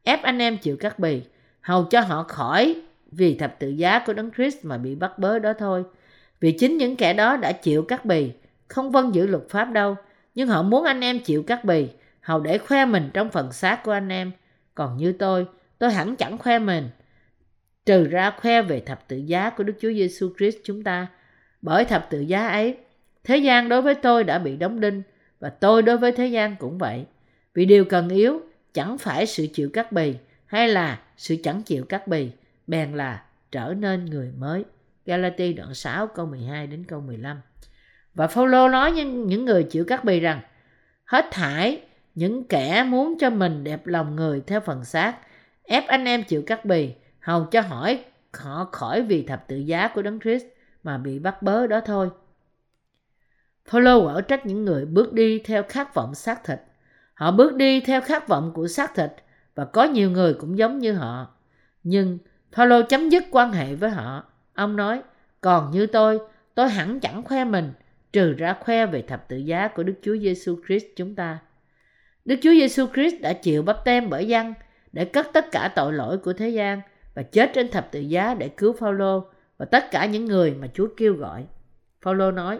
ép 0.03 0.23
anh 0.23 0.39
em 0.39 0.57
chịu 0.57 0.77
cắt 0.77 0.99
bì, 0.99 1.21
hầu 1.61 1.83
cho 1.83 2.01
họ 2.01 2.23
khỏi 2.23 2.81
vì 3.11 3.37
thập 3.37 3.59
tự 3.59 3.69
giá 3.69 4.03
của 4.05 4.13
Đấng 4.13 4.31
Christ 4.31 4.57
mà 4.63 4.77
bị 4.77 4.95
bắt 4.95 5.19
bớ 5.19 5.39
đó 5.39 5.53
thôi. 5.59 5.83
Vì 6.39 6.51
chính 6.51 6.77
những 6.77 6.95
kẻ 6.95 7.13
đó 7.13 7.37
đã 7.37 7.51
chịu 7.51 7.83
cắt 7.83 8.05
bì, 8.05 8.31
không 8.67 8.91
vâng 8.91 9.15
giữ 9.15 9.27
luật 9.27 9.43
pháp 9.49 9.65
đâu, 9.65 9.95
nhưng 10.35 10.47
họ 10.47 10.61
muốn 10.61 10.83
anh 10.83 11.01
em 11.01 11.19
chịu 11.19 11.43
cắt 11.43 11.65
bì, 11.65 11.87
hầu 12.21 12.39
để 12.39 12.57
khoe 12.57 12.85
mình 12.85 13.09
trong 13.13 13.29
phần 13.29 13.51
xác 13.51 13.83
của 13.83 13.91
anh 13.91 14.09
em. 14.09 14.31
Còn 14.75 14.97
như 14.97 15.11
tôi, 15.11 15.47
tôi 15.77 15.93
hẳn 15.93 16.15
chẳng 16.15 16.37
khoe 16.37 16.59
mình, 16.59 16.89
trừ 17.85 18.07
ra 18.07 18.31
khoe 18.41 18.61
về 18.61 18.79
thập 18.79 19.07
tự 19.07 19.17
giá 19.17 19.49
của 19.49 19.63
Đức 19.63 19.73
Chúa 19.81 19.91
Giêsu 19.91 20.29
Christ 20.37 20.57
chúng 20.63 20.83
ta. 20.83 21.07
Bởi 21.61 21.85
thập 21.85 22.09
tự 22.09 22.19
giá 22.19 22.47
ấy, 22.47 22.77
thế 23.23 23.37
gian 23.37 23.69
đối 23.69 23.81
với 23.81 23.95
tôi 23.95 24.23
đã 24.23 24.39
bị 24.39 24.57
đóng 24.57 24.79
đinh 24.79 25.01
và 25.39 25.49
tôi 25.49 25.81
đối 25.81 25.97
với 25.97 26.11
thế 26.11 26.27
gian 26.27 26.55
cũng 26.55 26.77
vậy. 26.77 27.05
Vì 27.53 27.65
điều 27.65 27.85
cần 27.85 28.09
yếu 28.09 28.41
chẳng 28.73 28.97
phải 28.97 29.25
sự 29.25 29.47
chịu 29.53 29.69
cắt 29.73 29.91
bì 29.91 30.15
hay 30.45 30.67
là 30.67 30.99
sự 31.17 31.35
chẳng 31.43 31.63
chịu 31.63 31.85
cắt 31.85 32.07
bì, 32.07 32.29
bèn 32.67 32.93
là 32.93 33.23
trở 33.51 33.73
nên 33.77 34.05
người 34.05 34.31
mới. 34.37 34.63
Galati 35.05 35.53
đoạn 35.53 35.73
6 35.73 36.07
câu 36.07 36.25
12 36.25 36.67
đến 36.67 36.83
câu 36.87 37.01
15. 37.01 37.41
Và 38.13 38.27
Phaolô 38.27 38.69
nói 38.69 38.91
với 38.91 39.03
những 39.03 39.45
người 39.45 39.63
chịu 39.63 39.85
cắt 39.85 40.03
bì 40.03 40.19
rằng 40.19 40.41
hết 41.05 41.25
thải 41.31 41.81
những 42.15 42.43
kẻ 42.43 42.83
muốn 42.83 43.17
cho 43.19 43.29
mình 43.29 43.63
đẹp 43.63 43.87
lòng 43.87 44.15
người 44.15 44.41
theo 44.47 44.59
phần 44.59 44.85
xác 44.85 45.17
ép 45.63 45.87
anh 45.87 46.05
em 46.05 46.23
chịu 46.23 46.43
cắt 46.47 46.65
bì 46.65 46.93
hầu 47.19 47.45
cho 47.45 47.61
hỏi 47.61 48.03
họ 48.33 48.69
khỏi 48.71 49.01
vì 49.01 49.23
thập 49.23 49.47
tự 49.47 49.57
giá 49.57 49.87
của 49.87 50.01
đấng 50.01 50.19
Christ 50.19 50.45
mà 50.83 50.97
bị 50.97 51.19
bắt 51.19 51.41
bớ 51.41 51.67
đó 51.67 51.81
thôi. 51.85 52.09
Phaolô 53.65 54.05
ở 54.05 54.21
trách 54.21 54.45
những 54.45 54.65
người 54.65 54.85
bước 54.85 55.13
đi 55.13 55.39
theo 55.39 55.63
khát 55.69 55.93
vọng 55.93 56.15
xác 56.15 56.43
thịt. 56.43 56.59
Họ 57.13 57.31
bước 57.31 57.55
đi 57.55 57.81
theo 57.81 58.01
khát 58.01 58.27
vọng 58.27 58.51
của 58.53 58.67
xác 58.67 58.95
thịt 58.95 59.11
và 59.55 59.65
có 59.65 59.83
nhiều 59.83 60.11
người 60.11 60.33
cũng 60.33 60.57
giống 60.57 60.79
như 60.79 60.93
họ. 60.93 61.27
Nhưng 61.83 62.17
Phaolô 62.51 62.81
chấm 62.81 63.09
dứt 63.09 63.23
quan 63.31 63.51
hệ 63.51 63.75
với 63.75 63.89
họ. 63.89 64.23
Ông 64.53 64.75
nói, 64.75 65.01
còn 65.41 65.71
như 65.71 65.87
tôi, 65.87 66.19
tôi 66.55 66.69
hẳn 66.69 66.99
chẳng 66.99 67.23
khoe 67.23 67.45
mình, 67.45 67.73
trừ 68.13 68.33
ra 68.33 68.55
khoe 68.59 68.85
về 68.85 69.01
thập 69.01 69.27
tự 69.27 69.37
giá 69.37 69.67
của 69.67 69.83
Đức 69.83 69.93
Chúa 70.01 70.17
Giêsu 70.17 70.57
Christ 70.67 70.85
chúng 70.95 71.15
ta. 71.15 71.39
Đức 72.25 72.35
Chúa 72.41 72.51
Giêsu 72.51 72.87
Christ 72.93 73.21
đã 73.21 73.33
chịu 73.33 73.63
bắp 73.63 73.77
tem 73.85 74.09
bởi 74.09 74.27
dân 74.27 74.53
để 74.91 75.05
cất 75.05 75.27
tất 75.33 75.51
cả 75.51 75.71
tội 75.75 75.93
lỗi 75.93 76.17
của 76.17 76.33
thế 76.33 76.49
gian 76.49 76.81
và 77.13 77.23
chết 77.23 77.51
trên 77.53 77.71
thập 77.71 77.91
tự 77.91 77.99
giá 77.99 78.33
để 78.33 78.49
cứu 78.49 78.73
Phaolô 78.73 79.25
và 79.61 79.65
tất 79.65 79.91
cả 79.91 80.05
những 80.05 80.25
người 80.25 80.51
mà 80.51 80.67
Chúa 80.73 80.87
kêu 80.97 81.13
gọi. 81.13 81.45
Phaolô 82.01 82.31
nói, 82.31 82.59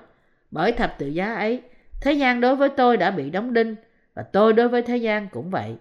bởi 0.52 0.72
thập 0.72 0.96
tự 1.00 1.08
giá 1.08 1.34
ấy, 1.34 1.62
thế 2.02 2.14
gian 2.14 2.42
đối 2.42 2.56
với 2.56 2.70
tôi 2.70 2.98
đã 2.98 3.12
bị 3.12 3.30
đóng 3.30 3.54
đinh 3.54 3.76
và 4.14 4.24
tôi 4.24 4.54
đối 4.54 4.68
với 4.68 4.82
thế 4.82 4.98
gian 4.98 5.28
cũng 5.30 5.50
vậy. 5.50 5.76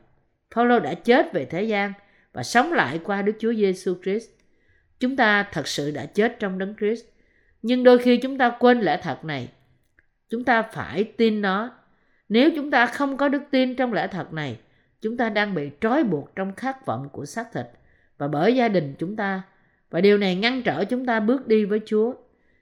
Phaolô 0.55 0.79
đã 0.79 0.95
chết 0.95 1.33
về 1.33 1.45
thế 1.45 1.63
gian 1.63 1.93
và 2.33 2.43
sống 2.43 2.73
lại 2.73 3.01
qua 3.05 3.23
Đức 3.23 3.33
Chúa 3.39 3.53
Giêsu 3.53 3.95
Christ. 4.03 4.31
Chúng 5.01 5.17
ta 5.17 5.49
thật 5.53 5.69
sự 5.69 5.91
đã 5.91 6.07
chết 6.07 6.37
trong 6.39 6.59
đấng 6.59 6.75
Christ, 6.77 7.05
nhưng 7.63 7.85
đôi 7.85 7.99
khi 7.99 8.17
chúng 8.17 8.39
ta 8.39 8.57
quên 8.61 8.81
lẽ 8.81 9.01
thật 9.03 9.25
này. 9.25 9.49
Chúng 10.29 10.45
ta 10.45 10.63
phải 10.63 11.05
tin 11.05 11.43
nó. 11.43 11.71
Nếu 12.29 12.51
chúng 12.57 12.71
ta 12.71 12.87
không 12.87 13.17
có 13.17 13.29
đức 13.29 13.43
tin 13.51 13.77
trong 13.77 13.93
lẽ 13.93 14.07
thật 14.07 14.33
này, 14.33 14.59
chúng 15.01 15.17
ta 15.17 15.29
đang 15.29 15.55
bị 15.55 15.71
trói 15.81 16.05
buộc 16.05 16.37
trong 16.37 16.55
khát 16.55 16.87
vọng 16.87 17.09
của 17.13 17.25
xác 17.25 17.53
thịt 17.53 17.67
và 18.19 18.29
bởi 18.29 18.55
gia 18.57 18.69
đình 18.69 18.95
chúng 18.99 19.17
ta 19.17 19.43
và 19.91 20.01
điều 20.01 20.19
này 20.19 20.35
ngăn 20.35 20.63
trở 20.63 20.85
chúng 20.85 21.07
ta 21.07 21.21
bước 21.21 21.47
đi 21.47 21.65
với 21.65 21.81
Chúa. 21.87 22.15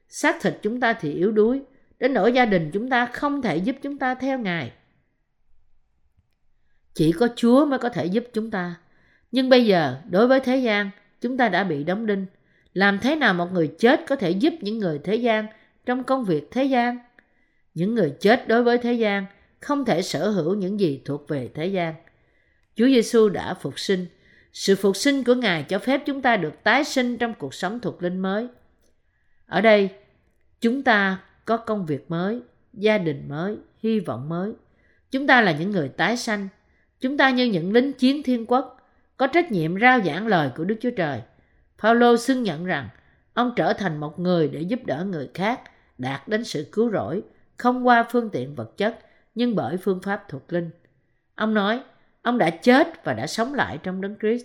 Xác 0.09 0.37
thịt 0.43 0.55
chúng 0.63 0.81
ta 0.81 0.93
thì 0.93 1.13
yếu 1.13 1.33
đuối, 1.33 1.63
đến 1.99 2.15
nỗi 2.15 2.33
gia 2.33 2.45
đình 2.45 2.71
chúng 2.73 2.91
ta 2.91 3.07
không 3.07 3.43
thể 3.43 3.57
giúp 3.57 3.77
chúng 3.83 3.99
ta 3.99 4.15
theo 4.15 4.39
Ngài. 4.39 4.73
Chỉ 6.95 7.13
có 7.13 7.29
Chúa 7.37 7.65
mới 7.65 7.79
có 7.79 7.89
thể 7.89 8.07
giúp 8.07 8.25
chúng 8.33 8.51
ta. 8.51 8.75
Nhưng 9.33 9.49
bây 9.49 9.67
giờ, 9.67 9.97
đối 10.11 10.29
với 10.29 10.41
thế 10.41 10.57
gian, 10.57 10.91
chúng 11.21 11.37
ta 11.37 11.49
đã 11.49 11.65
bị 11.65 11.85
đóng 11.85 12.07
đinh. 12.07 12.27
Làm 12.75 12.99
thế 12.99 13.17
nào 13.17 13.35
một 13.35 13.53
người 13.53 13.75
chết 13.79 14.01
có 14.09 14.17
thể 14.17 14.31
giúp 14.31 14.55
những 14.61 14.79
người 14.79 14.99
thế 15.05 15.15
gian 15.15 15.47
trong 15.87 16.05
công 16.05 16.25
việc 16.25 16.49
thế 16.51 16.65
gian? 16.65 16.99
Những 17.75 17.95
người 17.95 18.15
chết 18.21 18.49
đối 18.49 18.63
với 18.63 18.79
thế 18.79 18.93
gian 18.93 19.27
không 19.61 19.85
thể 19.85 20.03
sở 20.03 20.31
hữu 20.31 20.55
những 20.55 20.81
gì 20.81 21.03
thuộc 21.05 21.29
về 21.29 21.51
thế 21.55 21.67
gian. 21.67 21.95
Chúa 22.75 22.87
Giêsu 22.87 23.29
đã 23.29 23.55
phục 23.55 23.79
sinh. 23.79 24.07
Sự 24.53 24.75
phục 24.77 24.97
sinh 24.97 25.25
của 25.25 25.35
Ngài 25.35 25.63
cho 25.63 25.79
phép 25.79 26.03
chúng 26.07 26.23
ta 26.23 26.37
được 26.37 26.55
tái 26.63 26.85
sinh 26.85 27.19
trong 27.19 27.35
cuộc 27.39 27.55
sống 27.55 27.81
thuộc 27.81 28.03
linh 28.03 28.19
mới. 28.19 28.49
Ở 29.47 29.61
đây, 29.61 29.91
chúng 30.61 30.83
ta 30.83 31.21
có 31.45 31.57
công 31.57 31.87
việc 31.87 32.11
mới, 32.11 32.41
gia 32.73 32.99
đình 32.99 33.29
mới, 33.29 33.57
hy 33.83 34.01
vọng 34.01 34.29
mới. 34.29 34.53
Chúng 35.11 35.27
ta 35.27 35.41
là 35.41 35.53
những 35.53 35.71
người 35.71 35.89
tái 35.89 36.17
sanh. 36.17 36.49
Chúng 37.01 37.17
ta 37.17 37.31
như 37.31 37.45
những 37.45 37.73
lính 37.73 37.93
chiến 37.93 38.23
thiên 38.23 38.47
quốc, 38.47 38.91
có 39.17 39.27
trách 39.27 39.53
nhiệm 39.53 39.81
rao 39.81 40.01
giảng 40.01 40.27
lời 40.27 40.51
của 40.57 40.65
Đức 40.65 40.77
Chúa 40.81 40.91
Trời. 40.91 41.21
Paulo 41.83 42.17
xưng 42.17 42.43
nhận 42.43 42.65
rằng 42.65 42.89
ông 43.35 43.53
trở 43.57 43.73
thành 43.73 44.01
một 44.01 44.19
người 44.19 44.49
để 44.49 44.61
giúp 44.61 44.81
đỡ 44.87 45.05
người 45.05 45.31
khác 45.35 45.61
đạt 45.99 46.29
đến 46.29 46.45
sự 46.45 46.67
cứu 46.73 46.91
rỗi, 46.91 47.23
không 47.57 47.87
qua 47.87 48.07
phương 48.11 48.31
tiện 48.31 48.55
vật 48.55 48.77
chất, 48.77 48.99
nhưng 49.35 49.57
bởi 49.57 49.77
phương 49.77 50.01
pháp 50.03 50.25
thuộc 50.29 50.53
linh. 50.53 50.71
Ông 51.35 51.55
nói, 51.55 51.81
ông 52.23 52.39
đã 52.39 52.51
chết 52.51 53.05
và 53.05 53.13
đã 53.13 53.27
sống 53.27 53.55
lại 53.55 53.79
trong 53.83 54.01
đấng 54.01 54.17
Christ. 54.21 54.45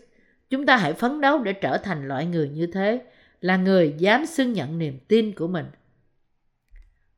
Chúng 0.50 0.66
ta 0.66 0.78
hãy 0.78 0.94
phấn 0.94 1.22
đấu 1.22 1.44
để 1.44 1.54
trở 1.54 1.78
thành 1.78 2.08
loại 2.08 2.26
người 2.26 2.50
như 2.50 2.68
thế, 2.68 3.02
là 3.42 3.58
người 3.58 3.96
dám 3.98 4.26
xưng 4.26 4.54
nhận 4.54 4.80
niềm 4.80 5.00
tin 5.08 5.36
của 5.36 5.48
mình. 5.48 5.66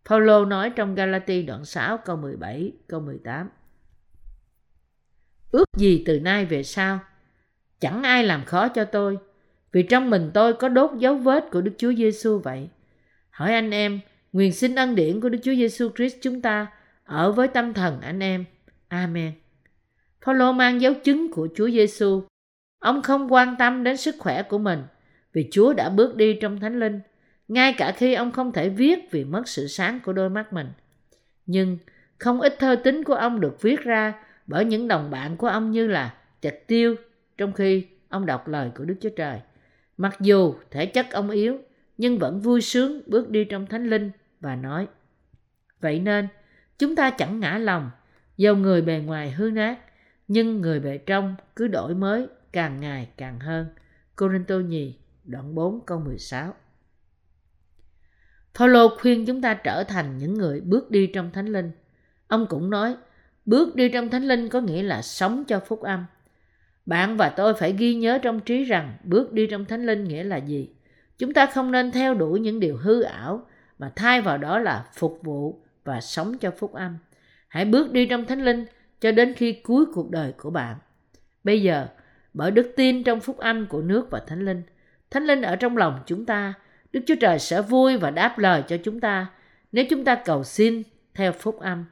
Paulo 0.10 0.46
nói 0.46 0.70
trong 0.70 0.96
Galati 0.96 1.44
đoạn 1.44 1.66
6 1.66 1.98
câu 1.98 2.16
17 2.18 2.72
câu 2.88 3.00
18. 3.00 3.50
Ước 5.52 5.66
gì 5.78 6.04
từ 6.06 6.20
nay 6.20 6.46
về 6.46 6.64
sau, 6.64 7.00
chẳng 7.80 8.04
ai 8.04 8.24
làm 8.24 8.46
khó 8.46 8.68
cho 8.68 8.86
tôi, 8.86 9.18
vì 9.72 9.84
trong 9.84 10.10
mình 10.10 10.32
tôi 10.34 10.54
có 10.54 10.70
đốt 10.70 10.92
dấu 10.98 11.16
vết 11.16 11.46
của 11.52 11.62
Đức 11.62 11.74
Chúa 11.78 11.94
Giêsu 11.94 12.40
vậy. 12.40 12.70
Hỏi 13.30 13.54
anh 13.54 13.72
em, 13.72 14.00
nguyện 14.34 14.54
xin 14.54 14.76
ân 14.76 14.96
điển 14.96 15.22
của 15.22 15.30
Đức 15.30 15.40
Chúa 15.44 15.56
Giêsu 15.56 15.90
Christ 15.96 16.16
chúng 16.22 16.42
ta 16.42 16.68
ở 17.04 17.32
với 17.32 17.48
tâm 17.48 17.74
thần 17.74 18.02
anh 18.02 18.20
em. 18.20 18.46
Amen. 18.88 19.34
Phaolô 20.22 20.52
mang 20.52 20.82
dấu 20.82 20.94
chứng 20.94 21.32
của 21.32 21.48
Chúa 21.56 21.70
Giêsu. 21.70 22.24
Ông 22.80 23.02
không 23.02 23.34
quan 23.34 23.56
tâm 23.60 23.84
đến 23.84 23.98
sức 23.98 24.16
khỏe 24.20 24.44
của 24.44 24.58
mình 24.58 24.84
vì 25.34 25.50
Chúa 25.52 25.74
đã 25.74 25.90
bước 25.90 26.16
đi 26.16 26.38
trong 26.42 26.60
Thánh 26.60 26.80
Linh, 26.80 27.00
ngay 27.48 27.74
cả 27.78 27.92
khi 27.92 28.14
ông 28.14 28.32
không 28.32 28.52
thể 28.52 28.70
viết 28.70 29.12
vì 29.12 29.24
mất 29.24 29.48
sự 29.48 29.68
sáng 29.68 30.00
của 30.06 30.14
đôi 30.14 30.30
mắt 30.30 30.54
mình. 30.54 30.68
Nhưng 31.46 31.78
không 32.18 32.42
ít 32.42 32.56
thơ 32.60 32.76
tính 32.76 33.04
của 33.04 33.14
ông 33.14 33.40
được 33.40 33.62
viết 33.62 33.82
ra 33.82 34.14
bởi 34.48 34.66
những 34.66 34.88
đồng 34.88 35.12
bạn 35.12 35.38
của 35.38 35.48
ông 35.48 35.72
như 35.72 35.88
là 35.88 36.14
Trạch 36.42 36.68
tiêu 36.68 36.96
trong 37.38 37.54
khi 37.54 37.86
ông 38.10 38.26
đọc 38.26 38.48
lời 38.48 38.72
của 38.76 38.86
Đức 38.86 38.96
Chúa 39.02 39.10
Trời. 39.10 39.40
Mặc 39.98 40.18
dù 40.20 40.56
thể 40.72 40.86
chất 40.86 41.12
ông 41.12 41.30
yếu, 41.30 41.58
nhưng 41.98 42.18
vẫn 42.18 42.40
vui 42.40 42.62
sướng 42.62 43.02
bước 43.06 43.30
đi 43.30 43.44
trong 43.44 43.66
thánh 43.66 43.90
linh 43.90 44.12
và 44.40 44.56
nói 44.56 44.88
Vậy 45.82 46.00
nên, 46.00 46.28
chúng 46.78 46.96
ta 46.96 47.10
chẳng 47.10 47.40
ngã 47.40 47.58
lòng, 47.58 47.92
dầu 48.38 48.56
người 48.56 48.82
bề 48.82 49.00
ngoài 49.06 49.32
hư 49.32 49.50
nát, 49.50 49.80
nhưng 50.28 50.62
người 50.62 50.80
bề 50.80 50.98
trong 50.98 51.36
cứ 51.56 51.68
đổi 51.68 51.96
mới 51.96 52.28
càng 52.52 52.80
ngày 52.80 53.10
càng 53.18 53.40
hơn. 53.40 53.68
Corinto 54.16 54.56
nhì, 54.56 55.00
đoạn 55.24 55.56
4 55.56 55.86
câu 55.86 56.00
16 56.00 56.54
Phaolô 58.54 58.98
khuyên 58.98 59.26
chúng 59.26 59.42
ta 59.42 59.54
trở 59.54 59.84
thành 59.84 60.18
những 60.18 60.34
người 60.34 60.62
bước 60.62 60.92
đi 60.92 61.08
trong 61.08 61.32
thánh 61.32 61.48
linh. 61.48 61.72
Ông 62.28 62.48
cũng 62.50 62.70
nói, 62.70 62.96
bước 63.46 63.76
đi 63.76 63.90
trong 63.90 64.10
thánh 64.10 64.24
linh 64.24 64.50
có 64.50 64.62
nghĩa 64.62 64.84
là 64.84 65.02
sống 65.02 65.44
cho 65.48 65.60
phúc 65.60 65.82
âm. 65.82 66.06
Bạn 66.86 67.18
và 67.18 67.30
tôi 67.30 67.54
phải 67.54 67.74
ghi 67.78 67.96
nhớ 67.96 68.20
trong 68.22 68.40
trí 68.40 68.64
rằng 68.64 68.98
bước 69.04 69.34
đi 69.34 69.48
trong 69.48 69.66
thánh 69.66 69.86
linh 69.86 70.04
nghĩa 70.04 70.24
là 70.24 70.38
gì. 70.38 70.70
Chúng 71.18 71.34
ta 71.34 71.46
không 71.46 71.72
nên 71.72 71.92
theo 71.92 72.14
đuổi 72.14 72.40
những 72.40 72.60
điều 72.60 72.78
hư 72.78 73.02
ảo 73.02 73.48
mà 73.80 73.92
thay 73.96 74.22
vào 74.22 74.38
đó 74.38 74.60
là 74.60 74.86
phục 74.94 75.20
vụ 75.24 75.62
và 75.84 76.02
sống 76.02 76.38
cho 76.38 76.52
phúc 76.52 76.74
âm. 76.74 76.98
Hãy 77.48 77.66
bước 77.66 77.92
đi 77.92 78.06
trong 78.06 78.26
thánh 78.26 78.46
linh 78.46 78.66
cho 79.06 79.12
đến 79.12 79.34
khi 79.34 79.54
cuối 79.54 79.86
cuộc 79.94 80.12
đời 80.12 80.32
của 80.38 80.50
bạn. 80.50 80.78
Bây 81.44 81.62
giờ, 81.62 81.88
bởi 82.34 82.52
đức 82.52 82.74
tin 82.76 83.04
trong 83.04 83.20
phúc 83.20 83.38
âm 83.38 83.68
của 83.68 83.82
nước 83.82 84.08
và 84.12 84.22
thánh 84.28 84.46
linh, 84.46 84.64
thánh 85.12 85.24
linh 85.24 85.42
ở 85.42 85.56
trong 85.56 85.78
lòng 85.78 86.00
chúng 86.06 86.26
ta, 86.26 86.54
Đức 86.92 87.02
Chúa 87.06 87.16
Trời 87.22 87.40
sẽ 87.40 87.62
vui 87.62 87.98
và 87.98 88.12
đáp 88.12 88.40
lời 88.40 88.64
cho 88.68 88.78
chúng 88.84 89.00
ta 89.00 89.28
nếu 89.72 89.86
chúng 89.90 90.06
ta 90.06 90.16
cầu 90.26 90.44
xin 90.44 90.84
theo 91.14 91.32
phúc 91.32 91.60
âm. 91.60 91.86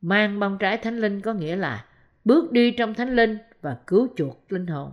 Mang 0.00 0.40
bông 0.40 0.58
trái 0.58 0.76
thánh 0.76 0.98
linh 0.98 1.20
có 1.20 1.32
nghĩa 1.32 1.56
là 1.56 1.84
bước 2.24 2.52
đi 2.52 2.70
trong 2.70 2.94
thánh 2.94 3.16
linh 3.16 3.38
và 3.60 3.76
cứu 3.86 4.08
chuộc 4.16 4.52
linh 4.52 4.66
hồn. 4.66 4.92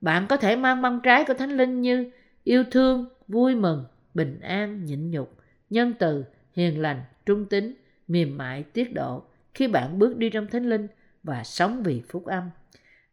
Bạn 0.00 0.26
có 0.26 0.36
thể 0.36 0.56
mang 0.56 0.82
bông 0.82 1.00
trái 1.02 1.24
của 1.24 1.34
thánh 1.34 1.56
linh 1.56 1.80
như 1.80 2.10
yêu 2.44 2.64
thương, 2.70 3.08
vui 3.28 3.54
mừng, 3.54 3.84
bình 4.14 4.40
an, 4.40 4.84
nhịn 4.84 5.10
nhục, 5.10 5.36
nhân 5.70 5.94
từ, 5.98 6.24
hiền 6.52 6.82
lành, 6.82 7.02
trung 7.26 7.46
tín, 7.46 7.74
mềm 8.08 8.38
mại, 8.38 8.62
tiết 8.62 8.94
độ 8.94 9.22
khi 9.54 9.68
bạn 9.68 9.98
bước 9.98 10.16
đi 10.16 10.30
trong 10.30 10.46
thánh 10.46 10.70
linh 10.70 10.86
và 11.22 11.44
sống 11.44 11.82
vì 11.82 12.02
phúc 12.08 12.26
âm. 12.26 12.50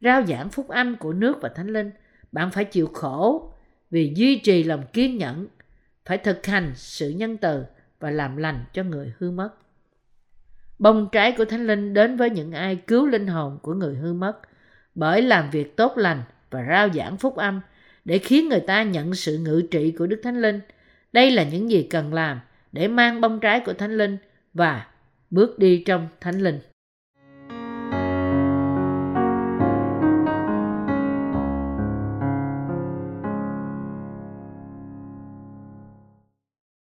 Rao 0.02 0.26
giảng 0.26 0.50
phúc 0.50 0.68
âm 0.68 0.96
của 0.96 1.14
nước 1.14 1.38
và 1.42 1.50
thánh 1.50 1.68
linh, 1.68 1.92
bạn 2.32 2.52
phải 2.52 2.66
chịu 2.66 2.88
khổ 2.88 3.54
vì 3.92 4.14
duy 4.16 4.40
trì 4.40 4.64
lòng 4.64 4.84
kiên 4.94 5.18
nhẫn, 5.18 5.48
phải 6.06 6.18
thực 6.18 6.46
hành 6.46 6.72
sự 6.76 7.10
nhân 7.10 7.38
từ 7.38 7.64
và 8.00 8.12
làm 8.12 8.38
lành 8.38 8.66
cho 8.74 8.84
người 8.84 9.14
hư 9.18 9.32
mất. 9.32 9.50
Bông 10.80 11.10
trái 11.12 11.32
của 11.32 11.46
Thánh 11.46 11.68
Linh 11.68 11.94
đến 11.94 12.18
với 12.18 12.30
những 12.30 12.52
ai 12.52 12.76
cứu 12.76 13.06
linh 13.06 13.28
hồn 13.28 13.60
của 13.62 13.74
người 13.74 13.96
hư 13.96 14.14
mất 14.14 14.38
bởi 14.96 15.22
làm 15.22 15.50
việc 15.50 15.78
tốt 15.78 15.98
lành 15.98 16.24
và 16.50 16.66
rao 16.70 16.90
giảng 16.90 17.18
phúc 17.18 17.36
âm 17.36 17.62
để 18.06 18.18
khiến 18.18 18.50
người 18.50 18.60
ta 18.60 18.84
nhận 18.84 19.16
sự 19.16 19.38
ngự 19.38 19.64
trị 19.72 19.92
của 19.92 20.08
Đức 20.08 20.22
Thánh 20.24 20.42
Linh. 20.42 20.60
Đây 21.14 21.32
là 21.32 21.44
những 21.44 21.72
gì 21.72 21.88
cần 21.90 22.14
làm 22.14 22.40
để 22.72 22.88
mang 22.88 23.22
bông 23.22 23.40
trái 23.40 23.60
của 23.60 23.74
Thánh 23.74 23.98
Linh 23.98 24.18
và 24.54 24.88
bước 25.30 25.60
đi 25.60 25.84
trong 25.86 26.08
Thánh 26.22 26.42
Linh. 26.42 26.60